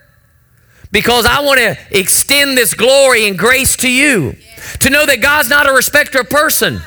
because 0.91 1.25
I 1.25 1.41
want 1.41 1.59
to 1.59 1.77
extend 1.91 2.57
this 2.57 2.73
glory 2.73 3.27
and 3.27 3.37
grace 3.37 3.75
to 3.77 3.91
you. 3.91 4.35
To 4.81 4.89
know 4.89 5.05
that 5.05 5.21
God's 5.21 5.49
not 5.49 5.67
a 5.69 5.73
respecter 5.73 6.21
of 6.21 6.29
person. 6.29 6.81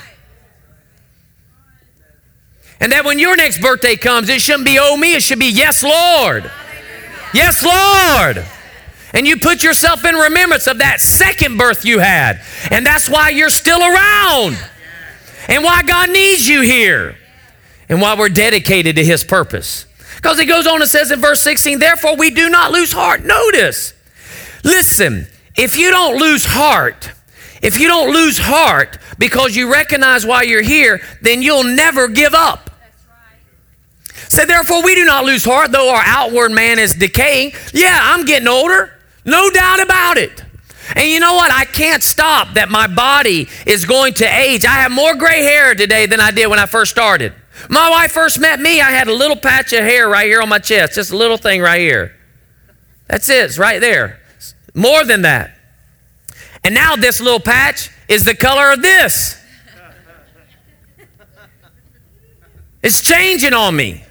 And 2.80 2.92
that 2.92 3.04
when 3.04 3.18
your 3.18 3.36
next 3.36 3.60
birthday 3.60 3.96
comes, 3.96 4.28
it 4.28 4.40
shouldn't 4.40 4.64
be, 4.64 4.78
oh, 4.80 4.96
me, 4.96 5.14
it 5.14 5.22
should 5.22 5.38
be, 5.38 5.50
yes, 5.50 5.82
Lord. 5.82 6.50
Yes, 7.34 7.62
Lord. 7.62 8.46
And 9.12 9.26
you 9.26 9.36
put 9.38 9.62
yourself 9.62 10.04
in 10.04 10.14
remembrance 10.14 10.66
of 10.66 10.78
that 10.78 11.00
second 11.00 11.58
birth 11.58 11.84
you 11.84 11.98
had. 11.98 12.40
And 12.70 12.86
that's 12.86 13.08
why 13.08 13.30
you're 13.30 13.50
still 13.50 13.80
around. 13.80 14.56
And 15.48 15.64
why 15.64 15.82
God 15.82 16.10
needs 16.10 16.48
you 16.48 16.62
here. 16.62 17.16
And 17.88 18.00
why 18.00 18.16
we're 18.16 18.28
dedicated 18.28 18.96
to 18.96 19.04
His 19.04 19.24
purpose. 19.24 19.84
Because 20.16 20.38
He 20.38 20.46
goes 20.46 20.66
on 20.66 20.80
and 20.80 20.90
says 20.90 21.10
in 21.10 21.20
verse 21.20 21.40
16, 21.40 21.80
therefore 21.80 22.16
we 22.16 22.30
do 22.30 22.48
not 22.48 22.70
lose 22.70 22.92
heart. 22.92 23.24
Notice, 23.24 23.92
listen, 24.64 25.26
if 25.56 25.76
you 25.76 25.90
don't 25.90 26.18
lose 26.18 26.44
heart, 26.44 27.10
if 27.62 27.78
you 27.78 27.88
don't 27.88 28.12
lose 28.12 28.38
heart 28.38 28.96
because 29.18 29.54
you 29.54 29.70
recognize 29.72 30.24
why 30.24 30.42
you're 30.42 30.62
here, 30.62 31.02
then 31.20 31.42
you'll 31.42 31.64
never 31.64 32.08
give 32.08 32.32
up. 32.32 32.69
Say, 34.30 34.44
therefore, 34.44 34.84
we 34.84 34.94
do 34.94 35.04
not 35.04 35.24
lose 35.24 35.44
heart, 35.44 35.72
though 35.72 35.90
our 35.90 36.04
outward 36.06 36.52
man 36.52 36.78
is 36.78 36.94
decaying. 36.94 37.52
Yeah, 37.74 37.98
I'm 38.00 38.24
getting 38.24 38.46
older, 38.46 38.96
no 39.24 39.50
doubt 39.50 39.82
about 39.82 40.18
it. 40.18 40.44
And 40.94 41.08
you 41.08 41.18
know 41.18 41.34
what? 41.34 41.50
I 41.50 41.64
can't 41.64 42.00
stop 42.00 42.54
that 42.54 42.68
my 42.68 42.86
body 42.86 43.48
is 43.66 43.84
going 43.86 44.14
to 44.14 44.24
age. 44.24 44.64
I 44.64 44.74
have 44.74 44.92
more 44.92 45.16
gray 45.16 45.42
hair 45.42 45.74
today 45.74 46.06
than 46.06 46.20
I 46.20 46.30
did 46.30 46.46
when 46.46 46.60
I 46.60 46.66
first 46.66 46.92
started. 46.92 47.34
My 47.68 47.90
wife 47.90 48.12
first 48.12 48.38
met 48.38 48.60
me, 48.60 48.80
I 48.80 48.90
had 48.92 49.08
a 49.08 49.12
little 49.12 49.36
patch 49.36 49.72
of 49.72 49.80
hair 49.80 50.08
right 50.08 50.26
here 50.26 50.40
on 50.40 50.48
my 50.48 50.60
chest, 50.60 50.94
just 50.94 51.10
a 51.10 51.16
little 51.16 51.36
thing 51.36 51.60
right 51.60 51.80
here. 51.80 52.14
That's 53.08 53.28
it, 53.28 53.44
it's 53.44 53.58
right 53.58 53.80
there. 53.80 54.20
More 54.74 55.04
than 55.04 55.22
that. 55.22 55.58
And 56.62 56.72
now 56.72 56.94
this 56.94 57.20
little 57.20 57.40
patch 57.40 57.90
is 58.08 58.24
the 58.24 58.36
color 58.36 58.70
of 58.70 58.80
this. 58.80 59.36
It's 62.80 63.00
changing 63.02 63.54
on 63.54 63.74
me. 63.74 64.04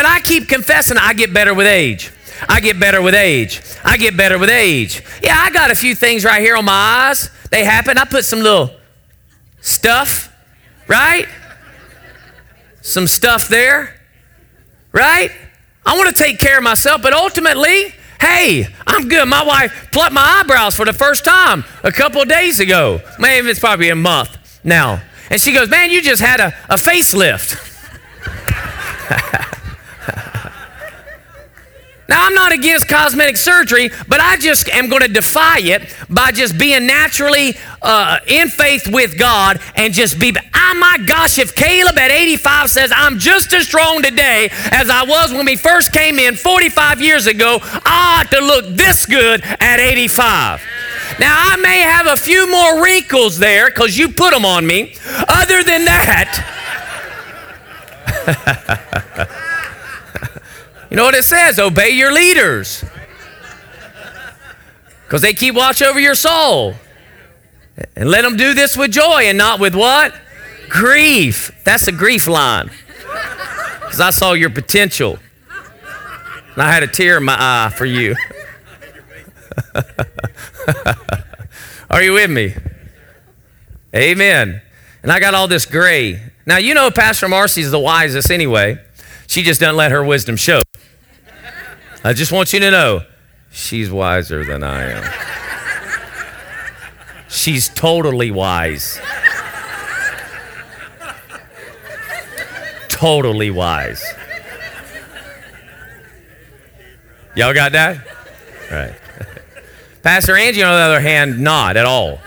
But 0.00 0.08
I 0.08 0.20
keep 0.20 0.48
confessing 0.48 0.96
I 0.96 1.12
get 1.12 1.34
better 1.34 1.52
with 1.52 1.66
age. 1.66 2.10
I 2.48 2.60
get 2.60 2.80
better 2.80 3.02
with 3.02 3.14
age. 3.14 3.60
I 3.84 3.98
get 3.98 4.16
better 4.16 4.38
with 4.38 4.48
age. 4.48 5.02
Yeah, 5.22 5.36
I 5.38 5.50
got 5.50 5.70
a 5.70 5.74
few 5.74 5.94
things 5.94 6.24
right 6.24 6.40
here 6.40 6.56
on 6.56 6.64
my 6.64 6.72
eyes. 6.72 7.28
They 7.50 7.64
happen. 7.64 7.98
I 7.98 8.06
put 8.06 8.24
some 8.24 8.38
little 8.38 8.70
stuff, 9.60 10.34
right? 10.88 11.28
Some 12.80 13.06
stuff 13.06 13.48
there, 13.48 13.94
right? 14.92 15.32
I 15.84 15.98
want 15.98 16.08
to 16.08 16.14
take 16.14 16.38
care 16.38 16.56
of 16.56 16.64
myself, 16.64 17.02
but 17.02 17.12
ultimately, 17.12 17.92
hey, 18.22 18.68
I'm 18.86 19.06
good. 19.06 19.28
My 19.28 19.44
wife 19.44 19.90
plucked 19.92 20.14
my 20.14 20.40
eyebrows 20.40 20.74
for 20.74 20.86
the 20.86 20.94
first 20.94 21.26
time 21.26 21.62
a 21.84 21.92
couple 21.92 22.24
days 22.24 22.58
ago. 22.58 23.02
Maybe 23.18 23.50
it's 23.50 23.60
probably 23.60 23.90
a 23.90 23.96
month 23.96 24.64
now. 24.64 25.02
And 25.28 25.38
she 25.38 25.52
goes, 25.52 25.68
Man, 25.68 25.90
you 25.90 26.00
just 26.00 26.22
had 26.22 26.40
a, 26.40 26.54
a 26.70 26.76
facelift. 26.76 27.66
Now, 32.10 32.26
I'm 32.26 32.34
not 32.34 32.50
against 32.50 32.88
cosmetic 32.88 33.36
surgery, 33.36 33.88
but 34.08 34.20
I 34.20 34.36
just 34.36 34.68
am 34.68 34.88
going 34.88 35.02
to 35.02 35.08
defy 35.08 35.60
it 35.60 35.94
by 36.10 36.32
just 36.32 36.58
being 36.58 36.84
naturally 36.84 37.56
uh, 37.82 38.18
in 38.26 38.48
faith 38.48 38.88
with 38.92 39.16
God 39.16 39.60
and 39.76 39.94
just 39.94 40.18
be. 40.18 40.34
Oh 40.52 40.74
my 40.74 40.98
gosh, 41.06 41.38
if 41.38 41.54
Caleb 41.54 41.96
at 41.96 42.10
85 42.10 42.68
says, 42.68 42.92
I'm 42.92 43.20
just 43.20 43.52
as 43.52 43.68
strong 43.68 44.02
today 44.02 44.48
as 44.72 44.90
I 44.90 45.04
was 45.04 45.32
when 45.32 45.46
we 45.46 45.54
first 45.54 45.92
came 45.92 46.18
in 46.18 46.34
45 46.34 47.00
years 47.00 47.28
ago, 47.28 47.58
I 47.62 48.24
ought 48.24 48.30
to 48.32 48.44
look 48.44 48.66
this 48.76 49.06
good 49.06 49.42
at 49.44 49.78
85. 49.78 50.62
Now, 51.20 51.34
I 51.36 51.56
may 51.58 51.78
have 51.78 52.08
a 52.08 52.16
few 52.16 52.50
more 52.50 52.82
wrinkles 52.82 53.38
there 53.38 53.70
because 53.70 53.96
you 53.96 54.08
put 54.08 54.32
them 54.32 54.44
on 54.44 54.66
me. 54.66 54.94
Other 55.28 55.62
than 55.62 55.84
that, 55.84 56.56
You 60.90 60.96
know 60.96 61.04
what 61.04 61.14
it 61.14 61.24
says? 61.24 61.58
Obey 61.58 61.90
your 61.90 62.12
leaders. 62.12 62.84
Because 65.04 65.22
they 65.22 65.32
keep 65.34 65.54
watch 65.54 65.82
over 65.82 66.00
your 66.00 66.14
soul. 66.16 66.74
And 67.96 68.10
let 68.10 68.22
them 68.22 68.36
do 68.36 68.54
this 68.54 68.76
with 68.76 68.90
joy 68.90 69.22
and 69.24 69.38
not 69.38 69.60
with 69.60 69.74
what? 69.74 70.14
Grief. 70.68 71.52
That's 71.64 71.86
a 71.88 71.92
grief 71.92 72.26
line. 72.26 72.70
Because 73.80 74.00
I 74.00 74.10
saw 74.10 74.32
your 74.32 74.50
potential. 74.50 75.18
And 76.54 76.62
I 76.62 76.72
had 76.72 76.82
a 76.82 76.88
tear 76.88 77.18
in 77.18 77.24
my 77.24 77.36
eye 77.38 77.70
for 77.70 77.86
you. 77.86 78.16
Are 81.90 82.02
you 82.02 82.12
with 82.12 82.30
me? 82.30 82.54
Amen. 83.94 84.60
And 85.02 85.10
I 85.10 85.18
got 85.20 85.34
all 85.34 85.48
this 85.48 85.66
gray. 85.66 86.22
Now, 86.46 86.58
you 86.58 86.74
know 86.74 86.90
Pastor 86.90 87.28
Marcy's 87.28 87.70
the 87.70 87.78
wisest 87.78 88.30
anyway. 88.30 88.78
She 89.26 89.42
just 89.42 89.60
doesn't 89.60 89.76
let 89.76 89.92
her 89.92 90.04
wisdom 90.04 90.36
show. 90.36 90.62
I 92.02 92.14
just 92.14 92.32
want 92.32 92.52
you 92.52 92.60
to 92.60 92.70
know 92.70 93.02
she's 93.50 93.90
wiser 93.90 94.44
than 94.44 94.62
I 94.62 94.92
am. 94.92 95.30
She's 97.28 97.68
totally 97.68 98.30
wise. 98.30 98.98
Totally 102.88 103.50
wise. 103.50 104.02
Y'all 107.36 107.54
got 107.54 107.72
that? 107.72 107.98
Right. 108.70 108.94
Pastor 110.02 110.36
Angie, 110.36 110.62
on 110.62 110.72
the 110.72 110.82
other 110.82 111.00
hand, 111.00 111.40
not 111.40 111.76
at 111.76 111.86
all. 111.86 112.18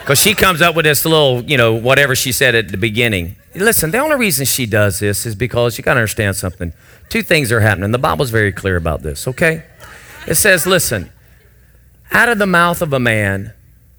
Because 0.00 0.18
she 0.18 0.34
comes 0.34 0.60
up 0.60 0.74
with 0.76 0.84
this 0.84 1.04
little, 1.04 1.42
you 1.44 1.56
know, 1.56 1.74
whatever 1.74 2.14
she 2.14 2.32
said 2.32 2.54
at 2.54 2.68
the 2.68 2.76
beginning. 2.76 3.36
Listen, 3.54 3.90
the 3.90 3.98
only 3.98 4.16
reason 4.16 4.44
she 4.46 4.66
does 4.66 5.00
this 5.00 5.26
is 5.26 5.34
because 5.34 5.76
you 5.78 5.84
got 5.84 5.94
to 5.94 6.00
understand 6.00 6.36
something. 6.36 6.72
Two 7.10 7.22
things 7.22 7.52
are 7.52 7.60
happening. 7.60 7.90
The 7.90 7.98
Bible's 7.98 8.30
very 8.30 8.52
clear 8.52 8.76
about 8.76 9.02
this, 9.02 9.28
okay? 9.28 9.64
It 10.26 10.36
says, 10.36 10.66
listen, 10.66 11.10
out 12.12 12.28
of 12.28 12.38
the 12.38 12.46
mouth 12.46 12.80
of 12.82 12.92
a 12.92 13.00
man, 13.00 13.52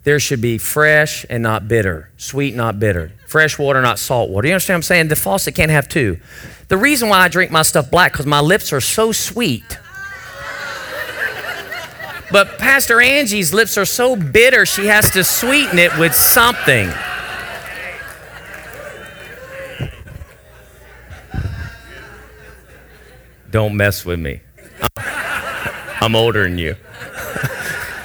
there 0.04 0.20
should 0.20 0.42
be 0.42 0.58
fresh 0.58 1.26
and 1.30 1.44
not 1.44 1.68
bitter, 1.68 2.10
sweet, 2.18 2.56
not 2.56 2.80
bitter, 2.80 3.12
fresh 3.28 3.60
water, 3.60 3.82
not 3.82 4.00
salt 4.00 4.30
water. 4.30 4.48
You 4.48 4.54
understand 4.54 4.76
what 4.76 4.78
I'm 4.78 4.84
saying? 4.84 5.08
The 5.10 5.16
faucet 5.16 5.54
can't 5.54 5.72
have 5.72 5.88
two. 5.88 6.20
The 6.70 6.78
reason 6.78 7.10
why 7.10 7.20
I 7.20 7.28
drink 7.28 7.52
my 7.52 7.62
stuff 7.64 7.92
black 7.92 8.14
because 8.14 8.26
my 8.26 8.40
lips 8.40 8.72
are 8.74 8.82
so 8.82 9.12
sweet. 9.12 9.78
But 12.32 12.58
Pastor 12.58 13.02
Angie's 13.02 13.54
lips 13.54 13.78
are 13.78 13.86
so 13.86 14.16
bitter, 14.16 14.66
she 14.66 14.86
has 14.86 15.12
to 15.12 15.24
sweeten 15.26 15.78
it 15.78 15.98
with 16.00 16.16
something. 16.16 16.90
Don't 23.52 23.76
mess 23.76 24.06
with 24.06 24.20
me. 24.20 24.42
I'm 24.98 26.16
older 26.16 26.44
than 26.44 26.58
you. 26.58 26.76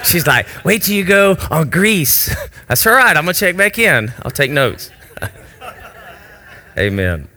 She's 0.03 0.27
like, 0.27 0.47
wait 0.63 0.83
till 0.83 0.95
you 0.95 1.03
go 1.03 1.35
on 1.49 1.69
Greece. 1.69 2.33
That's 2.67 2.85
all 2.85 2.93
right. 2.93 3.15
I'm 3.17 3.23
going 3.23 3.33
to 3.33 3.39
check 3.39 3.57
back 3.57 3.79
in. 3.79 4.13
I'll 4.23 4.31
take 4.31 4.51
notes. 4.51 4.91
Amen. 6.77 7.27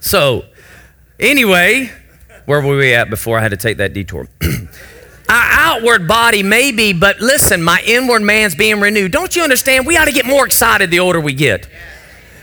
So, 0.00 0.46
anyway, 1.20 1.92
where 2.46 2.60
were 2.60 2.76
we 2.76 2.94
at 2.94 3.10
before 3.10 3.38
I 3.38 3.42
had 3.42 3.50
to 3.50 3.56
take 3.56 3.76
that 3.76 3.92
detour? 3.92 4.28
Our 4.42 4.56
outward 5.28 6.08
body 6.08 6.42
maybe, 6.42 6.92
but 6.92 7.20
listen, 7.20 7.62
my 7.62 7.82
inward 7.86 8.22
man's 8.22 8.54
being 8.54 8.80
renewed. 8.80 9.12
Don't 9.12 9.34
you 9.36 9.42
understand? 9.42 9.86
We 9.86 9.96
ought 9.96 10.06
to 10.06 10.12
get 10.12 10.26
more 10.26 10.44
excited 10.44 10.90
the 10.90 11.00
older 11.00 11.20
we 11.20 11.34
get. 11.34 11.68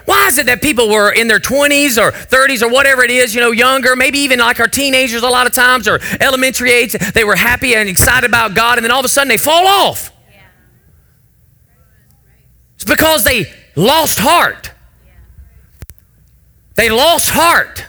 Why 0.09 0.25
is 0.25 0.39
it 0.39 0.47
that 0.47 0.63
people 0.63 0.89
were 0.89 1.11
in 1.11 1.27
their 1.27 1.39
20s 1.39 2.01
or 2.01 2.11
30s 2.11 2.63
or 2.63 2.69
whatever 2.69 3.03
it 3.03 3.11
is, 3.11 3.35
you 3.35 3.41
know, 3.41 3.51
younger, 3.51 3.95
maybe 3.95 4.17
even 4.17 4.39
like 4.39 4.59
our 4.59 4.67
teenagers 4.67 5.21
a 5.21 5.27
lot 5.27 5.45
of 5.45 5.53
times 5.53 5.87
or 5.87 5.99
elementary 6.19 6.71
age, 6.71 6.93
they 6.93 7.23
were 7.23 7.35
happy 7.35 7.75
and 7.75 7.87
excited 7.87 8.27
about 8.27 8.55
God, 8.55 8.79
and 8.79 8.83
then 8.83 8.89
all 8.89 9.01
of 9.01 9.05
a 9.05 9.07
sudden 9.07 9.29
they 9.29 9.37
fall 9.37 9.67
off? 9.67 10.11
It's 12.73 12.85
because 12.85 13.23
they 13.23 13.53
lost 13.75 14.17
heart. 14.17 14.71
They 16.73 16.89
lost 16.89 17.29
heart. 17.29 17.85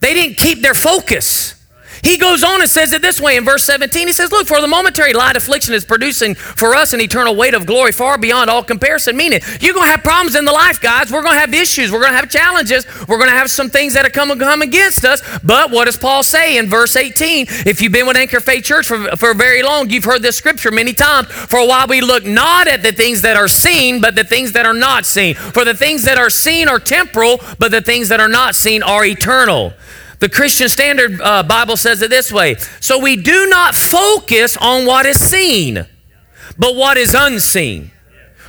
They 0.00 0.14
didn't 0.14 0.38
keep 0.38 0.62
their 0.62 0.74
focus. 0.74 1.59
He 2.02 2.16
goes 2.16 2.42
on 2.42 2.60
and 2.60 2.70
says 2.70 2.92
it 2.92 3.02
this 3.02 3.20
way 3.20 3.36
in 3.36 3.44
verse 3.44 3.62
17. 3.64 4.06
He 4.06 4.12
says, 4.12 4.32
Look, 4.32 4.46
for 4.46 4.60
the 4.60 4.68
momentary 4.68 5.12
light 5.12 5.36
affliction 5.36 5.74
is 5.74 5.84
producing 5.84 6.34
for 6.34 6.74
us 6.74 6.92
an 6.92 7.00
eternal 7.00 7.36
weight 7.36 7.54
of 7.54 7.66
glory 7.66 7.92
far 7.92 8.16
beyond 8.18 8.48
all 8.48 8.62
comparison. 8.62 9.16
Meaning, 9.16 9.40
you're 9.60 9.74
going 9.74 9.86
to 9.86 9.90
have 9.90 10.02
problems 10.02 10.34
in 10.34 10.44
the 10.44 10.52
life, 10.52 10.80
guys. 10.80 11.10
We're 11.10 11.22
going 11.22 11.34
to 11.34 11.40
have 11.40 11.52
issues. 11.52 11.92
We're 11.92 12.00
going 12.00 12.12
to 12.12 12.16
have 12.16 12.30
challenges. 12.30 12.86
We're 13.06 13.18
going 13.18 13.30
to 13.30 13.36
have 13.36 13.50
some 13.50 13.68
things 13.68 13.94
that 13.94 14.06
are 14.06 14.10
come, 14.10 14.36
come 14.38 14.62
against 14.62 15.04
us. 15.04 15.22
But 15.42 15.70
what 15.70 15.86
does 15.86 15.96
Paul 15.96 16.22
say 16.22 16.56
in 16.56 16.68
verse 16.68 16.96
18? 16.96 17.46
If 17.66 17.80
you've 17.80 17.92
been 17.92 18.06
with 18.06 18.16
Anchor 18.16 18.40
Faith 18.40 18.64
Church 18.64 18.86
for, 18.86 19.16
for 19.16 19.34
very 19.34 19.62
long, 19.62 19.90
you've 19.90 20.04
heard 20.04 20.22
this 20.22 20.36
scripture 20.36 20.70
many 20.70 20.92
times. 20.92 21.28
For 21.28 21.66
while 21.66 21.86
we 21.86 22.00
look 22.00 22.24
not 22.24 22.66
at 22.66 22.82
the 22.82 22.92
things 22.92 23.22
that 23.22 23.36
are 23.36 23.48
seen, 23.48 24.00
but 24.00 24.14
the 24.14 24.24
things 24.24 24.52
that 24.52 24.64
are 24.64 24.74
not 24.74 25.04
seen. 25.04 25.34
For 25.34 25.64
the 25.64 25.74
things 25.74 26.04
that 26.04 26.18
are 26.18 26.30
seen 26.30 26.68
are 26.68 26.78
temporal, 26.78 27.40
but 27.58 27.70
the 27.70 27.82
things 27.82 28.08
that 28.08 28.20
are 28.20 28.28
not 28.28 28.54
seen 28.54 28.82
are 28.82 29.04
eternal. 29.04 29.74
The 30.20 30.28
Christian 30.28 30.68
Standard 30.68 31.20
uh, 31.20 31.42
Bible 31.42 31.78
says 31.78 32.02
it 32.02 32.10
this 32.10 32.30
way 32.30 32.54
So 32.80 32.98
we 32.98 33.16
do 33.16 33.46
not 33.48 33.74
focus 33.74 34.56
on 34.56 34.86
what 34.86 35.06
is 35.06 35.18
seen, 35.18 35.86
but 36.58 36.76
what 36.76 36.96
is 36.96 37.14
unseen. 37.14 37.90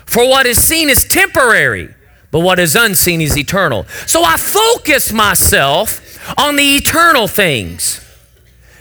For 0.05 0.27
what 0.27 0.45
is 0.45 0.57
seen 0.57 0.89
is 0.89 1.05
temporary, 1.05 1.93
but 2.29 2.41
what 2.41 2.59
is 2.59 2.75
unseen 2.75 3.21
is 3.21 3.37
eternal. 3.37 3.85
So 4.05 4.23
I 4.23 4.35
focus 4.35 5.13
myself 5.13 5.99
on 6.37 6.57
the 6.57 6.75
eternal 6.75 7.27
things. 7.27 8.05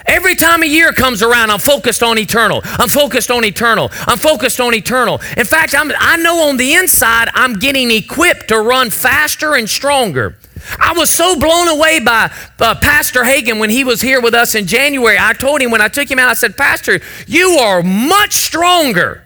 Every 0.07 0.35
time 0.35 0.65
a 0.65 0.67
year 0.67 0.93
comes 0.93 1.23
around, 1.23 1.51
I'm 1.51 1.61
focused 1.61 2.03
on 2.03 2.19
eternal. 2.19 2.63
I'm 2.65 2.89
focused 2.89 3.31
on 3.31 3.45
eternal. 3.45 3.91
I'm 4.09 4.19
focused 4.19 4.59
on 4.59 4.75
eternal. 4.75 5.21
In 5.37 5.47
fact, 5.47 5.73
I'm, 5.79 5.93
I 5.97 6.17
know 6.17 6.49
on 6.49 6.57
the 6.57 6.75
inside, 6.75 7.29
I'm 7.35 7.61
getting 7.61 7.93
equipped 7.93 8.49
to 8.49 8.59
run 8.59 8.91
faster 8.91 9.55
and 9.55 9.71
stronger. 9.71 10.37
I 10.79 10.93
was 10.97 11.11
so 11.11 11.39
blown 11.39 11.69
away 11.69 12.01
by 12.01 12.33
uh, 12.59 12.75
Pastor 12.77 13.23
Hagin 13.23 13.59
when 13.59 13.71
he 13.71 13.85
was 13.85 14.01
here 14.01 14.21
with 14.21 14.35
us 14.35 14.55
in 14.55 14.67
January. 14.67 15.17
I 15.19 15.33
told 15.33 15.61
him 15.61 15.71
when 15.71 15.81
I 15.81 15.89
took 15.89 16.11
him 16.11 16.19
out, 16.19 16.29
I 16.29 16.35
said, 16.35 16.57
Pastor, 16.57 17.01
you 17.27 17.51
are 17.61 17.83
much 17.83 18.35
stronger 18.35 19.25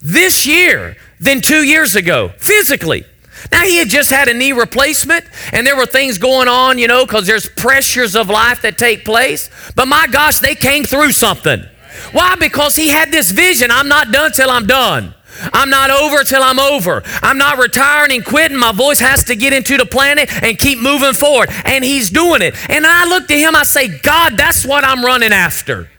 this 0.00 0.46
year 0.46 0.96
than 1.20 1.40
two 1.40 1.64
years 1.64 1.94
ago, 1.94 2.32
physically. 2.38 3.04
Now, 3.50 3.62
he 3.62 3.76
had 3.76 3.88
just 3.88 4.10
had 4.10 4.28
a 4.28 4.34
knee 4.34 4.52
replacement, 4.52 5.24
and 5.52 5.66
there 5.66 5.76
were 5.76 5.86
things 5.86 6.18
going 6.18 6.48
on, 6.48 6.78
you 6.78 6.86
know, 6.86 7.04
because 7.04 7.26
there's 7.26 7.48
pressures 7.48 8.14
of 8.14 8.28
life 8.28 8.62
that 8.62 8.78
take 8.78 9.04
place. 9.04 9.50
But 9.74 9.88
my 9.88 10.06
gosh, 10.06 10.38
they 10.38 10.54
came 10.54 10.84
through 10.84 11.12
something. 11.12 11.64
Why? 12.12 12.36
Because 12.36 12.76
he 12.76 12.88
had 12.88 13.10
this 13.10 13.30
vision 13.30 13.70
I'm 13.70 13.88
not 13.88 14.12
done 14.12 14.32
till 14.32 14.50
I'm 14.50 14.66
done. 14.66 15.14
I'm 15.52 15.70
not 15.70 15.90
over 15.90 16.24
till 16.24 16.42
I'm 16.42 16.58
over. 16.58 17.02
I'm 17.22 17.38
not 17.38 17.58
retiring 17.58 18.12
and 18.12 18.24
quitting. 18.24 18.56
My 18.56 18.72
voice 18.72 19.00
has 19.00 19.24
to 19.24 19.36
get 19.36 19.52
into 19.52 19.76
the 19.76 19.86
planet 19.86 20.30
and 20.42 20.58
keep 20.58 20.78
moving 20.78 21.14
forward. 21.14 21.48
And 21.64 21.84
he's 21.84 22.10
doing 22.10 22.42
it. 22.42 22.54
And 22.70 22.86
I 22.86 23.06
look 23.06 23.28
to 23.28 23.34
him, 23.34 23.56
I 23.56 23.64
say, 23.64 23.98
God, 23.98 24.36
that's 24.36 24.64
what 24.64 24.84
I'm 24.84 25.04
running 25.04 25.32
after. 25.32 25.90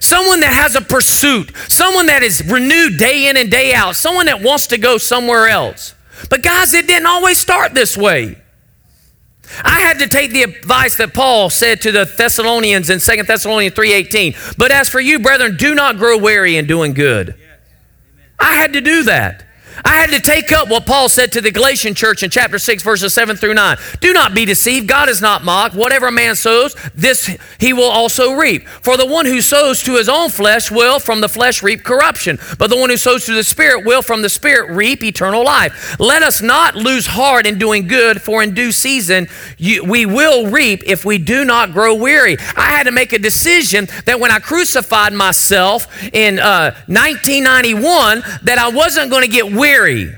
Someone 0.00 0.40
that 0.40 0.52
has 0.52 0.76
a 0.76 0.82
pursuit, 0.82 1.56
someone 1.68 2.06
that 2.06 2.22
is 2.22 2.44
renewed 2.46 2.98
day 2.98 3.28
in 3.28 3.36
and 3.36 3.50
day 3.50 3.72
out, 3.72 3.96
someone 3.96 4.26
that 4.26 4.42
wants 4.42 4.66
to 4.68 4.78
go 4.78 4.98
somewhere 4.98 5.48
else. 5.48 5.94
But 6.30 6.42
guys, 6.42 6.74
it 6.74 6.86
didn't 6.86 7.06
always 7.06 7.38
start 7.38 7.74
this 7.74 7.96
way. 7.96 8.40
I 9.62 9.80
had 9.80 9.98
to 9.98 10.08
take 10.08 10.30
the 10.30 10.42
advice 10.42 10.96
that 10.96 11.14
Paul 11.14 11.50
said 11.50 11.80
to 11.82 11.92
the 11.92 12.04
Thessalonians 12.04 12.90
in 12.90 12.98
2 12.98 13.24
Thessalonians 13.24 13.74
3:18. 13.74 14.34
But 14.56 14.72
as 14.72 14.88
for 14.88 15.00
you, 15.00 15.18
brethren, 15.18 15.56
do 15.56 15.74
not 15.74 15.98
grow 15.98 16.16
weary 16.16 16.56
in 16.56 16.66
doing 16.66 16.94
good. 16.94 17.34
I 18.44 18.52
had 18.52 18.74
to 18.74 18.82
do 18.82 19.04
that. 19.04 19.43
I 19.82 19.96
had 19.96 20.10
to 20.10 20.20
take 20.20 20.52
up 20.52 20.68
what 20.68 20.86
Paul 20.86 21.08
said 21.08 21.32
to 21.32 21.40
the 21.40 21.50
Galatian 21.50 21.94
church 21.94 22.22
in 22.22 22.30
chapter 22.30 22.58
6, 22.58 22.82
verses 22.82 23.12
7 23.12 23.36
through 23.36 23.54
9. 23.54 23.76
Do 24.00 24.12
not 24.12 24.34
be 24.34 24.44
deceived. 24.44 24.86
God 24.86 25.08
is 25.08 25.20
not 25.20 25.42
mocked. 25.42 25.74
Whatever 25.74 26.08
a 26.08 26.12
man 26.12 26.36
sows, 26.36 26.76
this 26.94 27.36
he 27.58 27.72
will 27.72 27.90
also 27.90 28.34
reap. 28.34 28.68
For 28.68 28.96
the 28.96 29.06
one 29.06 29.26
who 29.26 29.40
sows 29.40 29.82
to 29.84 29.96
his 29.96 30.08
own 30.08 30.30
flesh 30.30 30.70
will 30.70 31.00
from 31.00 31.20
the 31.20 31.28
flesh 31.28 31.62
reap 31.62 31.82
corruption, 31.82 32.38
but 32.58 32.70
the 32.70 32.76
one 32.76 32.90
who 32.90 32.96
sows 32.96 33.26
to 33.26 33.34
the 33.34 33.42
Spirit 33.42 33.84
will 33.84 34.02
from 34.02 34.22
the 34.22 34.28
Spirit 34.28 34.70
reap 34.70 35.02
eternal 35.02 35.44
life. 35.44 35.98
Let 35.98 36.22
us 36.22 36.40
not 36.40 36.76
lose 36.76 37.06
heart 37.06 37.46
in 37.46 37.58
doing 37.58 37.88
good, 37.88 38.22
for 38.22 38.42
in 38.42 38.54
due 38.54 38.70
season 38.70 39.28
you, 39.58 39.84
we 39.84 40.06
will 40.06 40.50
reap 40.50 40.82
if 40.86 41.04
we 41.04 41.18
do 41.18 41.44
not 41.44 41.72
grow 41.72 41.94
weary. 41.94 42.36
I 42.56 42.70
had 42.70 42.84
to 42.84 42.92
make 42.92 43.12
a 43.12 43.18
decision 43.18 43.88
that 44.04 44.20
when 44.20 44.30
I 44.30 44.38
crucified 44.38 45.12
myself 45.12 45.86
in 46.12 46.38
uh, 46.38 46.72
1991, 46.86 48.22
that 48.42 48.58
I 48.58 48.68
wasn't 48.68 49.10
going 49.10 49.22
to 49.22 49.30
get 49.30 49.46
weary 49.46 49.63
weary. 49.64 50.12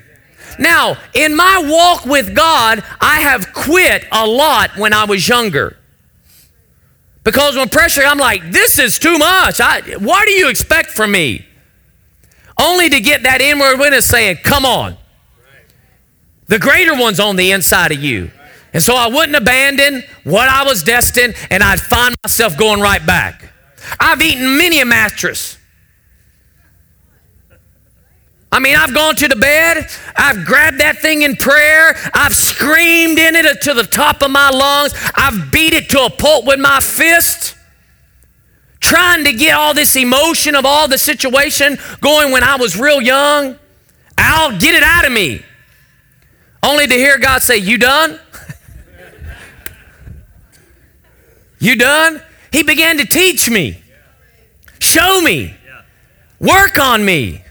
Now, 0.58 0.96
in 1.14 1.36
my 1.36 1.62
walk 1.64 2.04
with 2.04 2.34
God, 2.34 2.82
I 3.00 3.20
have 3.20 3.52
quit 3.52 4.04
a 4.10 4.26
lot 4.26 4.76
when 4.76 4.92
I 4.92 5.04
was 5.04 5.28
younger. 5.28 5.76
Because 7.22 7.56
when 7.56 7.68
pressure, 7.68 8.02
I'm 8.02 8.18
like, 8.18 8.50
this 8.50 8.78
is 8.78 8.98
too 8.98 9.18
much. 9.18 9.60
I, 9.60 9.82
what 9.98 10.26
do 10.26 10.32
you 10.32 10.48
expect 10.48 10.90
from 10.90 11.12
me? 11.12 11.46
Only 12.58 12.88
to 12.88 13.00
get 13.00 13.22
that 13.22 13.40
inward 13.40 13.78
witness 13.78 14.06
saying, 14.06 14.38
come 14.42 14.64
on. 14.64 14.96
The 16.48 16.58
greater 16.58 16.94
one's 16.94 17.20
on 17.20 17.36
the 17.36 17.52
inside 17.52 17.92
of 17.92 18.02
you. 18.02 18.30
And 18.72 18.82
so 18.82 18.96
I 18.96 19.06
wouldn't 19.06 19.36
abandon 19.36 20.02
what 20.24 20.48
I 20.48 20.64
was 20.64 20.82
destined, 20.82 21.34
and 21.50 21.62
I'd 21.62 21.80
find 21.80 22.14
myself 22.24 22.56
going 22.56 22.80
right 22.80 23.04
back. 23.04 23.52
I've 24.00 24.22
eaten 24.22 24.56
many 24.56 24.80
a 24.80 24.84
mattress. 24.84 25.58
I 28.52 28.60
mean, 28.60 28.76
I've 28.76 28.94
gone 28.94 29.16
to 29.16 29.28
the 29.28 29.36
bed, 29.36 29.88
I've 30.14 30.44
grabbed 30.44 30.80
that 30.80 30.98
thing 30.98 31.22
in 31.22 31.36
prayer, 31.36 31.96
I've 32.14 32.34
screamed 32.34 33.18
in 33.18 33.34
it 33.34 33.62
to 33.62 33.74
the 33.74 33.82
top 33.82 34.22
of 34.22 34.30
my 34.30 34.50
lungs, 34.50 34.94
I've 35.14 35.50
beat 35.50 35.72
it 35.72 35.90
to 35.90 36.04
a 36.04 36.10
pulp 36.10 36.46
with 36.46 36.60
my 36.60 36.80
fist, 36.80 37.56
trying 38.80 39.24
to 39.24 39.32
get 39.32 39.54
all 39.54 39.74
this 39.74 39.96
emotion 39.96 40.54
of 40.54 40.64
all 40.64 40.86
the 40.86 40.96
situation 40.96 41.76
going 42.00 42.30
when 42.30 42.44
I 42.44 42.56
was 42.56 42.78
real 42.78 43.02
young. 43.02 43.58
Al, 44.16 44.56
get 44.58 44.74
it 44.74 44.82
out 44.82 45.04
of 45.04 45.12
me. 45.12 45.42
Only 46.62 46.86
to 46.86 46.94
hear 46.94 47.18
God 47.18 47.42
say, 47.42 47.58
You 47.58 47.78
done? 47.78 48.18
you 51.58 51.76
done? 51.76 52.22
He 52.52 52.62
began 52.62 52.96
to 52.98 53.04
teach 53.04 53.50
me, 53.50 53.82
show 54.78 55.20
me, 55.20 55.54
work 56.40 56.78
on 56.78 57.04
me. 57.04 57.42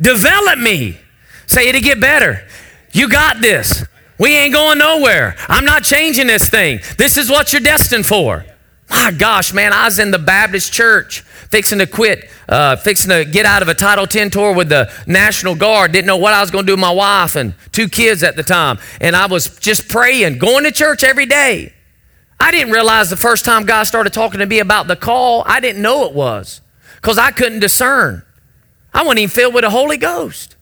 Develop 0.00 0.58
me. 0.58 0.98
Say 1.46 1.68
it'll 1.68 1.80
get 1.80 2.00
better. 2.00 2.46
You 2.92 3.08
got 3.08 3.40
this. 3.40 3.84
We 4.18 4.36
ain't 4.36 4.52
going 4.52 4.78
nowhere. 4.78 5.34
I'm 5.48 5.64
not 5.64 5.82
changing 5.82 6.26
this 6.26 6.48
thing. 6.48 6.80
This 6.98 7.16
is 7.16 7.30
what 7.30 7.52
you're 7.52 7.62
destined 7.62 8.06
for. 8.06 8.44
My 8.88 9.12
gosh, 9.12 9.52
man, 9.52 9.72
I 9.72 9.84
was 9.84 9.98
in 9.98 10.10
the 10.10 10.18
Baptist 10.18 10.72
church 10.72 11.20
fixing 11.20 11.78
to 11.78 11.86
quit, 11.86 12.28
uh, 12.48 12.76
fixing 12.76 13.10
to 13.10 13.24
get 13.24 13.46
out 13.46 13.62
of 13.62 13.68
a 13.68 13.74
Title 13.74 14.06
10 14.06 14.30
tour 14.30 14.54
with 14.54 14.68
the 14.68 14.92
National 15.06 15.54
Guard. 15.54 15.92
Didn't 15.92 16.06
know 16.06 16.16
what 16.16 16.32
I 16.32 16.40
was 16.40 16.50
going 16.50 16.64
to 16.64 16.66
do 16.66 16.72
with 16.74 16.80
my 16.80 16.92
wife 16.92 17.36
and 17.36 17.54
two 17.72 17.88
kids 17.88 18.22
at 18.22 18.36
the 18.36 18.42
time. 18.42 18.78
And 19.00 19.16
I 19.16 19.26
was 19.26 19.58
just 19.58 19.88
praying, 19.88 20.38
going 20.38 20.64
to 20.64 20.72
church 20.72 21.02
every 21.02 21.26
day. 21.26 21.72
I 22.38 22.50
didn't 22.50 22.72
realize 22.72 23.10
the 23.10 23.16
first 23.16 23.44
time 23.44 23.64
God 23.64 23.84
started 23.84 24.12
talking 24.12 24.40
to 24.40 24.46
me 24.46 24.60
about 24.60 24.86
the 24.86 24.96
call, 24.96 25.44
I 25.46 25.60
didn't 25.60 25.82
know 25.82 26.06
it 26.06 26.14
was 26.14 26.60
because 26.96 27.18
I 27.18 27.30
couldn't 27.30 27.60
discern. 27.60 28.24
I 28.92 29.02
wasn't 29.02 29.20
even 29.20 29.30
filled 29.30 29.54
with 29.54 29.64
the 29.64 29.70
Holy 29.70 29.96
Ghost. 29.96 30.56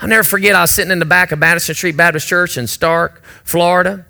I'll 0.00 0.08
never 0.08 0.24
forget, 0.24 0.54
I 0.54 0.62
was 0.62 0.70
sitting 0.70 0.90
in 0.90 0.98
the 0.98 1.04
back 1.04 1.30
of 1.32 1.38
Madison 1.38 1.74
Street 1.74 1.96
Baptist 1.96 2.26
Church 2.26 2.58
in 2.58 2.64
Starke, 2.64 3.22
Florida. 3.44 4.04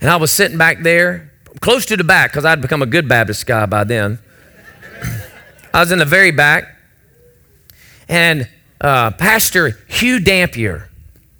And 0.00 0.10
I 0.10 0.16
was 0.16 0.30
sitting 0.30 0.58
back 0.58 0.82
there, 0.82 1.32
close 1.60 1.86
to 1.86 1.96
the 1.96 2.04
back, 2.04 2.32
because 2.32 2.44
I'd 2.44 2.60
become 2.60 2.82
a 2.82 2.86
good 2.86 3.08
Baptist 3.08 3.46
guy 3.46 3.66
by 3.66 3.84
then. 3.84 4.18
I 5.72 5.80
was 5.80 5.90
in 5.90 5.98
the 5.98 6.04
very 6.04 6.32
back. 6.32 6.76
And 8.08 8.48
uh, 8.80 9.12
Pastor 9.12 9.78
Hugh 9.88 10.20
Dampier, 10.20 10.90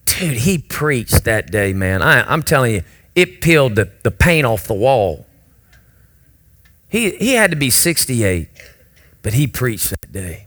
dude, 0.06 0.38
he 0.38 0.58
preached 0.58 1.24
that 1.24 1.50
day, 1.50 1.72
man. 1.72 2.00
I, 2.00 2.22
I'm 2.32 2.42
telling 2.42 2.74
you, 2.74 2.82
it 3.14 3.40
peeled 3.40 3.76
the, 3.76 3.90
the 4.04 4.10
paint 4.10 4.46
off 4.46 4.66
the 4.66 4.74
wall. 4.74 5.26
He, 6.88 7.10
he 7.10 7.34
had 7.34 7.50
to 7.50 7.56
be 7.56 7.68
68, 7.68 8.48
but 9.22 9.34
he 9.34 9.46
preached 9.46 9.90
that 9.90 10.12
day. 10.12 10.46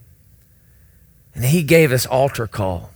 And 1.35 1.45
he 1.45 1.61
gave 1.61 1.91
us 1.91 2.05
altar 2.05 2.47
call. 2.47 2.91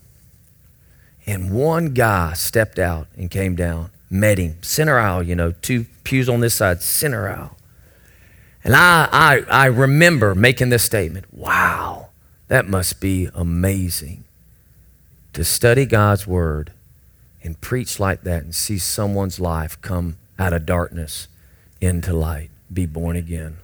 And 1.26 1.52
one 1.52 1.94
guy 1.94 2.34
stepped 2.34 2.80
out 2.80 3.08
and 3.16 3.30
came 3.30 3.56
down, 3.56 3.92
met 4.10 4.40
him, 4.40 4.58
center 4.64 4.98
aisle, 4.98 5.22
you 5.22 5.36
know, 5.36 5.52
two 5.52 5.86
pews 6.04 6.28
on 6.28 6.40
this 6.40 6.56
side, 6.56 6.82
center 6.82 7.30
aisle. 7.30 7.56
And 8.64 8.76
I, 8.76 9.08
I, 9.12 9.42
I 9.50 9.66
remember 9.68 10.34
making 10.34 10.70
this 10.70 10.84
statement 10.84 11.26
wow, 11.32 12.10
that 12.48 12.68
must 12.68 13.00
be 13.00 13.30
amazing 13.36 14.24
to 15.34 15.44
study 15.44 15.86
God's 15.86 16.26
word 16.26 16.72
and 17.44 17.60
preach 17.62 18.00
like 18.00 18.24
that 18.24 18.44
and 18.44 18.56
see 18.56 18.78
someone's 18.78 19.40
life 19.40 19.80
come 19.82 20.18
out 20.38 20.54
of 20.54 20.66
darkness 20.66 21.28
into 21.80 22.14
light, 22.14 22.50
be 22.74 22.86
born 22.86 23.16
again. 23.16 23.58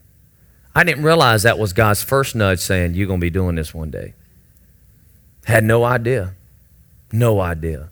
I 0.74 0.84
didn't 0.84 1.04
realize 1.04 1.44
that 1.44 1.58
was 1.58 1.74
God's 1.74 2.04
first 2.04 2.36
nudge 2.36 2.60
saying, 2.60 2.94
You're 2.94 3.08
going 3.08 3.20
to 3.20 3.26
be 3.26 3.30
doing 3.30 3.56
this 3.56 3.74
one 3.74 3.90
day. 3.90 4.14
Had 5.46 5.64
no 5.64 5.84
idea. 5.84 6.34
No 7.12 7.40
idea. 7.40 7.90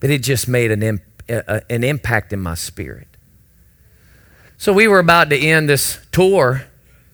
But 0.00 0.10
it 0.10 0.22
just 0.22 0.48
made 0.48 0.70
an, 0.70 0.82
imp- 0.82 1.02
an 1.28 1.82
impact 1.82 2.32
in 2.32 2.40
my 2.40 2.54
spirit. 2.54 3.08
So 4.58 4.72
we 4.72 4.86
were 4.86 4.98
about 4.98 5.30
to 5.30 5.38
end 5.38 5.68
this 5.68 5.98
tour, 6.12 6.64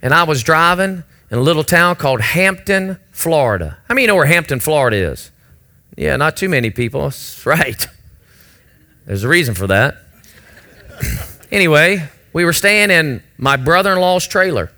and 0.02 0.12
I 0.12 0.24
was 0.24 0.42
driving 0.42 1.04
in 1.30 1.38
a 1.38 1.40
little 1.40 1.64
town 1.64 1.96
called 1.96 2.20
Hampton, 2.20 2.98
Florida. 3.12 3.78
How 3.88 3.94
many 3.94 4.06
know 4.06 4.16
where 4.16 4.26
Hampton, 4.26 4.60
Florida 4.60 4.96
is? 4.96 5.30
Yeah, 5.96 6.16
not 6.16 6.36
too 6.36 6.48
many 6.48 6.70
people. 6.70 7.02
That's 7.02 7.46
right. 7.46 7.86
There's 9.06 9.24
a 9.24 9.28
reason 9.28 9.54
for 9.54 9.68
that. 9.68 9.98
anyway, 11.50 12.08
we 12.32 12.44
were 12.44 12.52
staying 12.52 12.90
in 12.90 13.22
my 13.38 13.56
brother 13.56 13.92
in 13.92 14.00
law's 14.00 14.26
trailer. 14.26 14.72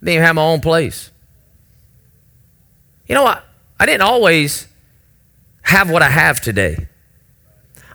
Didn't 0.00 0.14
even 0.14 0.24
have 0.24 0.34
my 0.36 0.42
own 0.42 0.60
place. 0.60 1.10
You 3.06 3.14
know 3.14 3.22
what? 3.22 3.44
I 3.80 3.86
didn't 3.86 4.02
always 4.02 4.68
have 5.62 5.90
what 5.90 6.02
I 6.02 6.10
have 6.10 6.42
today. 6.42 6.86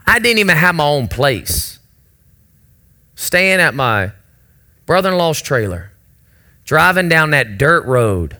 I 0.07 0.17
didn't 0.17 0.39
even 0.39 0.57
have 0.57 0.73
my 0.73 0.83
own 0.83 1.07
place. 1.07 1.77
Staying 3.13 3.59
at 3.59 3.75
my 3.75 4.11
brother 4.87 5.11
in 5.11 5.17
law's 5.19 5.41
trailer, 5.41 5.91
driving 6.63 7.07
down 7.07 7.29
that 7.29 7.59
dirt 7.59 7.85
road 7.85 8.37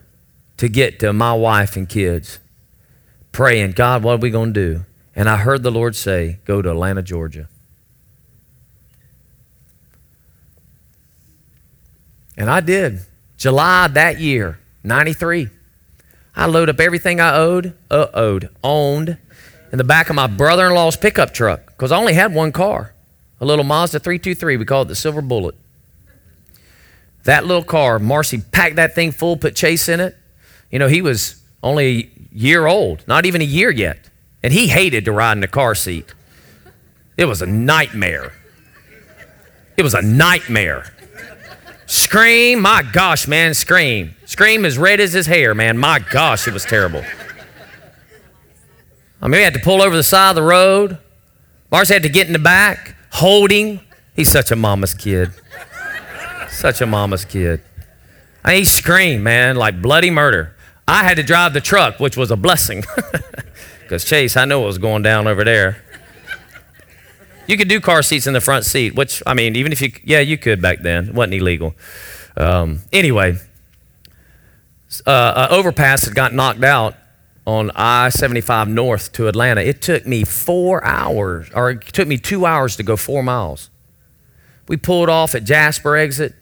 to 0.57 0.67
get 0.67 0.99
to 0.99 1.13
my 1.13 1.33
wife 1.33 1.75
and 1.75 1.87
kids, 1.87 2.39
praying, 3.31 3.73
God, 3.73 4.01
what 4.03 4.13
are 4.13 4.17
we 4.17 4.31
going 4.31 4.51
to 4.53 4.73
do? 4.73 4.85
And 5.15 5.29
I 5.29 5.37
heard 5.37 5.61
the 5.61 5.71
Lord 5.71 5.95
say, 5.95 6.39
Go 6.45 6.63
to 6.63 6.71
Atlanta, 6.71 7.03
Georgia. 7.03 7.47
And 12.35 12.49
I 12.49 12.59
did. 12.59 13.01
July 13.37 13.87
that 13.89 14.19
year, 14.19 14.59
93. 14.83 15.49
I 16.35 16.47
load 16.47 16.69
up 16.69 16.79
everything 16.79 17.19
I 17.19 17.35
owed, 17.35 17.73
uh, 17.89 18.07
owed, 18.13 18.49
owned 18.63 19.17
in 19.71 19.77
the 19.77 19.83
back 19.83 20.09
of 20.09 20.15
my 20.15 20.27
brother 20.27 20.67
in 20.67 20.73
law's 20.73 20.97
pickup 20.97 21.33
truck 21.33 21.65
because 21.67 21.91
I 21.91 21.97
only 21.97 22.13
had 22.13 22.33
one 22.33 22.51
car 22.51 22.95
a 23.39 23.45
little 23.45 23.65
Mazda 23.65 23.99
323. 23.99 24.57
We 24.57 24.65
called 24.65 24.87
it 24.87 24.89
the 24.89 24.95
Silver 24.95 25.21
Bullet. 25.21 25.55
That 27.23 27.45
little 27.45 27.63
car, 27.63 27.99
Marcy 27.99 28.39
packed 28.39 28.75
that 28.75 28.95
thing 28.95 29.11
full, 29.11 29.37
put 29.37 29.55
Chase 29.55 29.89
in 29.89 29.99
it. 29.99 30.15
You 30.71 30.79
know, 30.79 30.87
he 30.87 31.01
was 31.01 31.41
only 31.63 31.85
a 31.85 32.35
year 32.35 32.65
old, 32.65 33.07
not 33.07 33.25
even 33.25 33.41
a 33.41 33.45
year 33.45 33.71
yet. 33.71 34.09
And 34.43 34.53
he 34.53 34.67
hated 34.67 35.05
to 35.05 35.11
ride 35.11 35.33
in 35.33 35.39
the 35.39 35.47
car 35.47 35.73
seat. 35.73 36.13
It 37.17 37.25
was 37.25 37.41
a 37.41 37.47
nightmare. 37.47 38.33
It 39.75 39.83
was 39.83 39.93
a 39.93 40.01
nightmare. 40.01 40.94
Scream, 41.85 42.61
my 42.61 42.83
gosh, 42.83 43.27
man, 43.27 43.53
scream. 43.53 44.15
Scream 44.25 44.65
as 44.65 44.77
red 44.77 44.99
as 44.99 45.13
his 45.13 45.27
hair, 45.27 45.53
man. 45.53 45.77
My 45.77 45.99
gosh, 45.99 46.47
it 46.47 46.53
was 46.53 46.65
terrible. 46.65 47.03
I 49.21 49.27
mean, 49.27 49.39
we 49.39 49.43
had 49.43 49.53
to 49.53 49.59
pull 49.59 49.81
over 49.81 49.95
the 49.95 50.03
side 50.03 50.29
of 50.29 50.35
the 50.35 50.43
road. 50.43 50.97
Mars 51.71 51.89
had 51.89 52.03
to 52.03 52.09
get 52.09 52.27
in 52.27 52.33
the 52.33 52.39
back, 52.39 52.95
hold 53.11 53.51
him. 53.51 53.79
He's 54.15 54.29
such 54.29 54.51
a 54.51 54.55
mama's 54.55 54.93
kid. 54.93 55.31
Such 56.49 56.81
a 56.81 56.85
mama's 56.85 57.25
kid. 57.25 57.61
I 58.43 58.51
mean, 58.51 58.59
he 58.59 58.65
screamed, 58.65 59.23
man, 59.23 59.55
like 59.55 59.81
bloody 59.81 60.11
murder. 60.11 60.55
I 60.87 61.03
had 61.03 61.17
to 61.17 61.23
drive 61.23 61.53
the 61.53 61.61
truck, 61.61 61.99
which 61.99 62.15
was 62.15 62.31
a 62.31 62.37
blessing. 62.37 62.83
Because 63.85 64.03
Chase, 64.03 64.35
I 64.35 64.45
know 64.45 64.61
what 64.61 64.65
was 64.65 64.79
going 64.79 65.03
down 65.03 65.27
over 65.27 65.43
there. 65.43 65.84
You 67.47 67.57
could 67.57 67.69
do 67.69 67.79
car 67.79 68.01
seats 68.01 68.27
in 68.27 68.33
the 68.33 68.41
front 68.41 68.65
seat, 68.65 68.95
which, 68.95 69.21
I 69.25 69.33
mean, 69.33 69.55
even 69.55 69.71
if 69.71 69.81
you, 69.81 69.91
yeah, 70.03 70.19
you 70.19 70.37
could 70.37 70.61
back 70.61 70.79
then. 70.81 71.09
It 71.09 71.13
wasn't 71.13 71.35
illegal. 71.35 71.75
Um, 72.37 72.81
anyway, 72.91 73.37
uh, 75.05 75.47
overpass 75.49 76.05
had 76.05 76.15
got 76.15 76.33
knocked 76.33 76.63
out 76.63 76.95
on 77.45 77.71
I 77.75 78.09
75 78.09 78.67
north 78.67 79.11
to 79.13 79.27
Atlanta. 79.27 79.61
It 79.61 79.81
took 79.81 80.05
me 80.05 80.23
four 80.23 80.83
hours, 80.83 81.49
or 81.53 81.71
it 81.71 81.81
took 81.93 82.07
me 82.07 82.17
two 82.17 82.45
hours 82.45 82.75
to 82.77 82.83
go 82.83 82.97
four 82.97 83.23
miles. 83.23 83.69
We 84.67 84.77
pulled 84.77 85.09
off 85.09 85.35
at 85.35 85.43
Jasper 85.43 85.95
exit 85.95 86.33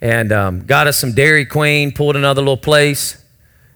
and 0.00 0.32
um, 0.32 0.64
got 0.64 0.86
us 0.86 0.98
some 0.98 1.12
Dairy 1.12 1.44
Queen, 1.44 1.92
pulled 1.92 2.16
another 2.16 2.40
little 2.40 2.56
place, 2.56 3.22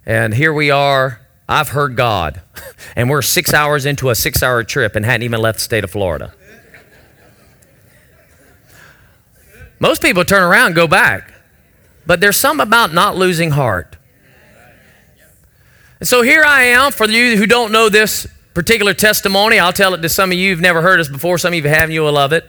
and 0.04 0.32
here 0.34 0.52
we 0.52 0.70
are. 0.70 1.20
I've 1.48 1.68
heard 1.68 1.94
God, 1.94 2.40
and 2.96 3.09
we're 3.11 3.22
six 3.22 3.52
hours 3.54 3.86
into 3.86 4.11
a 4.11 4.14
six 4.14 4.42
hour 4.42 4.64
trip 4.64 4.96
and 4.96 5.04
hadn't 5.04 5.22
even 5.22 5.40
left 5.40 5.59
the 5.59 5.64
state 5.64 5.84
of 5.84 5.90
Florida. 5.90 6.34
Most 9.78 10.02
people 10.02 10.24
turn 10.24 10.42
around 10.42 10.66
and 10.66 10.74
go 10.74 10.86
back. 10.86 11.32
But 12.06 12.20
there's 12.20 12.36
something 12.36 12.66
about 12.66 12.92
not 12.94 13.16
losing 13.16 13.50
heart. 13.50 13.96
And 15.98 16.08
so 16.08 16.22
here 16.22 16.44
I 16.44 16.62
am. 16.64 16.92
For 16.92 17.08
you 17.08 17.36
who 17.36 17.46
don't 17.46 17.72
know 17.72 17.88
this 17.88 18.26
particular 18.54 18.94
testimony, 18.94 19.58
I'll 19.58 19.72
tell 19.72 19.92
it 19.94 20.02
to 20.02 20.08
some 20.08 20.30
of 20.30 20.38
you 20.38 20.50
who've 20.50 20.60
never 20.60 20.82
heard 20.82 21.00
us 21.00 21.08
before. 21.08 21.38
Some 21.38 21.52
of 21.52 21.54
you 21.54 21.68
have, 21.68 21.84
and 21.84 21.92
you 21.92 22.02
will 22.02 22.12
love 22.12 22.32
it. 22.32 22.48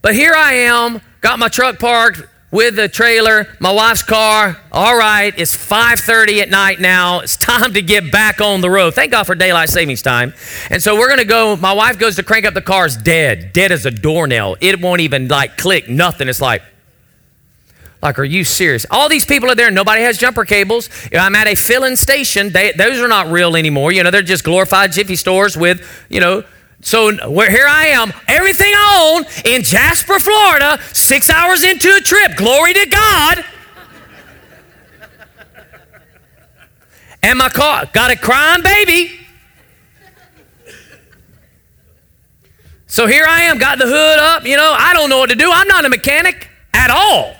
But 0.00 0.14
here 0.14 0.34
I 0.34 0.52
am, 0.52 1.00
got 1.20 1.38
my 1.38 1.48
truck 1.48 1.78
parked, 1.78 2.22
with 2.54 2.76
the 2.76 2.88
trailer, 2.88 3.48
my 3.58 3.72
wife's 3.72 4.04
car. 4.04 4.56
All 4.70 4.96
right, 4.96 5.34
it's 5.36 5.56
5:30 5.56 6.40
at 6.40 6.50
night 6.50 6.80
now. 6.80 7.18
It's 7.18 7.36
time 7.36 7.74
to 7.74 7.82
get 7.82 8.12
back 8.12 8.40
on 8.40 8.60
the 8.60 8.70
road. 8.70 8.94
Thank 8.94 9.10
God 9.10 9.24
for 9.24 9.34
daylight 9.34 9.70
savings 9.70 10.02
time. 10.02 10.32
And 10.70 10.80
so 10.80 10.94
we're 10.94 11.08
gonna 11.08 11.24
go. 11.24 11.56
My 11.56 11.72
wife 11.72 11.98
goes 11.98 12.14
to 12.14 12.22
crank 12.22 12.46
up 12.46 12.54
the 12.54 12.62
car. 12.62 12.86
It's 12.86 12.96
dead, 12.96 13.52
dead 13.52 13.72
as 13.72 13.86
a 13.86 13.90
doornail. 13.90 14.56
It 14.60 14.80
won't 14.80 15.00
even 15.00 15.26
like 15.26 15.58
click. 15.58 15.88
Nothing. 15.88 16.28
It's 16.28 16.40
like. 16.40 16.62
Like, 18.00 18.18
are 18.18 18.24
you 18.24 18.44
serious? 18.44 18.84
All 18.90 19.08
these 19.08 19.24
people 19.24 19.50
are 19.50 19.54
there. 19.54 19.70
Nobody 19.70 20.02
has 20.02 20.18
jumper 20.18 20.44
cables. 20.44 20.90
I'm 21.10 21.34
at 21.34 21.46
a 21.46 21.54
filling 21.54 21.96
station. 21.96 22.50
They, 22.50 22.72
those 22.72 23.00
are 23.00 23.08
not 23.08 23.28
real 23.28 23.56
anymore. 23.56 23.92
You 23.92 24.02
know, 24.02 24.10
they're 24.10 24.20
just 24.20 24.44
glorified 24.44 24.92
jiffy 24.92 25.16
stores 25.16 25.56
with, 25.56 25.80
you 26.10 26.20
know, 26.20 26.44
so 26.84 27.10
here 27.10 27.66
I 27.66 27.86
am, 27.86 28.12
everything 28.28 28.70
I 28.76 29.16
own 29.16 29.24
in 29.50 29.62
Jasper, 29.62 30.18
Florida, 30.20 30.78
six 30.92 31.30
hours 31.30 31.64
into 31.64 31.88
a 31.88 32.00
trip. 32.00 32.36
Glory 32.36 32.74
to 32.74 32.86
God. 32.86 33.44
And 37.22 37.38
my 37.38 37.48
car 37.48 37.86
got 37.90 38.10
a 38.10 38.16
crying 38.16 38.62
baby. 38.62 39.18
So 42.86 43.06
here 43.06 43.24
I 43.26 43.44
am, 43.44 43.56
got 43.56 43.78
the 43.78 43.86
hood 43.86 44.18
up. 44.18 44.44
You 44.44 44.58
know, 44.58 44.76
I 44.78 44.92
don't 44.92 45.08
know 45.08 45.18
what 45.18 45.30
to 45.30 45.36
do. 45.36 45.50
I'm 45.50 45.66
not 45.66 45.86
a 45.86 45.88
mechanic 45.88 46.50
at 46.74 46.90
all. 46.90 47.34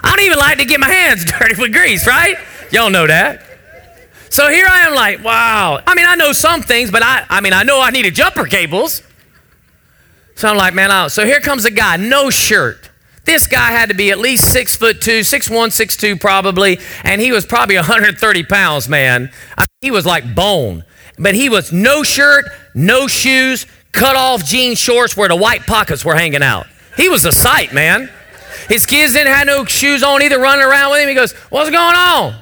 I 0.00 0.10
don't 0.10 0.24
even 0.26 0.38
like 0.38 0.58
to 0.58 0.64
get 0.64 0.78
my 0.78 0.88
hands 0.88 1.24
dirty 1.38 1.60
with 1.60 1.72
grease, 1.72 2.06
right? 2.06 2.36
Y'all 2.70 2.88
know 2.88 3.08
that. 3.08 3.53
So 4.34 4.48
here 4.48 4.66
I 4.68 4.80
am, 4.80 4.96
like, 4.96 5.22
wow. 5.22 5.80
I 5.86 5.94
mean, 5.94 6.06
I 6.08 6.16
know 6.16 6.32
some 6.32 6.60
things, 6.60 6.90
but 6.90 7.04
I, 7.04 7.24
I 7.30 7.40
mean, 7.40 7.52
I 7.52 7.62
know 7.62 7.80
I 7.80 7.90
needed 7.90 8.16
jumper 8.16 8.46
cables. 8.46 9.00
So 10.34 10.48
I'm 10.48 10.56
like, 10.56 10.74
man, 10.74 10.90
I, 10.90 11.06
so 11.06 11.24
here 11.24 11.38
comes 11.38 11.64
a 11.66 11.70
guy, 11.70 11.98
no 11.98 12.30
shirt. 12.30 12.90
This 13.24 13.46
guy 13.46 13.70
had 13.70 13.90
to 13.90 13.94
be 13.94 14.10
at 14.10 14.18
least 14.18 14.50
six 14.50 14.74
foot 14.74 15.00
two, 15.00 15.22
six 15.22 15.48
one, 15.48 15.70
six 15.70 15.96
two 15.96 16.16
probably, 16.16 16.80
and 17.04 17.20
he 17.20 17.30
was 17.30 17.46
probably 17.46 17.76
130 17.76 18.42
pounds, 18.42 18.88
man. 18.88 19.30
I, 19.56 19.66
he 19.80 19.92
was 19.92 20.04
like 20.04 20.34
bone, 20.34 20.82
but 21.16 21.36
he 21.36 21.48
was 21.48 21.72
no 21.72 22.02
shirt, 22.02 22.46
no 22.74 23.06
shoes, 23.06 23.68
cut 23.92 24.16
off 24.16 24.44
jean 24.44 24.74
shorts 24.74 25.16
where 25.16 25.28
the 25.28 25.36
white 25.36 25.64
pockets 25.64 26.04
were 26.04 26.16
hanging 26.16 26.42
out. 26.42 26.66
He 26.96 27.08
was 27.08 27.24
a 27.24 27.30
sight, 27.30 27.72
man. 27.72 28.10
His 28.68 28.84
kids 28.84 29.12
didn't 29.12 29.32
have 29.32 29.46
no 29.46 29.64
shoes 29.64 30.02
on 30.02 30.22
either, 30.22 30.40
running 30.40 30.64
around 30.64 30.90
with 30.90 31.02
him. 31.02 31.08
He 31.08 31.14
goes, 31.14 31.34
"What's 31.50 31.70
going 31.70 31.94
on?" 31.94 32.40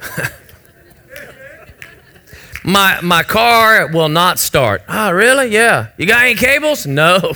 my, 2.64 3.00
my 3.02 3.22
car 3.22 3.88
will 3.88 4.08
not 4.08 4.38
start. 4.38 4.82
Oh, 4.88 5.10
really? 5.10 5.48
Yeah. 5.48 5.88
You 5.96 6.06
got 6.06 6.24
any 6.24 6.34
cables? 6.34 6.86
No. 6.98 7.34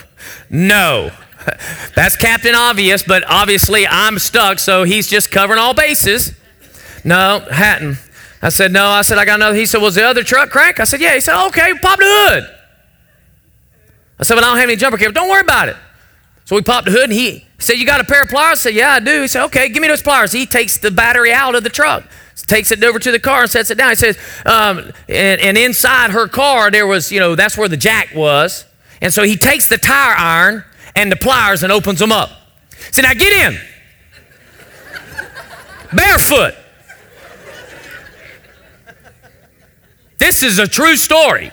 No. 0.50 1.10
That's 1.96 2.16
Captain 2.16 2.54
Obvious, 2.54 3.02
but 3.02 3.24
obviously 3.28 3.86
I'm 3.86 4.18
stuck, 4.18 4.58
so 4.58 4.84
he's 4.84 5.08
just 5.08 5.30
covering 5.30 5.58
all 5.58 5.74
bases. 5.74 6.32
No, 7.04 7.44
Hatton. 7.50 7.96
I 8.40 8.48
said, 8.48 8.72
no. 8.72 8.88
I 8.88 9.02
said, 9.02 9.18
I 9.18 9.24
got 9.24 9.36
another. 9.36 9.56
He 9.56 9.66
said, 9.66 9.80
was 9.80 9.94
the 9.94 10.04
other 10.04 10.24
truck 10.24 10.50
crank? 10.50 10.80
I 10.80 10.84
said, 10.84 11.00
yeah. 11.00 11.14
He 11.14 11.20
said, 11.20 11.46
okay, 11.48 11.72
pop 11.80 11.98
the 11.98 12.04
hood. 12.04 12.58
I 14.18 14.24
said, 14.24 14.34
but 14.34 14.44
I 14.44 14.48
don't 14.48 14.58
have 14.58 14.68
any 14.68 14.76
jumper 14.76 14.98
cables. 14.98 15.14
Don't 15.14 15.28
worry 15.28 15.42
about 15.42 15.68
it. 15.68 15.76
So 16.44 16.56
we 16.56 16.62
popped 16.62 16.86
the 16.86 16.92
hood, 16.92 17.04
and 17.04 17.12
he 17.12 17.46
said, 17.58 17.74
you 17.74 17.86
got 17.86 18.00
a 18.00 18.04
pair 18.04 18.22
of 18.22 18.28
pliers? 18.28 18.58
I 18.58 18.70
said, 18.70 18.74
yeah, 18.74 18.90
I 18.90 19.00
do. 19.00 19.22
He 19.22 19.28
said, 19.28 19.44
okay, 19.46 19.68
give 19.68 19.80
me 19.80 19.88
those 19.88 20.02
pliers. 20.02 20.32
He 20.32 20.46
takes 20.46 20.78
the 20.78 20.90
battery 20.90 21.32
out 21.32 21.54
of 21.54 21.62
the 21.62 21.70
truck 21.70 22.04
takes 22.46 22.70
it 22.70 22.82
over 22.82 22.98
to 22.98 23.10
the 23.10 23.18
car 23.18 23.42
and 23.42 23.50
sets 23.50 23.70
it 23.70 23.78
down. 23.78 23.90
He 23.90 23.96
says, 23.96 24.18
um, 24.44 24.92
and, 25.08 25.40
and 25.40 25.58
inside 25.58 26.10
her 26.10 26.28
car, 26.28 26.70
there 26.70 26.86
was, 26.86 27.12
you 27.12 27.20
know, 27.20 27.34
that's 27.34 27.56
where 27.56 27.68
the 27.68 27.76
jack 27.76 28.14
was. 28.14 28.64
And 29.00 29.12
so 29.12 29.22
he 29.22 29.36
takes 29.36 29.66
the 29.68 29.78
tire 29.78 30.14
iron 30.16 30.64
and 30.94 31.10
the 31.10 31.16
pliers 31.16 31.62
and 31.62 31.72
opens 31.72 31.98
them 31.98 32.12
up. 32.12 32.30
He 32.70 32.92
said, 32.92 33.02
now 33.02 33.14
get 33.14 33.32
in. 33.32 33.60
Barefoot. 35.96 36.54
This 40.18 40.42
is 40.42 40.58
a 40.58 40.68
true 40.68 40.96
story. 40.96 41.50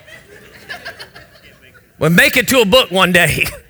We'll 1.97 2.11
make 2.11 2.37
it 2.37 2.47
to 2.49 2.61
a 2.61 2.65
book 2.65 2.91
one 2.91 3.11
day. 3.11 3.45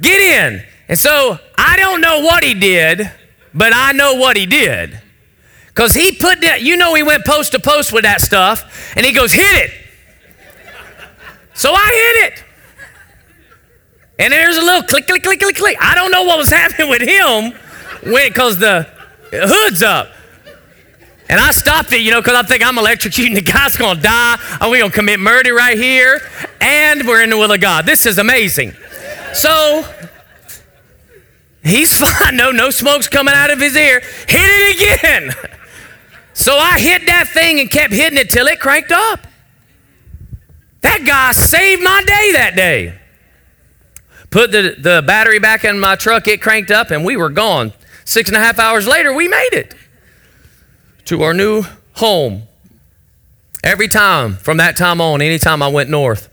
get 0.00 0.20
in. 0.20 0.64
And 0.88 0.98
so 0.98 1.38
I 1.56 1.76
don't 1.76 2.00
know 2.00 2.20
what 2.20 2.42
he 2.42 2.54
did, 2.54 3.10
but 3.54 3.72
I 3.74 3.92
know 3.92 4.14
what 4.14 4.36
he 4.36 4.46
did. 4.46 5.00
Because 5.68 5.94
he 5.94 6.12
put 6.12 6.40
that, 6.40 6.62
you 6.62 6.76
know, 6.76 6.94
he 6.94 7.02
went 7.02 7.24
post 7.24 7.52
to 7.52 7.60
post 7.60 7.92
with 7.92 8.02
that 8.02 8.20
stuff, 8.20 8.94
and 8.96 9.06
he 9.06 9.12
goes, 9.12 9.32
hit 9.32 9.70
it. 9.70 9.72
So 11.54 11.72
I 11.72 12.20
hit 12.22 12.32
it. 12.32 12.44
And 14.18 14.32
there's 14.32 14.56
a 14.56 14.62
little 14.62 14.82
click, 14.82 15.06
click, 15.06 15.22
click, 15.22 15.40
click, 15.40 15.56
click. 15.56 15.76
I 15.80 15.94
don't 15.94 16.10
know 16.10 16.24
what 16.24 16.38
was 16.38 16.50
happening 16.50 16.90
with 16.90 17.02
him 17.02 17.54
because 18.02 18.58
the 18.58 18.86
hood's 19.30 19.82
up. 19.82 20.12
And 21.30 21.38
I 21.38 21.52
stopped 21.52 21.92
it, 21.92 22.00
you 22.00 22.10
know, 22.10 22.20
because 22.20 22.34
I 22.34 22.42
think 22.42 22.66
I'm 22.66 22.74
electrocuting. 22.74 23.34
The 23.34 23.40
guy's 23.40 23.76
going 23.76 23.96
to 23.96 24.02
die. 24.02 24.36
Are 24.60 24.68
we 24.68 24.78
going 24.80 24.90
to 24.90 24.96
commit 24.96 25.20
murder 25.20 25.54
right 25.54 25.78
here? 25.78 26.20
And 26.60 27.06
we're 27.06 27.22
in 27.22 27.30
the 27.30 27.38
will 27.38 27.52
of 27.52 27.60
God. 27.60 27.86
This 27.86 28.04
is 28.04 28.18
amazing. 28.18 28.74
So 29.34 29.84
he's 31.62 31.96
fine. 32.00 32.36
No, 32.36 32.50
no 32.50 32.70
smoke's 32.70 33.08
coming 33.08 33.34
out 33.34 33.50
of 33.50 33.60
his 33.60 33.76
ear. 33.76 34.00
Hit 34.00 34.30
it 34.30 35.00
again. 35.02 35.32
So 36.32 36.56
I 36.56 36.78
hit 36.78 37.04
that 37.04 37.28
thing 37.28 37.60
and 37.60 37.70
kept 37.70 37.92
hitting 37.92 38.18
it 38.18 38.30
till 38.30 38.46
it 38.46 38.60
cranked 38.60 38.92
up. 38.92 39.26
That 40.80 41.04
guy 41.04 41.32
saved 41.32 41.82
my 41.82 42.02
day 42.06 42.32
that 42.32 42.56
day. 42.56 42.98
Put 44.30 44.50
the, 44.52 44.74
the 44.78 45.04
battery 45.06 45.38
back 45.38 45.64
in 45.64 45.78
my 45.78 45.96
truck, 45.96 46.28
it 46.28 46.40
cranked 46.40 46.70
up, 46.70 46.90
and 46.90 47.04
we 47.04 47.16
were 47.16 47.28
gone. 47.28 47.74
Six 48.06 48.30
and 48.30 48.36
a 48.36 48.40
half 48.40 48.58
hours 48.58 48.86
later, 48.86 49.12
we 49.12 49.28
made 49.28 49.50
it 49.52 49.74
to 51.06 51.22
our 51.22 51.34
new 51.34 51.64
home. 51.94 52.44
Every 53.62 53.88
time 53.88 54.36
from 54.36 54.56
that 54.56 54.76
time 54.76 55.00
on, 55.00 55.20
anytime 55.20 55.62
I 55.62 55.68
went 55.68 55.90
north 55.90 56.30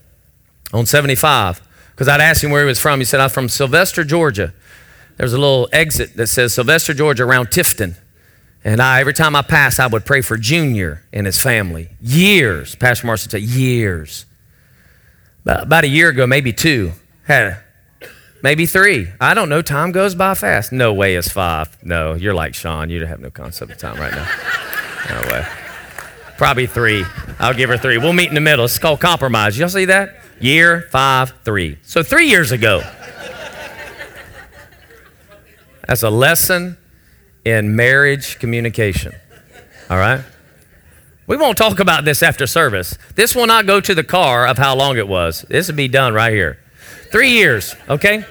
on 0.72 0.86
75, 0.86 1.60
because 1.98 2.06
I'd 2.06 2.20
asked 2.20 2.44
him 2.44 2.52
where 2.52 2.62
he 2.62 2.68
was 2.68 2.78
from, 2.78 3.00
he 3.00 3.04
said, 3.04 3.18
I'm 3.18 3.28
from 3.28 3.48
Sylvester, 3.48 4.04
Georgia. 4.04 4.54
There's 5.16 5.32
a 5.32 5.38
little 5.38 5.68
exit 5.72 6.14
that 6.14 6.28
says 6.28 6.54
Sylvester, 6.54 6.94
Georgia, 6.94 7.24
around 7.24 7.48
Tifton. 7.48 7.96
And 8.62 8.80
I, 8.80 9.00
every 9.00 9.14
time 9.14 9.34
I 9.34 9.42
passed, 9.42 9.80
I 9.80 9.88
would 9.88 10.06
pray 10.06 10.20
for 10.20 10.36
Junior 10.36 11.02
and 11.12 11.26
his 11.26 11.40
family. 11.42 11.88
Years, 12.00 12.76
Pastor 12.76 13.08
Marson 13.08 13.32
said, 13.32 13.42
years. 13.42 14.26
About 15.44 15.82
a 15.82 15.88
year 15.88 16.10
ago, 16.10 16.24
maybe 16.24 16.52
two, 16.52 16.92
had 17.24 17.58
Maybe 18.44 18.66
three. 18.66 19.08
I 19.20 19.34
don't 19.34 19.48
know. 19.48 19.60
Time 19.60 19.90
goes 19.90 20.14
by 20.14 20.34
fast. 20.34 20.70
No 20.70 20.94
way 20.94 21.16
it's 21.16 21.28
five. 21.28 21.76
No, 21.82 22.14
you're 22.14 22.32
like 22.32 22.54
Sean. 22.54 22.90
You 22.90 23.04
have 23.06 23.18
no 23.18 23.30
concept 23.30 23.72
of 23.72 23.78
time 23.78 23.96
right 23.96 24.12
now. 24.12 24.28
No 25.10 25.32
way. 25.32 25.46
Probably 26.36 26.68
three. 26.68 27.04
I'll 27.40 27.54
give 27.54 27.70
her 27.70 27.76
three. 27.76 27.98
We'll 27.98 28.12
meet 28.12 28.28
in 28.28 28.36
the 28.36 28.40
middle. 28.40 28.66
It's 28.66 28.78
called 28.78 29.00
compromise. 29.00 29.58
Y'all 29.58 29.68
see 29.68 29.86
that? 29.86 30.22
Year, 30.40 30.82
five, 30.90 31.34
three. 31.44 31.78
So 31.82 32.02
three 32.02 32.28
years 32.28 32.52
ago. 32.52 32.82
That's 35.86 36.02
a 36.02 36.10
lesson 36.10 36.76
in 37.44 37.74
marriage 37.74 38.38
communication. 38.38 39.14
All 39.88 39.96
right? 39.96 40.22
We 41.26 41.36
won't 41.36 41.58
talk 41.58 41.80
about 41.80 42.04
this 42.04 42.22
after 42.22 42.46
service. 42.46 42.96
This 43.14 43.34
will 43.34 43.46
not 43.46 43.66
go 43.66 43.80
to 43.80 43.94
the 43.94 44.04
car 44.04 44.46
of 44.46 44.58
how 44.58 44.76
long 44.76 44.96
it 44.96 45.08
was. 45.08 45.42
This 45.48 45.68
will 45.68 45.76
be 45.76 45.88
done 45.88 46.14
right 46.14 46.32
here. 46.32 46.58
Three 47.10 47.30
years, 47.30 47.74
okay? 47.88 48.24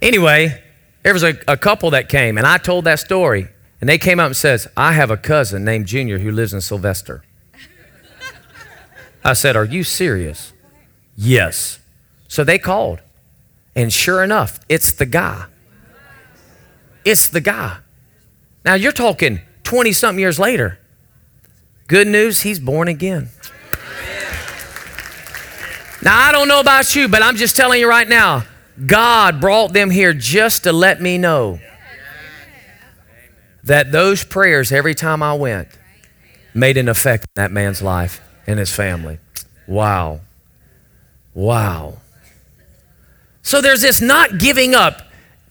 Anyway, 0.00 0.62
there 1.02 1.12
was 1.12 1.22
a, 1.22 1.38
a 1.48 1.56
couple 1.56 1.90
that 1.90 2.08
came, 2.08 2.38
and 2.38 2.46
I 2.46 2.58
told 2.58 2.84
that 2.84 2.98
story, 2.98 3.48
and 3.80 3.88
they 3.88 3.98
came 3.98 4.20
up 4.20 4.26
and 4.26 4.36
says, 4.36 4.68
I 4.76 4.92
have 4.92 5.10
a 5.10 5.16
cousin 5.16 5.64
named 5.64 5.86
Junior 5.86 6.18
who 6.18 6.30
lives 6.30 6.54
in 6.54 6.60
Sylvester. 6.60 7.24
I 9.24 9.32
said, 9.34 9.56
Are 9.56 9.64
you 9.64 9.84
serious? 9.84 10.52
Yes. 11.16 11.78
So 12.28 12.44
they 12.44 12.58
called, 12.58 13.00
and 13.74 13.92
sure 13.92 14.22
enough, 14.22 14.60
it's 14.68 14.92
the 14.92 15.06
guy. 15.06 15.46
It's 17.04 17.28
the 17.28 17.40
guy. 17.40 17.78
Now 18.64 18.74
you're 18.74 18.92
talking 18.92 19.40
20 19.64 19.92
something 19.92 20.20
years 20.20 20.38
later. 20.38 20.78
Good 21.88 22.06
news, 22.06 22.40
he's 22.42 22.58
born 22.58 22.88
again. 22.88 23.28
Now, 26.02 26.18
I 26.18 26.32
don't 26.32 26.48
know 26.48 26.58
about 26.58 26.96
you, 26.96 27.06
but 27.06 27.22
I'm 27.22 27.36
just 27.36 27.56
telling 27.56 27.78
you 27.78 27.88
right 27.88 28.08
now, 28.08 28.44
God 28.86 29.40
brought 29.40 29.72
them 29.72 29.90
here 29.90 30.12
just 30.12 30.64
to 30.64 30.72
let 30.72 31.00
me 31.00 31.16
know 31.16 31.60
that 33.62 33.92
those 33.92 34.24
prayers, 34.24 34.72
every 34.72 34.94
time 34.94 35.22
I 35.22 35.34
went, 35.34 35.68
made 36.54 36.76
an 36.76 36.88
effect 36.88 37.24
in 37.24 37.42
that 37.42 37.52
man's 37.52 37.82
life 37.82 38.20
and 38.48 38.58
his 38.58 38.74
family. 38.74 39.18
Wow. 39.68 40.22
Wow. 41.34 41.98
So 43.42 43.60
there's 43.60 43.80
this 43.80 44.00
not 44.00 44.38
giving 44.38 44.74
up. 44.74 45.02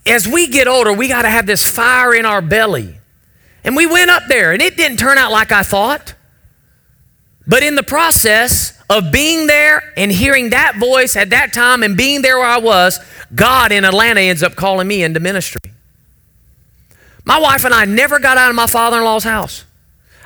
As 0.05 0.27
we 0.27 0.47
get 0.47 0.67
older, 0.67 0.93
we 0.93 1.07
got 1.07 1.23
to 1.23 1.29
have 1.29 1.45
this 1.45 1.67
fire 1.67 2.13
in 2.13 2.25
our 2.25 2.41
belly. 2.41 2.97
And 3.63 3.75
we 3.75 3.85
went 3.85 4.09
up 4.09 4.23
there, 4.27 4.51
and 4.51 4.61
it 4.61 4.77
didn't 4.77 4.97
turn 4.97 5.17
out 5.17 5.31
like 5.31 5.51
I 5.51 5.61
thought. 5.63 6.15
But 7.45 7.63
in 7.63 7.75
the 7.75 7.83
process, 7.83 8.81
of 8.91 9.09
being 9.09 9.47
there 9.47 9.93
and 9.95 10.11
hearing 10.11 10.49
that 10.49 10.75
voice 10.75 11.15
at 11.15 11.29
that 11.29 11.53
time 11.53 11.81
and 11.81 11.95
being 11.95 12.21
there 12.21 12.37
where 12.37 12.47
I 12.47 12.57
was, 12.57 12.99
God 13.33 13.71
in 13.71 13.85
Atlanta 13.85 14.19
ends 14.19 14.43
up 14.43 14.55
calling 14.55 14.85
me 14.85 15.01
into 15.01 15.21
ministry. 15.21 15.71
My 17.23 17.39
wife 17.39 17.63
and 17.63 17.73
I 17.73 17.85
never 17.85 18.19
got 18.19 18.37
out 18.37 18.49
of 18.49 18.55
my 18.57 18.67
father 18.67 18.97
in 18.97 19.05
law's 19.05 19.23
house. 19.23 19.63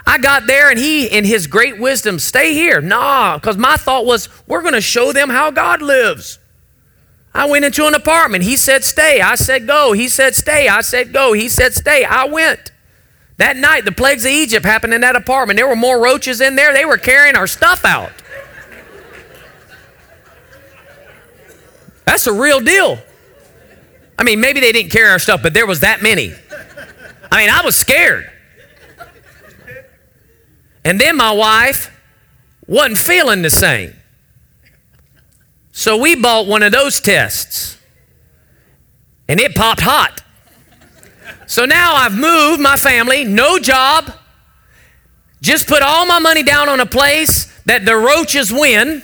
I 0.08 0.18
got 0.20 0.46
there 0.46 0.70
and 0.70 0.78
he, 0.78 1.08
in 1.08 1.26
his 1.26 1.48
great 1.48 1.80
wisdom, 1.80 2.20
stay 2.20 2.54
here. 2.54 2.80
Nah, 2.80 3.38
because 3.38 3.58
my 3.58 3.76
thought 3.76 4.06
was, 4.06 4.30
we're 4.48 4.62
going 4.62 4.74
to 4.74 4.82
show 4.82 5.12
them 5.12 5.30
how 5.30 5.50
God 5.52 5.82
lives. 5.82 6.40
I 7.34 7.46
went 7.50 7.66
into 7.66 7.86
an 7.86 7.96
apartment. 7.96 8.44
He 8.44 8.56
said, 8.56 8.84
stay. 8.84 9.20
I 9.20 9.36
said, 9.36 9.68
go. 9.68 9.92
He 9.94 10.08
said, 10.08 10.36
stay. 10.36 10.68
I 10.68 10.82
said, 10.82 11.12
go. 11.12 11.34
He 11.34 11.50
said, 11.50 11.74
stay. 11.74 12.06
I 12.06 12.26
went. 12.26 12.72
That 13.38 13.58
night, 13.58 13.84
the 13.84 13.92
plagues 13.92 14.24
of 14.24 14.32
Egypt 14.32 14.66
happened 14.66 14.94
in 14.94 15.02
that 15.02 15.18
apartment. 15.18 15.58
There 15.58 15.68
were 15.68 15.76
more 15.76 16.02
roaches 16.02 16.40
in 16.40 16.56
there. 16.56 16.72
They 16.72 16.86
were 16.86 16.98
carrying 16.98 17.36
our 17.36 17.48
stuff 17.48 17.84
out. 17.84 18.12
That's 22.06 22.28
a 22.28 22.34
real 22.34 22.62
deal. 22.62 23.00
I 24.18 24.24
mean, 24.24 24.40
maybe 24.40 24.62
they 24.62 24.72
didn't 24.72 24.92
carry 24.92 25.10
our 25.10 25.20
stuff, 25.20 25.42
but 25.44 25.54
there 25.54 25.66
was 25.66 25.82
that 25.82 26.02
many. 26.02 26.34
I 27.30 27.40
mean, 27.40 27.50
I 27.50 27.62
was 27.66 27.76
scared. 27.76 28.32
And 30.86 31.02
then 31.02 31.18
my 31.18 31.32
wife 31.34 31.92
wasn't 32.66 32.98
feeling 32.98 33.42
the 33.42 33.50
same. 33.50 33.94
So 35.74 35.98
we 35.98 36.16
bought 36.16 36.48
one 36.48 36.64
of 36.64 36.72
those 36.72 37.02
tests. 37.02 37.78
And 39.28 39.42
it 39.42 39.54
popped 39.56 39.82
hot. 39.82 40.24
So 41.48 41.66
now 41.66 41.96
I've 41.96 42.18
moved 42.18 42.62
my 42.62 42.78
family, 42.78 43.26
no 43.26 43.60
job, 43.60 44.14
just 45.42 45.68
put 45.68 45.82
all 45.82 46.06
my 46.06 46.20
money 46.20 46.44
down 46.44 46.70
on 46.70 46.80
a 46.80 46.86
place 46.86 47.52
that 47.66 47.86
the 47.86 47.96
roaches 47.96 48.54
win, 48.54 49.04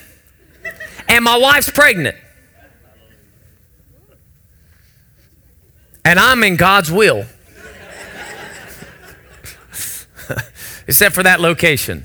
and 1.10 1.26
my 1.26 1.38
wife's 1.38 1.70
pregnant. 1.70 2.16
and 6.04 6.20
I'm 6.20 6.44
in 6.44 6.56
God's 6.56 6.92
will. 6.92 7.26
Except 10.92 11.16
for 11.16 11.24
that 11.24 11.40
location. 11.40 12.04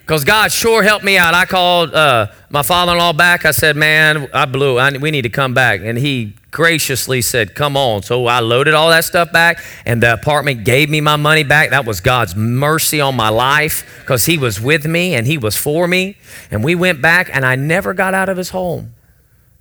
Because 0.00 0.24
God 0.24 0.50
sure 0.50 0.82
helped 0.82 1.04
me 1.04 1.16
out. 1.16 1.32
I 1.32 1.44
called 1.44 1.94
uh, 1.94 2.26
my 2.50 2.64
father 2.64 2.90
in 2.90 2.98
law 2.98 3.12
back. 3.12 3.44
I 3.44 3.52
said, 3.52 3.76
Man, 3.76 4.28
I 4.34 4.46
blew. 4.46 4.78
I, 4.78 4.90
we 4.98 5.12
need 5.12 5.22
to 5.22 5.28
come 5.28 5.54
back. 5.54 5.78
And 5.80 5.96
he 5.96 6.34
graciously 6.50 7.22
said, 7.22 7.54
Come 7.54 7.76
on. 7.76 8.02
So 8.02 8.26
I 8.26 8.40
loaded 8.40 8.74
all 8.74 8.90
that 8.90 9.04
stuff 9.04 9.30
back, 9.30 9.62
and 9.84 10.02
the 10.02 10.12
apartment 10.12 10.64
gave 10.64 10.90
me 10.90 11.00
my 11.00 11.14
money 11.14 11.44
back. 11.44 11.70
That 11.70 11.84
was 11.84 12.00
God's 12.00 12.34
mercy 12.34 13.00
on 13.00 13.14
my 13.14 13.28
life 13.28 14.00
because 14.00 14.24
He 14.24 14.38
was 14.38 14.60
with 14.60 14.88
me 14.88 15.14
and 15.14 15.24
He 15.24 15.38
was 15.38 15.56
for 15.56 15.86
me. 15.86 16.16
And 16.50 16.64
we 16.64 16.74
went 16.74 17.00
back, 17.00 17.30
and 17.32 17.46
I 17.46 17.54
never 17.54 17.94
got 17.94 18.12
out 18.12 18.28
of 18.28 18.36
His 18.36 18.50
home. 18.50 18.92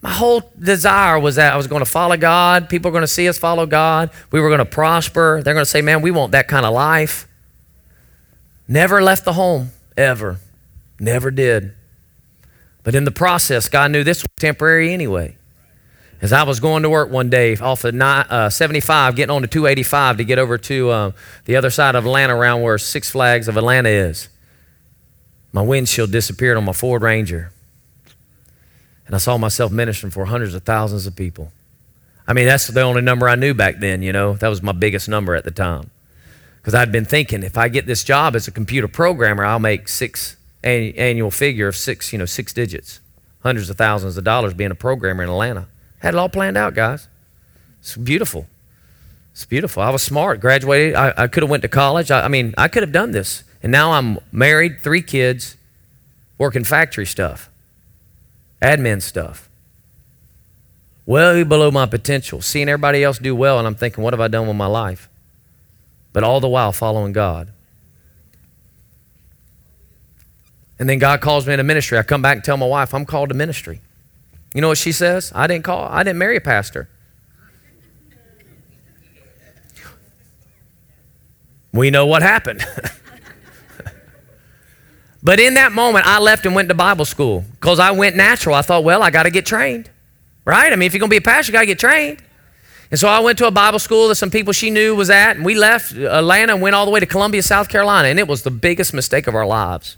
My 0.01 0.09
whole 0.09 0.41
desire 0.57 1.20
was 1.20 1.36
that 1.36 1.53
I 1.53 1.55
was 1.55 1.68
going 1.68 1.84
to 1.84 1.89
follow 1.89 2.18
God. 2.18 2.68
People 2.68 2.89
are 2.89 2.93
going 2.93 3.03
to 3.03 3.07
see 3.07 3.30
us 3.30 3.38
follow 3.38 3.68
God. 3.68 4.09
We 4.32 4.41
were 4.41 4.49
going 4.49 4.57
to 4.57 4.66
prosper. 4.66 5.43
They're 5.43 5.53
going 5.53 5.66
to 5.66 5.70
say, 5.70 5.84
man, 5.84 6.01
we 6.01 6.09
want 6.09 6.32
that 6.32 6.47
kind 6.47 6.66
of 6.66 6.74
life. 6.74 7.28
Never 8.68 9.01
left 9.01 9.26
the 9.26 9.34
home, 9.34 9.72
ever. 9.95 10.39
Never 10.99 11.32
did. 11.32 11.74
But 12.84 12.95
in 12.95 13.03
the 13.03 13.11
process, 13.11 13.70
God 13.70 13.91
knew 13.91 14.03
this 14.03 14.24
was 14.24 14.30
temporary 14.38 14.93
anyway. 14.93 15.38
As 16.22 16.32
I 16.32 16.43
was 16.43 16.59
going 16.59 16.84
to 16.84 16.89
work 16.89 17.09
one 17.09 17.30
day 17.30 17.55
off 17.57 17.84
of 17.84 17.99
uh, 17.99 18.49
75, 18.49 19.16
getting 19.16 19.36
on 19.36 19.41
to 19.41 19.47
285 19.47 20.18
to 20.18 20.24
get 20.24 20.39
over 20.39 20.57
to 20.57 20.89
uh, 20.89 21.11
the 21.45 21.55
other 21.55 21.70
side 21.70 21.95
of 21.95 22.05
Atlanta, 22.05 22.36
around 22.36 22.61
where 22.61 22.78
Six 22.78 23.09
Flags 23.09 23.47
of 23.47 23.57
Atlanta 23.57 23.89
is, 23.89 24.30
my 25.51 25.61
windshield 25.61 26.11
disappeared 26.11 26.57
on 26.57 26.63
my 26.63 26.74
Ford 26.74 27.01
Ranger. 27.01 27.51
And 29.05 29.16
I 29.16 29.20
saw 29.20 29.38
myself 29.38 29.72
ministering 29.72 30.11
for 30.11 30.26
hundreds 30.26 30.53
of 30.53 30.63
thousands 30.63 31.05
of 31.05 31.16
people. 31.16 31.51
I 32.28 32.34
mean, 32.34 32.45
that's 32.45 32.68
the 32.68 32.82
only 32.82 33.01
number 33.01 33.30
I 33.30 33.36
knew 33.36 33.53
back 33.53 33.80
then, 33.80 34.01
you 34.01 34.11
know. 34.11 34.34
That 34.34 34.47
was 34.47 34.63
my 34.63 34.72
biggest 34.72 35.07
number 35.07 35.36
at 35.36 35.43
the 35.43 35.51
time. 35.51 35.91
Because 36.66 36.74
I'd 36.74 36.91
been 36.91 37.05
thinking, 37.05 37.43
if 37.43 37.59
I 37.59 37.68
get 37.68 37.86
this 37.86 38.03
job 38.03 38.36
as 38.36 38.47
a 38.47 38.51
computer 38.51 38.88
programmer, 38.88 39.45
I'll 39.45 39.59
make 39.59 39.88
six 39.88 40.36
annual 40.63 41.30
figure 41.30 41.68
of 41.68 41.76
six, 41.76 42.11
you 42.11 42.18
know, 42.18 42.26
six 42.26 42.53
digits, 42.53 43.01
hundreds 43.43 43.70
of 43.70 43.78
thousands 43.78 44.18
of 44.18 44.24
dollars 44.24 44.55
being 44.55 44.72
a 44.72 44.76
programmer 44.76 45.22
in 45.22 45.30
Atlanta. 45.30 45.68
Had 45.99 46.16
it 46.16 46.18
all 46.18 46.28
planned 46.28 46.57
out, 46.57 46.74
guys. 46.74 47.07
It's 47.82 47.95
beautiful. 47.95 48.47
It's 49.32 49.45
beautiful. 49.45 49.84
I 49.84 49.91
was 49.91 50.01
smart, 50.01 50.39
graduated. 50.39 50.95
I, 50.95 51.13
I 51.16 51.28
could 51.28 51.43
have 51.43 51.51
went 51.51 51.61
to 51.61 51.70
college. 51.70 52.09
I, 52.09 52.26
I 52.26 52.30
mean, 52.30 52.55
I 52.57 52.68
could 52.68 52.82
have 52.82 52.91
done 52.91 53.11
this. 53.11 53.43
And 53.61 53.72
now 53.72 53.91
I'm 53.91 54.18
married, 54.32 54.80
three 54.80 55.03
kids, 55.03 55.57
working 56.39 56.63
factory 56.63 57.05
stuff, 57.05 57.47
admin 58.59 59.03
stuff. 59.03 59.51
Way 61.05 61.43
below 61.43 61.70
my 61.70 61.86
potential, 61.86 62.41
seeing 62.41 62.70
everybody 62.70 63.03
else 63.03 63.20
do 63.20 63.36
well, 63.36 63.59
and 63.59 63.68
I'm 63.68 63.76
thinking, 63.76 64.03
what 64.03 64.13
have 64.13 64.20
I 64.20 64.30
done 64.30 64.47
with 64.47 64.57
my 64.57 64.66
life? 64.66 65.09
But 66.16 66.24
all 66.24 66.39
the 66.39 66.47
while 66.47 66.72
following 66.72 67.11
God. 67.11 67.51
And 70.80 70.88
then 70.88 70.97
God 70.97 71.20
calls 71.20 71.45
me 71.45 71.51
into 71.51 71.66
ministry. 71.66 71.97
I 71.97 72.03
come 72.03 72.22
back 72.22 72.38
and 72.38 72.43
tell 72.43 72.55
my 72.55 72.66
wife, 72.66 72.93
I'm 72.93 73.05
called 73.05 73.28
to 73.30 73.36
ministry. 73.36 73.82
You 74.53 74.61
know 74.61 74.70
what 74.70 74.78
she 74.78 74.93
says? 74.93 75.34
I 75.36 75.45
didn't 75.45 75.66
call, 75.66 75.84
I 75.84 76.03
didn't 76.03 76.18
marry 76.18 76.38
a 76.38 76.41
pastor. 76.41 76.88
We 81.74 81.89
know 81.89 82.05
what 82.05 82.22
happened. 82.22 82.66
but 85.22 85.41
in 85.41 85.55
that 85.55 85.74
moment, 85.74 86.07
I 86.07 86.20
left 86.20 86.45
and 86.45 86.55
went 86.55 86.70
to 86.70 86.76
Bible 86.76 87.03
school 87.03 87.43
because 87.59 87.78
I 87.78 87.91
went 87.91 88.16
natural. 88.16 88.55
I 88.55 88.61
thought, 88.61 88.86
well, 88.86 89.03
I 89.03 89.11
got 89.11 89.24
to 89.24 89.32
get 89.32 89.45
trained, 89.45 89.89
right? 90.45 90.72
I 90.72 90.78
mean, 90.78 90.88
if 90.88 90.93
you're 90.93 91.01
going 91.01 91.09
to 91.09 91.13
be 91.13 91.18
a 91.18 91.22
pastor, 91.22 91.51
you 91.51 91.53
got 91.53 91.59
to 91.59 91.66
get 91.66 91.80
trained. 91.80 92.24
And 92.91 92.99
so 92.99 93.07
I 93.07 93.19
went 93.19 93.38
to 93.39 93.47
a 93.47 93.51
Bible 93.51 93.79
school 93.79 94.07
that 94.09 94.15
some 94.15 94.29
people 94.29 94.53
she 94.53 94.69
knew 94.69 94.95
was 94.95 95.09
at, 95.09 95.36
and 95.36 95.45
we 95.45 95.55
left 95.55 95.93
Atlanta 95.93 96.53
and 96.53 96.61
went 96.61 96.75
all 96.75 96.86
the 96.86 96.91
way 96.91 96.99
to 96.99 97.05
Columbia, 97.05 97.41
South 97.41 97.67
Carolina, 97.67 98.07
and 98.07 98.19
it 98.19 98.27
was 98.27 98.43
the 98.43 98.51
biggest 98.51 98.93
mistake 98.93 99.27
of 99.27 99.36
our 99.36 99.45
lives. 99.45 99.97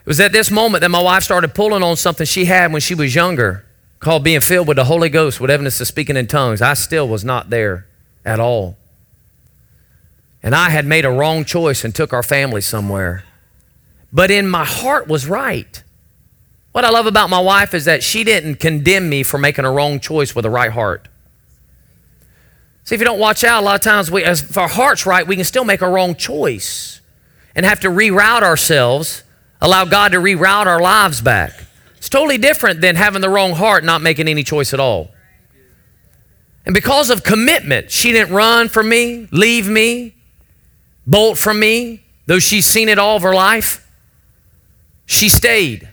It 0.00 0.08
was 0.08 0.20
at 0.20 0.32
this 0.32 0.50
moment 0.50 0.82
that 0.82 0.90
my 0.90 1.02
wife 1.02 1.22
started 1.22 1.54
pulling 1.54 1.82
on 1.82 1.96
something 1.96 2.26
she 2.26 2.44
had 2.44 2.72
when 2.72 2.80
she 2.80 2.94
was 2.94 3.14
younger 3.14 3.64
called 3.98 4.22
being 4.22 4.40
filled 4.40 4.68
with 4.68 4.76
the 4.76 4.84
Holy 4.84 5.08
Ghost 5.08 5.40
with 5.40 5.50
evidence 5.50 5.80
of 5.80 5.86
speaking 5.86 6.16
in 6.16 6.26
tongues. 6.26 6.62
I 6.62 6.74
still 6.74 7.08
was 7.08 7.24
not 7.24 7.50
there 7.50 7.86
at 8.24 8.38
all. 8.38 8.76
And 10.42 10.54
I 10.54 10.70
had 10.70 10.86
made 10.86 11.04
a 11.04 11.10
wrong 11.10 11.44
choice 11.44 11.84
and 11.84 11.94
took 11.94 12.12
our 12.12 12.22
family 12.22 12.60
somewhere. 12.60 13.24
But 14.12 14.30
in 14.30 14.48
my 14.48 14.64
heart 14.64 15.08
was 15.08 15.26
right. 15.26 15.82
What 16.76 16.84
I 16.84 16.90
love 16.90 17.06
about 17.06 17.30
my 17.30 17.40
wife 17.40 17.72
is 17.72 17.86
that 17.86 18.02
she 18.02 18.22
didn't 18.22 18.56
condemn 18.56 19.08
me 19.08 19.22
for 19.22 19.38
making 19.38 19.64
a 19.64 19.72
wrong 19.72 19.98
choice 19.98 20.34
with 20.34 20.44
a 20.44 20.50
right 20.50 20.70
heart. 20.70 21.08
See, 22.84 22.94
if 22.94 23.00
you 23.00 23.06
don't 23.06 23.18
watch 23.18 23.44
out, 23.44 23.62
a 23.62 23.64
lot 23.64 23.76
of 23.76 23.80
times, 23.80 24.10
we, 24.10 24.22
if 24.22 24.58
our 24.58 24.68
heart's 24.68 25.06
right, 25.06 25.26
we 25.26 25.36
can 25.36 25.46
still 25.46 25.64
make 25.64 25.80
a 25.80 25.88
wrong 25.88 26.14
choice 26.14 27.00
and 27.54 27.64
have 27.64 27.80
to 27.80 27.88
reroute 27.88 28.42
ourselves, 28.42 29.22
allow 29.58 29.86
God 29.86 30.12
to 30.12 30.18
reroute 30.18 30.66
our 30.66 30.78
lives 30.78 31.22
back. 31.22 31.64
It's 31.96 32.10
totally 32.10 32.36
different 32.36 32.82
than 32.82 32.94
having 32.94 33.22
the 33.22 33.30
wrong 33.30 33.52
heart, 33.52 33.82
not 33.82 34.02
making 34.02 34.28
any 34.28 34.44
choice 34.44 34.74
at 34.74 34.78
all. 34.78 35.12
And 36.66 36.74
because 36.74 37.08
of 37.08 37.24
commitment, 37.24 37.90
she 37.90 38.12
didn't 38.12 38.34
run 38.34 38.68
from 38.68 38.90
me, 38.90 39.28
leave 39.32 39.66
me, 39.66 40.14
bolt 41.06 41.38
from 41.38 41.58
me, 41.58 42.04
though 42.26 42.38
she's 42.38 42.66
seen 42.66 42.90
it 42.90 42.98
all 42.98 43.16
of 43.16 43.22
her 43.22 43.34
life. 43.34 43.90
She 45.06 45.30
stayed. 45.30 45.88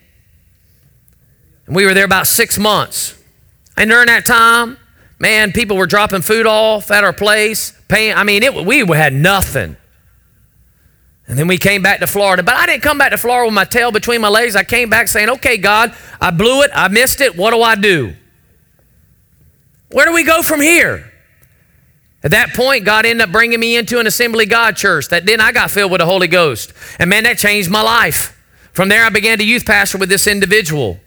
And 1.65 1.75
we 1.75 1.85
were 1.85 1.93
there 1.93 2.05
about 2.05 2.27
six 2.27 2.57
months. 2.57 3.17
And 3.77 3.89
during 3.89 4.07
that 4.07 4.25
time, 4.25 4.77
man, 5.19 5.51
people 5.51 5.77
were 5.77 5.87
dropping 5.87 6.21
food 6.21 6.45
off 6.45 6.91
at 6.91 7.03
our 7.03 7.13
place, 7.13 7.73
paying. 7.87 8.15
I 8.15 8.23
mean, 8.23 8.43
it, 8.43 8.53
we 8.53 8.79
had 8.95 9.13
nothing. 9.13 9.77
And 11.27 11.39
then 11.39 11.47
we 11.47 11.57
came 11.57 11.81
back 11.81 11.99
to 12.01 12.07
Florida. 12.07 12.43
But 12.43 12.55
I 12.55 12.65
didn't 12.65 12.83
come 12.83 12.97
back 12.97 13.11
to 13.11 13.17
Florida 13.17 13.47
with 13.47 13.55
my 13.55 13.63
tail 13.63 13.91
between 13.91 14.21
my 14.21 14.27
legs. 14.27 14.55
I 14.55 14.63
came 14.63 14.89
back 14.89 15.07
saying, 15.07 15.29
okay, 15.29 15.57
God, 15.57 15.95
I 16.19 16.31
blew 16.31 16.63
it. 16.63 16.71
I 16.73 16.89
missed 16.89 17.21
it. 17.21 17.37
What 17.37 17.51
do 17.51 17.61
I 17.61 17.75
do? 17.75 18.13
Where 19.89 20.05
do 20.05 20.13
we 20.13 20.23
go 20.23 20.41
from 20.41 20.59
here? 20.59 21.11
At 22.23 22.31
that 22.31 22.53
point, 22.53 22.85
God 22.85 23.05
ended 23.05 23.27
up 23.27 23.31
bringing 23.31 23.59
me 23.59 23.75
into 23.75 23.99
an 23.99 24.07
Assembly 24.07 24.45
God 24.45 24.75
church. 24.75 25.09
That 25.09 25.25
then 25.25 25.39
I 25.39 25.51
got 25.51 25.71
filled 25.71 25.91
with 25.91 25.99
the 25.99 26.05
Holy 26.05 26.27
Ghost. 26.27 26.73
And 26.99 27.09
man, 27.09 27.23
that 27.23 27.37
changed 27.37 27.69
my 27.69 27.81
life. 27.81 28.37
From 28.73 28.89
there, 28.89 29.05
I 29.05 29.09
began 29.09 29.37
to 29.37 29.45
youth 29.45 29.65
pastor 29.65 29.97
with 29.97 30.09
this 30.09 30.25
individual. 30.25 30.99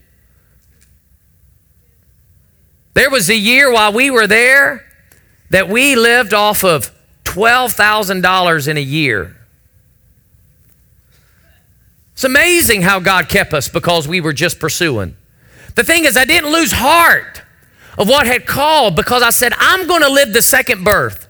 There 2.97 3.11
was 3.11 3.29
a 3.29 3.37
year 3.37 3.71
while 3.71 3.93
we 3.93 4.11
were 4.11 4.27
there 4.27 4.83
that 5.51 5.69
we 5.69 5.97
lived 5.97 6.33
off 6.33 6.65
of 6.65 6.91
$12,000 7.25 8.69
in 8.69 8.79
a 8.79 8.81
year. 8.81 9.37
It's 12.15 12.25
amazing 12.25 12.81
how 12.81 13.01
God 13.01 13.29
kept 13.29 13.53
us 13.53 13.69
because 13.69 14.09
we 14.09 14.23
were 14.23 14.33
just 14.33 14.59
pursuing. 14.59 15.15
The 15.75 15.85
thing 15.85 16.07
is, 16.07 16.17
I 16.17 16.25
didn't 16.25 16.51
lose 16.51 16.73
heart 16.73 17.43
of 17.99 18.09
what 18.09 18.27
had 18.27 18.47
called 18.47 18.97
because 18.97 19.23
I 19.23 19.29
said, 19.29 19.53
I'm 19.59 19.87
going 19.87 20.01
to 20.01 20.09
live 20.09 20.33
the 20.33 20.41
second 20.41 20.83
birth. 20.83 21.29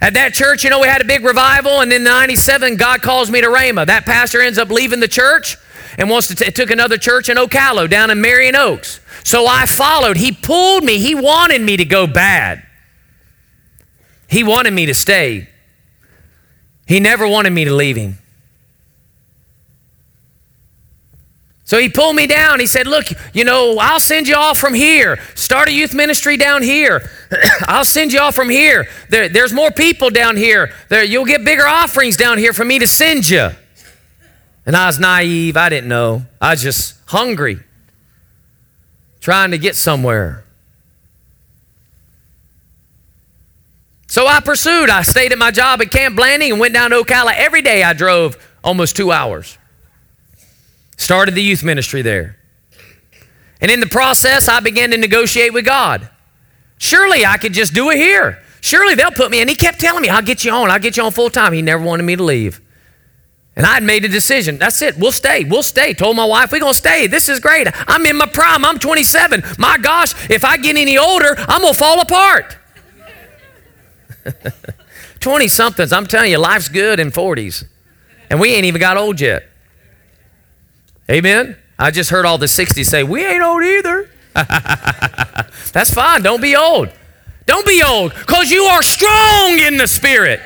At 0.00 0.14
that 0.14 0.32
church, 0.32 0.64
you 0.64 0.70
know, 0.70 0.80
we 0.80 0.88
had 0.88 1.02
a 1.02 1.04
big 1.04 1.26
revival, 1.26 1.82
and 1.82 1.92
in 1.92 2.04
97, 2.04 2.76
God 2.76 3.02
calls 3.02 3.30
me 3.30 3.42
to 3.42 3.48
Rhema. 3.48 3.84
That 3.84 4.06
pastor 4.06 4.40
ends 4.40 4.56
up 4.56 4.70
leaving 4.70 5.00
the 5.00 5.08
church 5.08 5.58
and 5.98 6.08
wants 6.08 6.28
to 6.28 6.34
t- 6.36 6.50
took 6.52 6.70
another 6.70 6.96
church 6.96 7.28
in 7.28 7.36
Ocala 7.36 7.90
down 7.90 8.10
in 8.10 8.20
Marion 8.20 8.54
Oaks. 8.54 9.00
So 9.24 9.46
I 9.46 9.66
followed. 9.66 10.16
He 10.16 10.30
pulled 10.30 10.84
me. 10.84 10.98
He 10.98 11.14
wanted 11.14 11.60
me 11.60 11.76
to 11.76 11.84
go 11.84 12.06
bad. 12.06 12.64
He 14.28 14.44
wanted 14.44 14.72
me 14.72 14.86
to 14.86 14.94
stay. 14.94 15.48
He 16.86 17.00
never 17.00 17.26
wanted 17.26 17.50
me 17.50 17.64
to 17.64 17.74
leave 17.74 17.96
him. 17.96 18.18
So 21.64 21.78
he 21.78 21.90
pulled 21.90 22.16
me 22.16 22.26
down. 22.26 22.60
He 22.60 22.66
said, 22.66 22.86
Look, 22.86 23.06
you 23.34 23.44
know, 23.44 23.76
I'll 23.78 24.00
send 24.00 24.26
you 24.26 24.36
off 24.36 24.56
from 24.56 24.72
here. 24.72 25.18
Start 25.34 25.68
a 25.68 25.72
youth 25.72 25.92
ministry 25.92 26.38
down 26.38 26.62
here. 26.62 27.10
I'll 27.62 27.84
send 27.84 28.12
you 28.12 28.20
off 28.20 28.34
from 28.34 28.48
here. 28.48 28.88
There, 29.10 29.28
there's 29.28 29.52
more 29.52 29.70
people 29.70 30.08
down 30.08 30.36
here. 30.36 30.72
There, 30.88 31.04
you'll 31.04 31.26
get 31.26 31.44
bigger 31.44 31.66
offerings 31.66 32.16
down 32.16 32.38
here 32.38 32.54
for 32.54 32.64
me 32.64 32.78
to 32.78 32.86
send 32.86 33.28
you. 33.28 33.50
And 34.68 34.76
I 34.76 34.86
was 34.86 35.00
naive. 35.00 35.56
I 35.56 35.70
didn't 35.70 35.88
know. 35.88 36.26
I 36.42 36.50
was 36.50 36.60
just 36.60 36.94
hungry, 37.06 37.58
trying 39.18 39.52
to 39.52 39.58
get 39.58 39.76
somewhere. 39.76 40.44
So 44.08 44.26
I 44.26 44.40
pursued. 44.40 44.90
I 44.90 45.00
stayed 45.00 45.32
at 45.32 45.38
my 45.38 45.50
job 45.52 45.80
at 45.80 45.90
Camp 45.90 46.16
Blanding 46.16 46.52
and 46.52 46.60
went 46.60 46.74
down 46.74 46.90
to 46.90 46.96
Ocala. 46.96 47.32
Every 47.34 47.62
day 47.62 47.82
I 47.82 47.94
drove 47.94 48.36
almost 48.62 48.94
two 48.94 49.10
hours. 49.10 49.56
Started 50.98 51.34
the 51.34 51.42
youth 51.42 51.64
ministry 51.64 52.02
there. 52.02 52.36
And 53.62 53.70
in 53.70 53.80
the 53.80 53.86
process, 53.86 54.48
I 54.48 54.60
began 54.60 54.90
to 54.90 54.98
negotiate 54.98 55.54
with 55.54 55.64
God. 55.64 56.10
Surely 56.76 57.24
I 57.24 57.38
could 57.38 57.54
just 57.54 57.72
do 57.72 57.88
it 57.88 57.96
here. 57.96 58.42
Surely 58.60 58.94
they'll 58.96 59.12
put 59.12 59.30
me, 59.30 59.40
and 59.40 59.48
he 59.48 59.56
kept 59.56 59.80
telling 59.80 60.02
me, 60.02 60.10
I'll 60.10 60.20
get 60.20 60.44
you 60.44 60.52
on, 60.52 60.70
I'll 60.70 60.78
get 60.78 60.98
you 60.98 61.04
on 61.04 61.12
full 61.12 61.30
time. 61.30 61.54
He 61.54 61.62
never 61.62 61.82
wanted 61.82 62.02
me 62.02 62.16
to 62.16 62.22
leave. 62.22 62.60
And 63.58 63.66
I'd 63.66 63.82
made 63.82 64.04
a 64.04 64.08
decision. 64.08 64.56
That's 64.56 64.80
it. 64.82 64.96
We'll 64.96 65.10
stay. 65.10 65.42
We'll 65.42 65.64
stay. 65.64 65.92
Told 65.92 66.14
my 66.14 66.24
wife, 66.24 66.52
we're 66.52 66.60
going 66.60 66.74
to 66.74 66.78
stay. 66.78 67.08
This 67.08 67.28
is 67.28 67.40
great. 67.40 67.66
I'm 67.88 68.06
in 68.06 68.16
my 68.16 68.26
prime. 68.26 68.64
I'm 68.64 68.78
27. 68.78 69.42
My 69.58 69.76
gosh, 69.78 70.12
if 70.30 70.44
I 70.44 70.58
get 70.58 70.76
any 70.76 70.96
older, 70.96 71.34
I'm 71.36 71.62
going 71.62 71.74
to 71.74 71.78
fall 71.78 72.00
apart. 72.00 72.56
20 75.18 75.48
somethings, 75.48 75.92
I'm 75.92 76.06
telling 76.06 76.30
you, 76.30 76.38
life's 76.38 76.68
good 76.68 77.00
in 77.00 77.10
40s. 77.10 77.64
And 78.30 78.38
we 78.38 78.54
ain't 78.54 78.64
even 78.64 78.80
got 78.80 78.96
old 78.96 79.20
yet. 79.20 79.48
Amen? 81.10 81.56
I 81.80 81.90
just 81.90 82.10
heard 82.10 82.26
all 82.26 82.38
the 82.38 82.46
60s 82.46 82.86
say, 82.86 83.02
We 83.02 83.26
ain't 83.26 83.42
old 83.42 83.64
either. 83.64 84.08
That's 85.72 85.90
fine. 85.92 86.22
Don't 86.22 86.40
be 86.40 86.54
old. 86.54 86.90
Don't 87.46 87.66
be 87.66 87.82
old 87.82 88.14
because 88.14 88.52
you 88.52 88.62
are 88.62 88.82
strong 88.82 89.58
in 89.58 89.78
the 89.78 89.88
Spirit. 89.88 90.42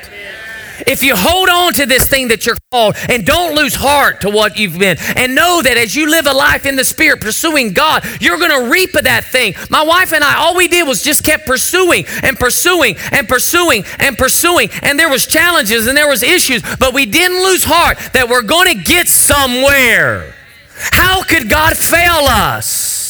If 0.87 1.03
you 1.03 1.15
hold 1.15 1.49
on 1.49 1.73
to 1.73 1.85
this 1.85 2.07
thing 2.07 2.29
that 2.29 2.45
you're 2.45 2.57
called 2.71 2.95
and 3.09 3.25
don't 3.25 3.55
lose 3.55 3.75
heart 3.75 4.21
to 4.21 4.29
what 4.29 4.57
you've 4.57 4.77
been, 4.77 4.97
and 5.15 5.35
know 5.35 5.61
that 5.61 5.77
as 5.77 5.95
you 5.95 6.09
live 6.09 6.27
a 6.27 6.33
life 6.33 6.65
in 6.65 6.75
the 6.75 6.83
Spirit 6.83 7.21
pursuing 7.21 7.73
God, 7.73 8.03
you're 8.21 8.37
going 8.37 8.63
to 8.63 8.71
reap 8.71 8.93
that 8.93 9.25
thing. 9.25 9.53
My 9.69 9.83
wife 9.83 10.13
and 10.13 10.23
I, 10.23 10.35
all 10.37 10.55
we 10.55 10.67
did 10.67 10.87
was 10.87 11.03
just 11.03 11.23
kept 11.23 11.45
pursuing 11.45 12.05
and 12.21 12.37
pursuing 12.37 12.95
and 13.11 13.27
pursuing 13.27 13.83
and 13.99 14.17
pursuing. 14.17 14.69
And 14.81 14.97
there 14.97 15.09
was 15.09 15.27
challenges 15.27 15.87
and 15.87 15.97
there 15.97 16.07
was 16.07 16.23
issues, 16.23 16.63
but 16.79 16.93
we 16.93 17.05
didn't 17.05 17.43
lose 17.43 17.63
heart 17.63 17.97
that 18.13 18.29
we're 18.29 18.41
going 18.41 18.75
to 18.75 18.83
get 18.83 19.07
somewhere. 19.07 20.33
How 20.75 21.23
could 21.23 21.49
God 21.49 21.77
fail 21.77 22.25
us? 22.27 23.02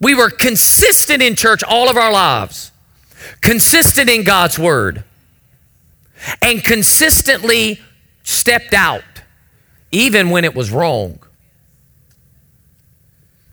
We 0.00 0.14
were 0.14 0.30
consistent 0.30 1.22
in 1.22 1.36
church 1.36 1.62
all 1.62 1.90
of 1.90 1.96
our 1.96 2.10
lives, 2.10 2.72
consistent 3.42 4.08
in 4.08 4.24
God's 4.24 4.58
word, 4.58 5.04
and 6.40 6.64
consistently 6.64 7.80
stepped 8.22 8.72
out, 8.72 9.04
even 9.92 10.30
when 10.30 10.44
it 10.44 10.54
was 10.54 10.70
wrong. 10.70 11.18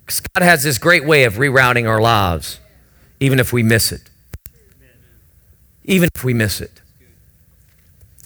Because 0.06 0.22
God 0.22 0.43
has 0.43 0.64
this 0.64 0.78
great 0.78 1.06
way 1.06 1.26
of 1.26 1.34
rerouting 1.34 1.88
our 1.88 2.02
lives, 2.02 2.62
even 3.20 3.39
if 3.39 3.52
we 3.52 3.62
miss 3.62 3.91
it. 3.91 4.10
Even 5.84 6.10
if 6.16 6.24
we 6.24 6.34
miss 6.34 6.62
it. 6.62 6.82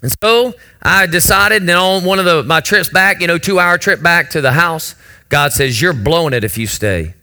And 0.03 0.11
so 0.21 0.53
I 0.81 1.05
decided, 1.05 1.65
then 1.65 1.77
on 1.77 2.03
one 2.03 2.19
of 2.19 2.25
the, 2.25 2.43
my 2.43 2.59
trips 2.59 2.89
back, 2.89 3.21
you 3.21 3.27
know, 3.27 3.37
two 3.37 3.59
hour 3.59 3.77
trip 3.77 4.01
back 4.01 4.31
to 4.31 4.41
the 4.41 4.51
house, 4.51 4.95
God 5.29 5.53
says, 5.53 5.81
You're 5.81 5.93
blowing 5.93 6.33
it 6.33 6.43
if 6.43 6.57
you 6.57 6.67
stay. 6.67 7.15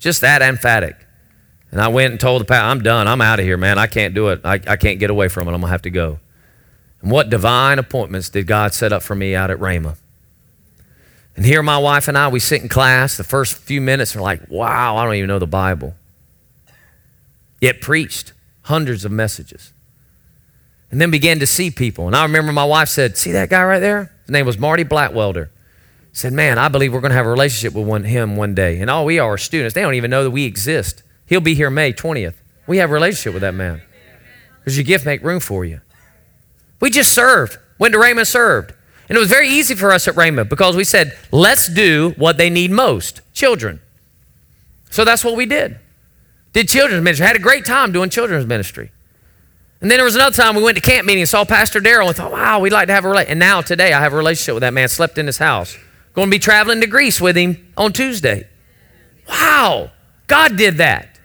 Just 0.00 0.22
that 0.22 0.42
emphatic. 0.42 0.96
And 1.70 1.80
I 1.80 1.88
went 1.88 2.10
and 2.10 2.18
told 2.18 2.40
the 2.40 2.44
pastor, 2.44 2.66
I'm 2.66 2.82
done. 2.82 3.06
I'm 3.06 3.20
out 3.20 3.38
of 3.38 3.44
here, 3.44 3.56
man. 3.56 3.78
I 3.78 3.86
can't 3.86 4.14
do 4.14 4.30
it. 4.30 4.40
I, 4.42 4.54
I 4.54 4.76
can't 4.76 4.98
get 4.98 5.10
away 5.10 5.28
from 5.28 5.46
it. 5.46 5.52
I'm 5.52 5.60
going 5.60 5.68
to 5.68 5.72
have 5.72 5.82
to 5.82 5.90
go. 5.90 6.18
And 7.00 7.12
what 7.12 7.30
divine 7.30 7.78
appointments 7.78 8.28
did 8.28 8.46
God 8.46 8.74
set 8.74 8.92
up 8.92 9.02
for 9.02 9.14
me 9.14 9.36
out 9.36 9.50
at 9.50 9.58
Rhema? 9.58 9.96
And 11.36 11.46
here, 11.46 11.62
my 11.62 11.78
wife 11.78 12.08
and 12.08 12.18
I, 12.18 12.28
we 12.28 12.40
sit 12.40 12.60
in 12.60 12.68
class. 12.68 13.16
The 13.16 13.24
first 13.24 13.56
few 13.56 13.80
minutes 13.80 14.16
are 14.16 14.20
like, 14.20 14.50
wow, 14.50 14.96
I 14.96 15.04
don't 15.04 15.14
even 15.14 15.28
know 15.28 15.38
the 15.38 15.46
Bible. 15.46 15.94
Yet 17.60 17.80
preached 17.80 18.32
hundreds 18.62 19.04
of 19.04 19.12
messages. 19.12 19.72
And 20.90 21.00
then 21.00 21.10
began 21.10 21.38
to 21.38 21.46
see 21.46 21.70
people. 21.70 22.06
And 22.08 22.16
I 22.16 22.24
remember 22.24 22.52
my 22.52 22.64
wife 22.64 22.88
said, 22.88 23.16
See 23.16 23.30
that 23.30 23.48
guy 23.48 23.62
right 23.62 23.78
there? 23.78 24.12
His 24.22 24.30
name 24.30 24.44
was 24.44 24.58
Marty 24.58 24.82
Blackwelder. 24.82 25.50
Said, 26.12 26.32
Man, 26.32 26.58
I 26.58 26.68
believe 26.68 26.92
we're 26.92 27.00
going 27.00 27.10
to 27.10 27.16
have 27.16 27.26
a 27.26 27.30
relationship 27.30 27.74
with 27.74 27.86
one, 27.86 28.04
him 28.04 28.36
one 28.36 28.54
day. 28.54 28.80
And 28.80 28.90
all 28.90 29.04
we 29.04 29.18
are 29.18 29.38
students. 29.38 29.74
They 29.74 29.82
don't 29.82 29.94
even 29.94 30.10
know 30.10 30.24
that 30.24 30.30
we 30.30 30.44
exist. 30.44 31.02
He'll 31.26 31.40
be 31.40 31.54
here 31.54 31.70
May 31.70 31.92
20th. 31.92 32.34
We 32.66 32.78
have 32.78 32.90
a 32.90 32.94
relationship 32.94 33.34
with 33.34 33.42
that 33.42 33.54
man. 33.54 33.82
Because 34.58 34.76
your 34.76 34.84
gift 34.84 35.06
make 35.06 35.22
room 35.22 35.40
for 35.40 35.64
you. 35.64 35.80
We 36.80 36.90
just 36.90 37.12
served. 37.12 37.58
Went 37.78 37.94
to 37.94 37.98
Rhema 37.98 38.26
served. 38.26 38.74
And 39.08 39.16
it 39.16 39.20
was 39.20 39.28
very 39.28 39.48
easy 39.48 39.74
for 39.74 39.92
us 39.92 40.06
at 40.06 40.14
Rhema 40.14 40.48
because 40.48 40.76
we 40.76 40.84
said, 40.84 41.16
let's 41.32 41.66
do 41.68 42.14
what 42.16 42.36
they 42.36 42.50
need 42.50 42.70
most 42.70 43.22
children. 43.32 43.80
So 44.90 45.04
that's 45.04 45.24
what 45.24 45.36
we 45.36 45.46
did. 45.46 45.78
Did 46.52 46.68
children's 46.68 47.02
ministry. 47.02 47.26
Had 47.26 47.36
a 47.36 47.40
great 47.40 47.64
time 47.64 47.92
doing 47.92 48.10
children's 48.10 48.46
ministry. 48.46 48.90
And 49.80 49.90
then 49.90 49.98
there 49.98 50.04
was 50.04 50.14
another 50.14 50.34
time 50.34 50.54
we 50.54 50.62
went 50.62 50.76
to 50.76 50.82
camp 50.82 51.06
meeting 51.06 51.22
and 51.22 51.28
saw 51.28 51.44
Pastor 51.44 51.80
Darrell 51.80 52.08
and 52.08 52.16
thought, 52.16 52.32
wow, 52.32 52.60
we'd 52.60 52.72
like 52.72 52.88
to 52.88 52.92
have 52.92 53.04
a 53.04 53.08
relationship. 53.08 53.30
And 53.30 53.40
now 53.40 53.62
today 53.62 53.92
I 53.92 54.00
have 54.00 54.12
a 54.12 54.16
relationship 54.16 54.54
with 54.54 54.60
that 54.60 54.74
man, 54.74 54.88
slept 54.88 55.16
in 55.16 55.26
his 55.26 55.38
house. 55.38 55.76
Going 56.14 56.28
to 56.28 56.30
be 56.30 56.38
traveling 56.38 56.80
to 56.80 56.86
Greece 56.86 57.20
with 57.20 57.36
him 57.36 57.72
on 57.76 57.92
Tuesday. 57.92 58.48
Wow, 59.28 59.92
God 60.26 60.56
did 60.56 60.78
that. 60.78 61.18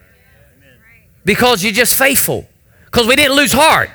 Because 1.24 1.64
you're 1.64 1.74
just 1.74 1.96
faithful. 1.96 2.48
Because 2.86 3.08
we 3.08 3.16
didn't 3.16 3.36
lose 3.36 3.52
heart. 3.52 3.90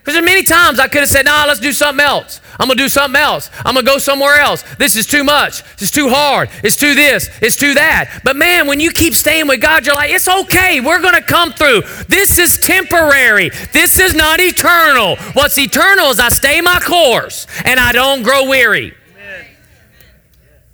Because 0.00 0.14
there 0.14 0.22
many 0.22 0.42
times 0.42 0.78
I 0.78 0.88
could 0.88 1.00
have 1.00 1.10
said, 1.10 1.24
nah, 1.26 1.44
let's 1.46 1.60
do 1.60 1.72
something 1.72 2.04
else. 2.04 2.40
I'm 2.58 2.66
going 2.66 2.76
to 2.76 2.84
do 2.84 2.88
something 2.88 3.20
else. 3.20 3.50
I'm 3.64 3.74
going 3.74 3.86
to 3.86 3.92
go 3.92 3.98
somewhere 3.98 4.36
else. 4.36 4.62
This 4.76 4.96
is 4.96 5.06
too 5.06 5.24
much. 5.24 5.62
It's 5.78 5.90
too 5.90 6.08
hard. 6.10 6.50
It's 6.62 6.76
too 6.76 6.94
this. 6.94 7.30
It's 7.40 7.56
too 7.56 7.74
that. 7.74 8.20
But 8.24 8.36
man, 8.36 8.66
when 8.66 8.80
you 8.80 8.92
keep 8.92 9.14
staying 9.14 9.46
with 9.46 9.60
God, 9.60 9.86
you're 9.86 9.94
like, 9.94 10.10
it's 10.10 10.28
okay. 10.28 10.80
We're 10.80 11.00
going 11.00 11.14
to 11.14 11.22
come 11.22 11.52
through. 11.52 11.82
This 12.08 12.38
is 12.38 12.58
temporary. 12.58 13.50
This 13.72 13.98
is 13.98 14.14
not 14.14 14.40
eternal. 14.40 15.16
What's 15.32 15.56
eternal 15.58 16.10
is 16.10 16.20
I 16.20 16.28
stay 16.28 16.60
my 16.60 16.80
course 16.80 17.46
and 17.64 17.80
I 17.80 17.92
don't 17.92 18.22
grow 18.22 18.46
weary. 18.46 18.94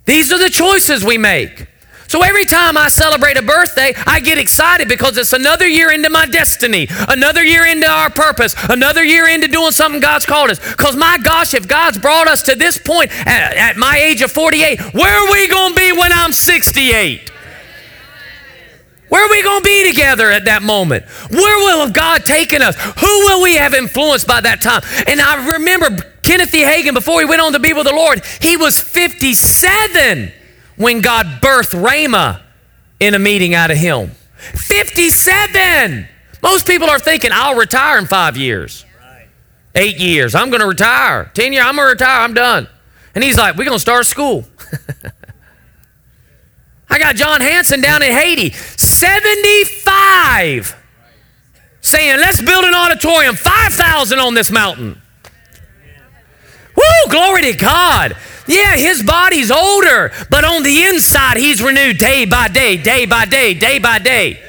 These 0.07 0.31
are 0.31 0.39
the 0.39 0.49
choices 0.49 1.03
we 1.03 1.19
make. 1.19 1.67
So 2.07 2.23
every 2.23 2.45
time 2.45 2.77
I 2.77 2.87
celebrate 2.87 3.35
a 3.35 3.41
birthday, 3.41 3.93
I 4.05 4.21
get 4.21 4.37
excited 4.37 4.87
because 4.87 5.17
it's 5.17 5.33
another 5.33 5.67
year 5.67 5.91
into 5.91 6.09
my 6.09 6.25
destiny, 6.25 6.87
another 6.89 7.43
year 7.43 7.65
into 7.65 7.85
our 7.85 8.09
purpose, 8.09 8.55
another 8.69 9.03
year 9.03 9.27
into 9.27 9.49
doing 9.49 9.71
something 9.71 9.99
God's 9.99 10.25
called 10.25 10.49
us. 10.49 10.59
Because 10.59 10.95
my 10.95 11.17
gosh, 11.21 11.53
if 11.53 11.67
God's 11.67 11.97
brought 11.97 12.29
us 12.29 12.41
to 12.43 12.55
this 12.55 12.77
point 12.77 13.11
at, 13.27 13.57
at 13.57 13.77
my 13.77 13.97
age 13.97 14.21
of 14.21 14.31
48, 14.31 14.93
where 14.93 15.13
are 15.13 15.31
we 15.31 15.49
going 15.49 15.73
to 15.73 15.79
be 15.79 15.91
when 15.91 16.13
I'm 16.13 16.31
68? 16.31 17.29
Where 19.09 19.25
are 19.25 19.29
we 19.29 19.43
going 19.43 19.59
to 19.59 19.65
be 19.65 19.89
together 19.89 20.31
at 20.31 20.45
that 20.45 20.63
moment? 20.63 21.05
Where 21.29 21.57
will 21.57 21.85
have 21.85 21.93
God 21.93 22.25
taken 22.25 22.61
us? 22.61 22.75
Who 22.99 23.07
will 23.25 23.41
we 23.41 23.55
have 23.55 23.73
influenced 23.73 24.27
by 24.27 24.41
that 24.41 24.61
time? 24.61 24.81
And 25.07 25.19
I 25.21 25.53
remember 25.53 25.89
Kenneth 26.27 26.53
E. 26.53 26.63
Hagin, 26.63 26.93
before 26.93 27.21
he 27.21 27.25
went 27.25 27.41
on 27.41 27.53
to 27.53 27.59
be 27.59 27.71
with 27.71 27.85
the 27.85 27.93
Lord, 27.93 28.21
he 28.41 28.57
was 28.57 28.77
57 28.77 30.33
when 30.75 30.99
God 30.99 31.25
birthed 31.41 31.81
Rhema 31.81 32.41
in 32.99 33.13
a 33.13 33.19
meeting 33.19 33.53
out 33.53 33.71
of 33.71 33.77
him. 33.77 34.11
57. 34.35 36.05
Most 36.43 36.67
people 36.67 36.89
are 36.89 36.99
thinking, 36.99 37.31
I'll 37.33 37.55
retire 37.55 37.97
in 37.97 38.07
five 38.07 38.35
years, 38.35 38.85
eight 39.73 39.99
years. 39.99 40.35
I'm 40.35 40.49
going 40.49 40.59
to 40.59 40.67
retire. 40.67 41.31
10 41.33 41.53
years, 41.53 41.65
I'm 41.65 41.77
going 41.77 41.87
to 41.87 41.91
retire. 41.91 42.25
I'm 42.25 42.33
done. 42.33 42.67
And 43.15 43.23
he's 43.23 43.37
like, 43.37 43.55
we're 43.55 43.63
going 43.63 43.77
to 43.77 43.79
start 43.79 44.05
school. 44.05 44.43
I 46.89 46.99
got 46.99 47.15
John 47.15 47.39
Hanson 47.39 47.79
down 47.79 48.03
in 48.03 48.11
Haiti, 48.11 48.51
75, 48.51 50.75
saying, 51.79 52.19
let's 52.19 52.41
build 52.41 52.65
an 52.65 52.73
auditorium, 52.73 53.35
5,000 53.35 54.19
on 54.19 54.33
this 54.33 54.51
mountain. 54.51 55.01
Glory 57.09 57.51
to 57.51 57.53
God. 57.53 58.15
Yeah, 58.47 58.77
his 58.77 59.03
body's 59.03 59.51
older, 59.51 60.11
but 60.29 60.45
on 60.45 60.63
the 60.63 60.83
inside, 60.85 61.37
he's 61.37 61.61
renewed 61.61 61.97
day 61.97 62.25
by 62.25 62.47
day, 62.47 62.77
day 62.77 63.05
by 63.05 63.25
day, 63.25 63.53
day 63.53 63.77
by 63.79 63.99
day. 63.99 64.41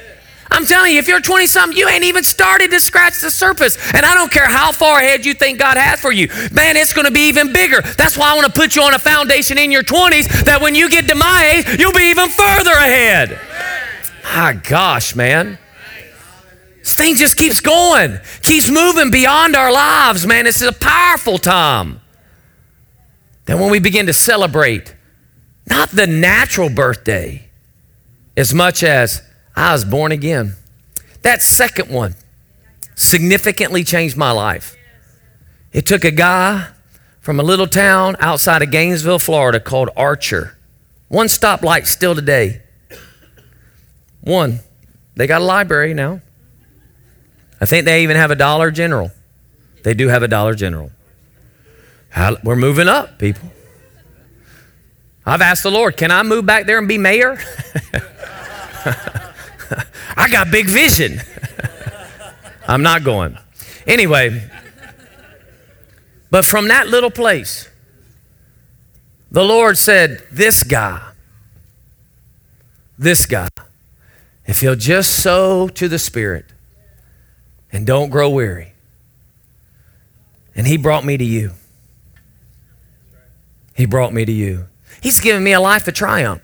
I'm 0.51 0.65
telling 0.65 0.93
you, 0.93 0.99
if 0.99 1.07
you're 1.07 1.21
20 1.21 1.45
something, 1.45 1.77
you 1.77 1.87
ain't 1.87 2.03
even 2.03 2.23
started 2.23 2.71
to 2.71 2.79
scratch 2.79 3.21
the 3.21 3.29
surface. 3.29 3.77
And 3.93 4.05
I 4.05 4.15
don't 4.15 4.31
care 4.31 4.47
how 4.47 4.71
far 4.71 4.99
ahead 4.99 5.25
you 5.25 5.33
think 5.33 5.59
God 5.59 5.77
has 5.77 6.01
for 6.01 6.11
you. 6.11 6.27
Man, 6.51 6.75
it's 6.75 6.91
going 6.91 7.05
to 7.05 7.11
be 7.11 7.27
even 7.27 7.53
bigger. 7.53 7.81
That's 7.81 8.17
why 8.17 8.31
I 8.31 8.35
want 8.35 8.47
to 8.47 8.59
put 8.59 8.75
you 8.75 8.81
on 8.81 8.93
a 8.93 8.99
foundation 8.99 9.57
in 9.57 9.71
your 9.71 9.83
20s 9.83 10.45
that 10.45 10.59
when 10.61 10.73
you 10.73 10.89
get 10.89 11.07
to 11.09 11.15
my 11.15 11.53
age, 11.55 11.79
you'll 11.79 11.93
be 11.93 12.09
even 12.09 12.29
further 12.29 12.71
ahead. 12.71 13.39
My 14.23 14.53
gosh, 14.53 15.15
man. 15.15 15.59
This 16.79 16.93
thing 16.93 17.15
just 17.15 17.35
keeps 17.35 17.61
going, 17.61 18.19
keeps 18.41 18.69
moving 18.69 19.11
beyond 19.11 19.55
our 19.55 19.71
lives, 19.71 20.25
man. 20.25 20.45
This 20.45 20.61
is 20.61 20.67
a 20.67 20.73
powerful 20.73 21.37
time. 21.37 22.01
Then 23.49 23.59
when 23.59 23.71
we 23.71 23.79
begin 23.79 24.05
to 24.05 24.13
celebrate, 24.13 24.93
not 25.65 25.89
the 25.89 26.05
natural 26.05 26.69
birthday, 26.69 27.49
as 28.37 28.53
much 28.53 28.83
as 28.83 29.23
I 29.55 29.73
was 29.73 29.83
born 29.83 30.11
again. 30.11 30.53
That 31.23 31.41
second 31.41 31.89
one 31.89 32.13
significantly 32.93 33.83
changed 33.83 34.15
my 34.15 34.29
life. 34.29 34.77
It 35.73 35.87
took 35.87 36.05
a 36.05 36.11
guy 36.11 36.67
from 37.21 37.39
a 37.39 37.43
little 37.43 37.65
town 37.65 38.15
outside 38.19 38.61
of 38.61 38.69
Gainesville, 38.69 39.17
Florida 39.17 39.59
called 39.59 39.89
Archer. 39.97 40.55
One 41.07 41.25
stoplight 41.25 41.87
still 41.87 42.13
today. 42.13 42.61
One. 44.21 44.59
They 45.15 45.25
got 45.25 45.41
a 45.41 45.45
library 45.45 45.95
now. 45.95 46.21
I 47.59 47.65
think 47.65 47.85
they 47.85 48.03
even 48.03 48.15
have 48.15 48.29
a 48.29 48.35
Dollar 48.35 48.69
General. 48.69 49.09
They 49.83 49.95
do 49.95 50.07
have 50.07 50.21
a 50.21 50.27
Dollar 50.27 50.53
General. 50.53 50.91
We're 52.43 52.55
moving 52.55 52.87
up, 52.87 53.19
people. 53.19 53.51
I've 55.25 55.41
asked 55.41 55.63
the 55.63 55.71
Lord, 55.71 55.95
can 55.95 56.11
I 56.11 56.23
move 56.23 56.45
back 56.45 56.65
there 56.65 56.77
and 56.79 56.87
be 56.87 56.97
mayor? 56.97 57.37
I 60.17 60.29
got 60.31 60.49
big 60.51 60.67
vision. 60.67 61.21
I'm 62.67 62.81
not 62.81 63.03
going. 63.03 63.37
Anyway, 63.85 64.49
but 66.31 66.45
from 66.45 66.67
that 66.67 66.87
little 66.87 67.11
place, 67.11 67.69
the 69.31 69.43
Lord 69.43 69.77
said, 69.77 70.23
This 70.31 70.63
guy, 70.63 71.01
this 72.97 73.25
guy, 73.25 73.49
if 74.45 74.61
he'll 74.61 74.75
just 74.75 75.11
sow 75.11 75.67
to 75.69 75.87
the 75.87 75.99
Spirit 75.99 76.45
and 77.71 77.85
don't 77.85 78.09
grow 78.09 78.29
weary, 78.29 78.73
and 80.55 80.65
he 80.67 80.77
brought 80.77 81.05
me 81.05 81.17
to 81.17 81.23
you. 81.23 81.53
He 83.79 83.85
brought 83.85 84.13
me 84.13 84.25
to 84.25 84.31
you. 84.31 84.67
He's 84.99 85.21
given 85.21 85.41
me 85.41 85.53
a 85.53 85.61
life 85.61 85.87
of 85.87 85.93
triumph. 85.93 86.41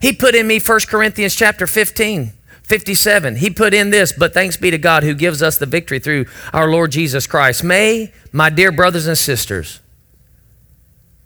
He 0.00 0.14
put 0.14 0.34
in 0.34 0.46
me 0.46 0.60
1 0.60 0.80
Corinthians 0.88 1.34
chapter 1.34 1.66
15, 1.66 2.32
57. 2.62 3.36
He 3.36 3.50
put 3.50 3.74
in 3.74 3.90
this, 3.90 4.14
but 4.14 4.32
thanks 4.32 4.56
be 4.56 4.70
to 4.70 4.78
God 4.78 5.02
who 5.02 5.12
gives 5.12 5.42
us 5.42 5.58
the 5.58 5.66
victory 5.66 5.98
through 5.98 6.24
our 6.54 6.70
Lord 6.70 6.90
Jesus 6.90 7.26
Christ. 7.26 7.62
May, 7.62 8.14
my 8.32 8.48
dear 8.48 8.72
brothers 8.72 9.06
and 9.06 9.18
sisters, 9.18 9.80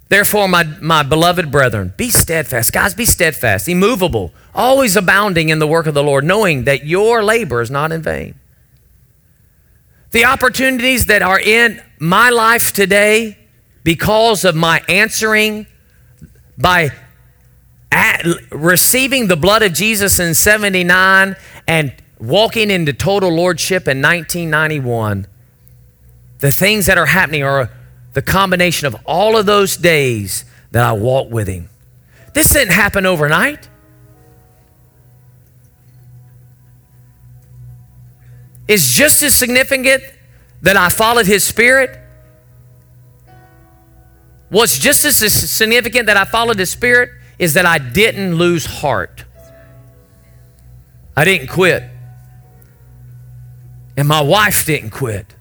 therefore, 0.09 0.49
my, 0.49 0.65
my 0.81 1.05
beloved 1.05 1.53
brethren, 1.53 1.95
be 1.97 2.11
steadfast. 2.11 2.73
Guys, 2.73 2.93
be 2.93 3.07
steadfast, 3.07 3.69
immovable, 3.69 4.35
always 4.57 4.97
abounding 4.97 5.51
in 5.51 5.61
the 5.61 5.69
work 5.69 5.87
of 5.87 5.95
the 5.95 6.03
Lord, 6.03 6.25
knowing 6.25 6.65
that 6.65 6.85
your 6.85 7.23
labor 7.23 7.61
is 7.61 7.71
not 7.71 7.93
in 7.93 8.03
vain. 8.03 8.35
The 10.11 10.25
opportunities 10.25 11.07
that 11.07 11.23
are 11.23 11.39
in 11.39 11.81
my 12.01 12.31
life 12.31 12.73
today 12.73 13.39
because 13.87 14.45
of 14.45 14.57
my 14.57 14.83
answering 14.89 15.65
by 16.59 16.91
receiving 18.51 19.29
the 19.29 19.37
blood 19.37 19.63
of 19.63 19.73
Jesus 19.73 20.19
in 20.19 20.35
79 20.35 21.37
and 21.69 21.95
walking 22.19 22.73
into 22.73 22.93
total 22.93 23.31
lordship 23.31 23.83
in 23.83 24.03
1991, 24.03 25.29
the 26.39 26.51
things 26.51 26.87
that 26.87 26.99
are 26.99 27.07
happening 27.07 27.45
are 27.45 27.71
the 28.15 28.23
combination 28.23 28.89
of 28.89 28.97
all 29.07 29.37
of 29.37 29.47
those 29.47 29.77
days 29.77 30.45
that 30.73 30.85
I 30.85 30.93
walked 30.93 31.31
with 31.31 31.47
Him. 31.47 31.69
This 32.35 32.53
didn't 32.53 32.73
happen 32.73 33.07
overnight. 33.07 33.69
It's 38.67 38.93
just 38.93 39.23
as 39.23 39.37
significant 39.37 40.03
that 40.63 40.77
I 40.77 40.89
followed 40.89 41.27
His 41.27 41.45
Spirit 41.45 42.01
What's 44.49 44.79
just 44.79 45.05
as 45.05 45.17
significant 45.17 46.07
that 46.07 46.17
I 46.17 46.25
followed 46.25 46.59
the 46.59 46.67
Spirit 46.67 47.11
is 47.39 47.55
that 47.55 47.67
I 47.67 47.79
didn't 47.79 48.37
lose 48.37 48.65
heart. 48.65 49.25
I 51.17 51.25
didn't 51.25 51.49
quit. 51.49 51.83
And 53.97 54.07
my 54.07 54.21
wife 54.21 54.67
didn't 54.67 54.91
quit. 54.91 55.35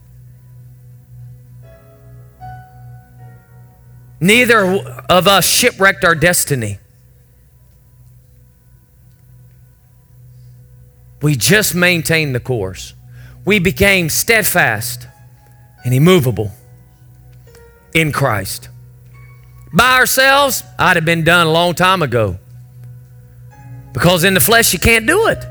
Neither 4.19 4.63
of 5.09 5.27
us 5.27 5.45
shipwrecked 5.45 6.03
our 6.03 6.15
destiny. 6.15 6.79
We 11.21 11.35
just 11.35 11.75
maintained 11.75 12.33
the 12.33 12.39
course. 12.39 12.93
We 13.43 13.59
became 13.59 14.09
steadfast 14.09 15.07
and 15.83 15.93
immovable 15.93 16.51
in 17.93 18.11
Christ. 18.11 18.69
By 19.75 19.97
ourselves, 19.97 20.63
I'd 20.79 20.95
have 20.95 21.03
been 21.03 21.25
done 21.25 21.47
a 21.47 21.51
long 21.51 21.75
time 21.75 22.01
ago. 22.01 22.39
Because 23.91 24.23
in 24.23 24.33
the 24.33 24.39
flesh, 24.39 24.71
you 24.71 24.79
can't 24.79 25.05
do 25.05 25.27
it. 25.27 25.43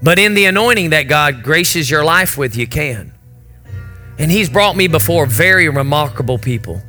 But 0.00 0.20
in 0.20 0.34
the 0.34 0.44
anointing 0.44 0.90
that 0.90 1.04
God 1.04 1.42
graces 1.42 1.90
your 1.90 2.04
life 2.04 2.38
with, 2.38 2.56
you 2.56 2.68
can. 2.68 3.12
And 4.16 4.30
He's 4.30 4.48
brought 4.48 4.76
me 4.76 4.86
before 4.86 5.26
very 5.26 5.68
remarkable 5.68 6.38
people. 6.38 6.80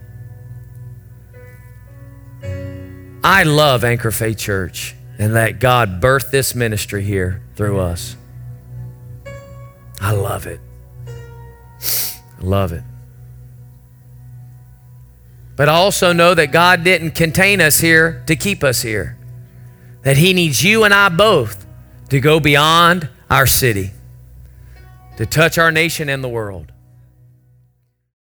I 3.23 3.43
love 3.43 3.83
Anchor 3.83 4.11
Faith 4.11 4.37
Church 4.37 4.95
and 5.17 5.35
that 5.35 5.59
God 5.59 6.01
birthed 6.01 6.29
this 6.29 6.53
ministry 6.53 7.03
here 7.03 7.41
through 7.55 7.79
us. 7.79 8.15
I 9.99 10.11
love 10.11 10.45
it. 10.45 10.59
I 11.07 12.41
love 12.43 12.73
it. 12.73 12.83
But 15.63 15.69
I 15.69 15.75
also 15.75 16.11
know 16.11 16.33
that 16.33 16.51
God 16.51 16.83
didn't 16.83 17.11
contain 17.11 17.61
us 17.61 17.79
here 17.79 18.21
to 18.27 18.35
keep 18.35 18.65
us 18.65 18.81
here. 18.81 19.17
That 20.01 20.17
He 20.17 20.33
needs 20.33 20.61
you 20.61 20.83
and 20.83 20.93
I 20.93 21.07
both 21.07 21.65
to 22.09 22.19
go 22.19 22.41
beyond 22.41 23.07
our 23.29 23.47
city, 23.47 23.91
to 25.15 25.25
touch 25.25 25.57
our 25.57 25.71
nation 25.71 26.09
and 26.09 26.21
the 26.21 26.27
world. 26.27 26.72